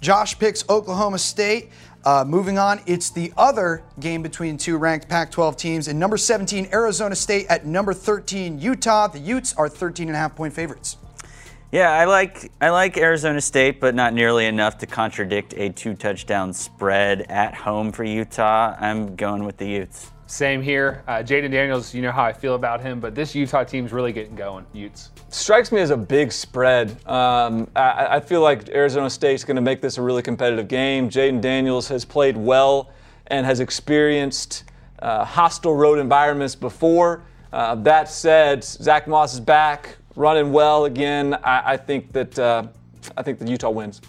Josh 0.00 0.38
picks 0.38 0.68
Oklahoma 0.68 1.18
State. 1.18 1.70
Uh, 2.04 2.24
moving 2.26 2.58
on, 2.58 2.80
it's 2.84 3.10
the 3.10 3.32
other 3.36 3.84
game 4.00 4.22
between 4.22 4.58
two 4.58 4.76
ranked 4.76 5.08
Pac 5.08 5.30
12 5.30 5.56
teams. 5.56 5.86
And 5.86 6.00
number 6.00 6.16
17, 6.16 6.70
Arizona 6.72 7.14
State 7.14 7.46
at 7.48 7.64
number 7.64 7.94
13, 7.94 8.58
Utah. 8.58 9.06
The 9.06 9.20
Utes 9.20 9.54
are 9.54 9.68
13 9.68 10.08
and 10.08 10.16
a 10.16 10.18
half 10.18 10.34
point 10.34 10.52
favorites. 10.52 10.96
Yeah, 11.70 11.90
I 11.90 12.04
like 12.04 12.52
I 12.60 12.68
like 12.68 12.98
Arizona 12.98 13.40
State, 13.40 13.80
but 13.80 13.94
not 13.94 14.12
nearly 14.12 14.44
enough 14.44 14.76
to 14.78 14.86
contradict 14.86 15.54
a 15.56 15.70
two 15.70 15.94
touchdown 15.94 16.52
spread 16.52 17.22
at 17.30 17.54
home 17.54 17.92
for 17.92 18.04
Utah. 18.04 18.76
I'm 18.78 19.16
going 19.16 19.44
with 19.44 19.56
the 19.56 19.68
Utes. 19.68 20.10
Same 20.32 20.62
here. 20.62 21.04
Uh, 21.06 21.16
Jayden 21.16 21.50
Daniels, 21.50 21.92
you 21.92 22.00
know 22.00 22.10
how 22.10 22.22
I 22.24 22.32
feel 22.32 22.54
about 22.54 22.80
him, 22.80 23.00
but 23.00 23.14
this 23.14 23.34
Utah 23.34 23.64
team's 23.64 23.92
really 23.92 24.14
getting 24.14 24.34
going. 24.34 24.64
Utes. 24.72 25.10
Strikes 25.28 25.70
me 25.70 25.82
as 25.82 25.90
a 25.90 25.96
big 25.96 26.32
spread. 26.32 26.88
Um, 27.06 27.68
I, 27.76 28.16
I, 28.16 28.20
feel 28.20 28.40
like 28.40 28.70
Arizona 28.70 29.10
State's 29.10 29.44
going 29.44 29.56
to 29.56 29.60
make 29.60 29.82
this 29.82 29.98
a 29.98 30.02
really 30.02 30.22
competitive 30.22 30.68
game. 30.68 31.10
Jayden 31.10 31.42
Daniels 31.42 31.86
has 31.88 32.06
played 32.06 32.34
well 32.34 32.88
and 33.26 33.44
has 33.44 33.60
experienced 33.60 34.64
uh, 35.00 35.22
hostile 35.22 35.76
road 35.76 35.98
environments 35.98 36.54
before. 36.54 37.24
Uh, 37.52 37.74
that 37.74 38.08
said, 38.08 38.64
Zach 38.64 39.06
Moss 39.06 39.34
is 39.34 39.40
back, 39.40 39.98
running 40.16 40.50
well 40.50 40.86
again. 40.86 41.34
I, 41.44 41.72
I 41.72 41.76
think 41.76 42.10
that 42.12 42.38
uh, 42.38 42.68
I 43.18 43.22
think 43.22 43.38
that 43.38 43.48
Utah 43.48 43.68
wins. 43.68 44.00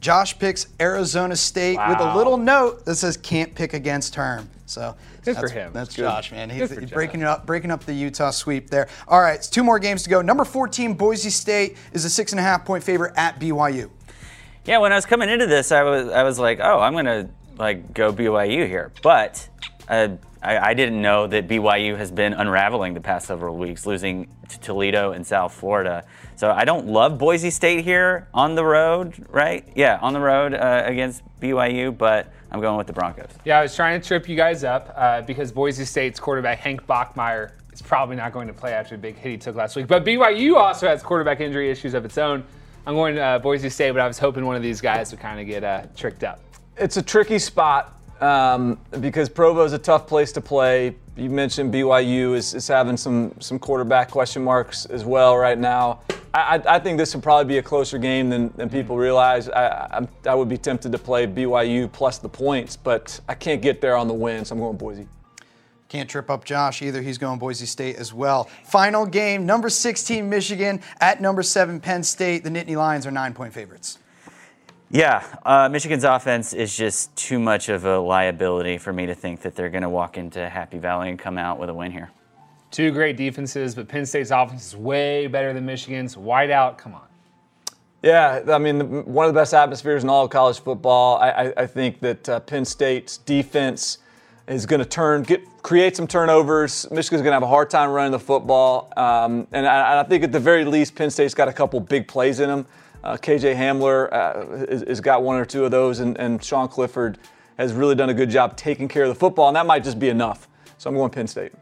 Josh 0.00 0.38
picks 0.38 0.68
Arizona 0.80 1.36
State 1.36 1.76
wow. 1.76 1.90
with 1.90 2.00
a 2.00 2.16
little 2.16 2.38
note 2.38 2.86
that 2.86 2.94
says 2.94 3.18
can't 3.18 3.54
pick 3.54 3.74
against 3.74 4.14
Herm. 4.14 4.48
So 4.64 4.96
Good 5.24 5.36
that's, 5.36 5.52
for 5.52 5.58
him. 5.58 5.72
That's 5.72 5.94
Good. 5.94 6.02
Josh, 6.02 6.32
man. 6.32 6.50
He's, 6.50 6.76
he's 6.76 6.90
breaking 6.90 7.20
it 7.20 7.26
up, 7.26 7.46
breaking 7.46 7.70
up 7.70 7.84
the 7.84 7.94
Utah 7.94 8.30
sweep 8.30 8.70
there. 8.70 8.88
All 9.06 9.20
right, 9.20 9.36
it's 9.36 9.48
two 9.48 9.62
more 9.62 9.78
games 9.78 10.02
to 10.02 10.10
go. 10.10 10.20
Number 10.20 10.44
14, 10.44 10.94
Boise 10.94 11.30
State 11.30 11.76
is 11.92 12.04
a 12.04 12.10
six 12.10 12.32
and 12.32 12.40
a 12.40 12.42
half 12.42 12.64
point 12.64 12.82
favorite 12.82 13.14
at 13.16 13.38
BYU. 13.38 13.90
Yeah, 14.64 14.78
when 14.78 14.92
I 14.92 14.96
was 14.96 15.06
coming 15.06 15.28
into 15.28 15.46
this, 15.46 15.72
I 15.72 15.82
was 15.82 16.08
I 16.08 16.22
was 16.22 16.38
like, 16.38 16.60
oh, 16.60 16.80
I'm 16.80 16.94
gonna 16.94 17.30
like 17.58 17.94
go 17.94 18.12
BYU 18.12 18.66
here, 18.66 18.92
but 19.02 19.48
Uh, 19.88 20.16
I, 20.42 20.70
I, 20.70 20.74
didn't 20.74 21.00
know 21.00 21.26
that 21.26 21.48
BYU 21.48 21.96
has 21.96 22.10
been 22.10 22.32
unraveling 22.32 22.94
the 22.94 23.00
past 23.00 23.26
several 23.26 23.56
weeks, 23.56 23.86
losing 23.86 24.28
to 24.48 24.60
Toledo 24.60 25.12
and 25.12 25.26
South 25.26 25.52
Florida. 25.52 26.04
So 26.36 26.50
I 26.50 26.64
don't 26.64 26.86
love 26.86 27.18
Boise 27.18 27.50
State 27.50 27.84
here 27.84 28.28
on 28.34 28.54
the 28.54 28.64
road, 28.64 29.26
right? 29.28 29.64
Yeah, 29.76 29.98
on 30.00 30.12
the 30.12 30.20
road 30.20 30.54
uh, 30.54 30.82
against 30.84 31.22
BYU, 31.40 31.96
but 31.96 32.32
I'm 32.52 32.60
going 32.60 32.76
with 32.76 32.86
the 32.86 32.92
Broncos. 32.92 33.30
Yeah, 33.44 33.58
I 33.58 33.62
was 33.62 33.74
trying 33.74 34.00
to 34.00 34.06
trip 34.06 34.28
you 34.28 34.36
guys 34.36 34.62
up 34.62 34.92
uh, 34.94 35.22
because 35.22 35.50
Boise 35.50 35.86
State's 35.86 36.20
quarterback 36.20 36.58
Hank 36.58 36.86
Bachmeier 36.86 37.52
is 37.72 37.80
probably 37.80 38.14
not 38.14 38.32
going 38.32 38.46
to 38.46 38.52
play 38.52 38.74
after 38.74 38.94
the 38.94 39.00
big 39.00 39.16
hit 39.16 39.32
he 39.32 39.38
took 39.38 39.56
last 39.56 39.74
week. 39.74 39.86
But 39.86 40.04
BYU 40.04 40.56
also 40.56 40.86
has 40.86 41.02
quarterback 41.02 41.40
injury 41.40 41.70
issues 41.70 41.94
of 41.94 42.04
its 42.04 42.18
own. 42.18 42.44
I'm 42.86 42.94
going 42.94 43.14
to 43.14 43.22
uh, 43.22 43.38
Boise 43.38 43.70
State, 43.70 43.92
but 43.92 44.00
I 44.00 44.06
was 44.06 44.18
hoping 44.18 44.44
one 44.44 44.54
of 44.54 44.62
these 44.62 44.82
guys 44.82 45.10
would 45.12 45.20
kind 45.20 45.40
of 45.40 45.46
get 45.46 45.64
uh, 45.64 45.84
tricked 45.96 46.24
up. 46.24 46.40
It's 46.76 46.98
a 46.98 47.02
tricky 47.02 47.38
spot 47.38 47.96
um, 48.20 48.78
because 49.00 49.30
Provo 49.30 49.64
is 49.64 49.72
a 49.72 49.78
tough 49.78 50.06
place 50.06 50.30
to 50.32 50.40
play. 50.42 50.96
You 51.16 51.30
mentioned 51.30 51.72
BYU 51.72 52.34
is, 52.34 52.54
is 52.54 52.68
having 52.68 52.96
some 52.96 53.34
some 53.38 53.58
quarterback 53.58 54.10
question 54.10 54.42
marks 54.42 54.86
as 54.86 55.04
well 55.04 55.36
right 55.36 55.58
now. 55.58 56.00
I, 56.34 56.62
I, 56.66 56.78
think 56.78 56.96
this 56.96 57.14
would 57.14 57.22
probably 57.22 57.44
be 57.44 57.58
a 57.58 57.62
closer 57.62 57.98
game 57.98 58.30
than, 58.30 58.52
than 58.56 58.70
people 58.70 58.96
realize. 58.96 59.50
I, 59.50 59.98
I, 59.98 60.30
I 60.30 60.34
would 60.34 60.48
be 60.48 60.56
tempted 60.56 60.92
to 60.92 60.98
play 60.98 61.26
BYU 61.26 61.92
plus 61.92 62.18
the 62.18 62.28
points, 62.28 62.74
but 62.76 63.20
I 63.28 63.34
can't 63.34 63.60
get 63.60 63.82
there 63.82 63.96
on 63.96 64.08
the 64.08 64.14
win, 64.14 64.44
so 64.44 64.54
I'm 64.54 64.60
going 64.60 64.76
Boise. 64.78 65.06
Can't 65.88 66.08
trip 66.08 66.30
up 66.30 66.46
Josh 66.46 66.80
either. 66.80 67.02
He's 67.02 67.18
going 67.18 67.38
Boise 67.38 67.66
State 67.66 67.96
as 67.96 68.14
well. 68.14 68.44
Final 68.64 69.04
game, 69.04 69.44
number 69.44 69.68
16 69.68 70.26
Michigan 70.26 70.80
at 71.00 71.20
number 71.20 71.42
7 71.42 71.80
Penn 71.80 72.02
State. 72.02 72.44
The 72.44 72.50
Nittany 72.50 72.76
Lions 72.76 73.06
are 73.06 73.10
nine 73.10 73.34
point 73.34 73.52
favorites. 73.52 73.98
Yeah, 74.90 75.22
uh, 75.44 75.68
Michigan's 75.68 76.04
offense 76.04 76.54
is 76.54 76.74
just 76.74 77.14
too 77.14 77.38
much 77.38 77.68
of 77.68 77.84
a 77.84 77.98
liability 77.98 78.78
for 78.78 78.92
me 78.92 79.04
to 79.04 79.14
think 79.14 79.42
that 79.42 79.54
they're 79.54 79.70
going 79.70 79.82
to 79.82 79.88
walk 79.90 80.16
into 80.16 80.48
Happy 80.48 80.78
Valley 80.78 81.10
and 81.10 81.18
come 81.18 81.36
out 81.36 81.58
with 81.58 81.68
a 81.68 81.74
win 81.74 81.92
here. 81.92 82.10
Two 82.72 82.90
great 82.90 83.18
defenses, 83.18 83.74
but 83.74 83.86
Penn 83.86 84.06
State's 84.06 84.30
offense 84.30 84.68
is 84.68 84.76
way 84.76 85.26
better 85.26 85.52
than 85.52 85.66
Michigan's. 85.66 86.16
Whiteout, 86.16 86.78
come 86.78 86.94
on. 86.94 87.06
Yeah, 88.02 88.40
I 88.48 88.56
mean, 88.56 89.04
one 89.04 89.26
of 89.26 89.34
the 89.34 89.38
best 89.38 89.52
atmospheres 89.52 90.02
in 90.02 90.08
all 90.08 90.24
of 90.24 90.30
college 90.30 90.58
football. 90.58 91.18
I, 91.18 91.52
I, 91.54 91.66
think 91.66 92.00
that 92.00 92.28
uh, 92.28 92.40
Penn 92.40 92.64
State's 92.64 93.18
defense 93.18 93.98
is 94.48 94.64
going 94.64 94.80
to 94.80 94.86
turn, 94.86 95.22
get, 95.22 95.42
create 95.62 95.96
some 95.96 96.06
turnovers. 96.06 96.90
Michigan's 96.90 97.20
going 97.20 97.30
to 97.30 97.34
have 97.34 97.42
a 97.42 97.46
hard 97.46 97.68
time 97.68 97.90
running 97.90 98.10
the 98.10 98.18
football, 98.18 98.90
um, 98.96 99.46
and 99.52 99.68
I, 99.68 100.00
I, 100.00 100.02
think 100.04 100.24
at 100.24 100.32
the 100.32 100.40
very 100.40 100.64
least, 100.64 100.94
Penn 100.94 101.10
State's 101.10 101.34
got 101.34 101.48
a 101.48 101.52
couple 101.52 101.78
big 101.78 102.08
plays 102.08 102.40
in 102.40 102.48
them. 102.48 102.66
Uh, 103.04 103.18
KJ 103.18 103.54
Hamler 103.54 104.10
uh, 104.12 104.86
has 104.88 105.00
got 105.00 105.22
one 105.22 105.38
or 105.38 105.44
two 105.44 105.66
of 105.66 105.70
those, 105.70 106.00
and, 106.00 106.18
and 106.18 106.42
Sean 106.42 106.68
Clifford 106.68 107.18
has 107.58 107.74
really 107.74 107.94
done 107.94 108.08
a 108.08 108.14
good 108.14 108.30
job 108.30 108.56
taking 108.56 108.88
care 108.88 109.02
of 109.02 109.10
the 109.10 109.14
football, 109.14 109.48
and 109.48 109.56
that 109.56 109.66
might 109.66 109.84
just 109.84 109.98
be 109.98 110.08
enough. 110.08 110.48
So 110.78 110.88
I'm 110.88 110.96
going 110.96 111.10
Penn 111.10 111.28
State. 111.28 111.52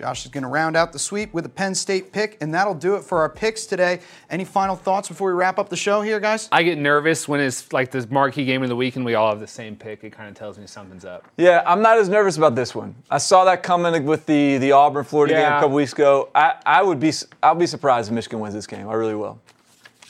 Josh 0.00 0.24
is 0.24 0.30
going 0.30 0.44
to 0.44 0.48
round 0.48 0.78
out 0.78 0.94
the 0.94 0.98
sweep 0.98 1.34
with 1.34 1.44
a 1.44 1.50
Penn 1.50 1.74
State 1.74 2.10
pick, 2.10 2.38
and 2.40 2.54
that'll 2.54 2.72
do 2.72 2.94
it 2.94 3.04
for 3.04 3.18
our 3.18 3.28
picks 3.28 3.66
today. 3.66 4.00
Any 4.30 4.46
final 4.46 4.74
thoughts 4.74 5.08
before 5.08 5.28
we 5.28 5.38
wrap 5.38 5.58
up 5.58 5.68
the 5.68 5.76
show 5.76 6.00
here, 6.00 6.18
guys? 6.18 6.48
I 6.52 6.62
get 6.62 6.78
nervous 6.78 7.28
when 7.28 7.38
it's 7.38 7.70
like 7.70 7.90
this 7.90 8.08
marquee 8.08 8.46
game 8.46 8.62
of 8.62 8.70
the 8.70 8.76
week 8.76 8.96
and 8.96 9.04
we 9.04 9.14
all 9.14 9.28
have 9.28 9.40
the 9.40 9.46
same 9.46 9.76
pick. 9.76 10.02
It 10.02 10.10
kind 10.10 10.30
of 10.30 10.34
tells 10.34 10.58
me 10.58 10.66
something's 10.66 11.04
up. 11.04 11.26
Yeah, 11.36 11.62
I'm 11.66 11.82
not 11.82 11.98
as 11.98 12.08
nervous 12.08 12.38
about 12.38 12.54
this 12.54 12.74
one. 12.74 12.94
I 13.10 13.18
saw 13.18 13.44
that 13.44 13.62
coming 13.62 14.06
with 14.06 14.24
the 14.24 14.56
the 14.56 14.72
Auburn 14.72 15.04
Florida 15.04 15.34
yeah. 15.34 15.40
game 15.40 15.58
a 15.58 15.60
couple 15.60 15.76
weeks 15.76 15.92
ago. 15.92 16.30
I, 16.34 16.54
I 16.64 16.82
would 16.82 16.98
be 16.98 17.12
I'll 17.42 17.54
be 17.54 17.66
surprised 17.66 18.08
if 18.08 18.14
Michigan 18.14 18.40
wins 18.40 18.54
this 18.54 18.66
game. 18.66 18.88
I 18.88 18.94
really 18.94 19.14
will. 19.14 19.38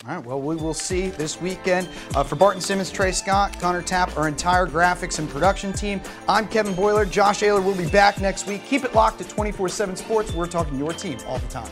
All 0.09 0.15
right, 0.15 0.25
well, 0.25 0.41
we 0.41 0.57
will 0.57 0.73
see 0.73 1.11
this 1.11 1.43
weekend. 1.43 1.87
Uh, 2.15 2.25
for 2.25 2.35
Barton 2.35 2.63
Simmons, 2.63 2.91
Trey 2.91 3.13
Scott, 3.13 3.61
Connor 3.61 3.83
Tapp, 3.83 4.17
our 4.17 4.29
entire 4.29 4.67
graphics 4.67 5.19
and 5.19 5.29
production 5.29 5.75
team, 5.75 6.01
I'm 6.27 6.49
Kevin 6.49 6.75
Boiler. 6.75 7.05
Josh 7.05 7.43
Ahler 7.43 7.61
will 7.61 7.75
be 7.75 7.87
back 7.87 8.19
next 8.19 8.47
week. 8.47 8.65
Keep 8.65 8.85
it 8.85 8.95
locked 8.95 9.19
to 9.19 9.29
24 9.29 9.69
7 9.69 9.95
Sports. 9.95 10.33
We're 10.33 10.47
talking 10.47 10.79
your 10.79 10.95
team 10.95 11.19
all 11.27 11.39
the 11.39 11.49
time. 11.49 11.71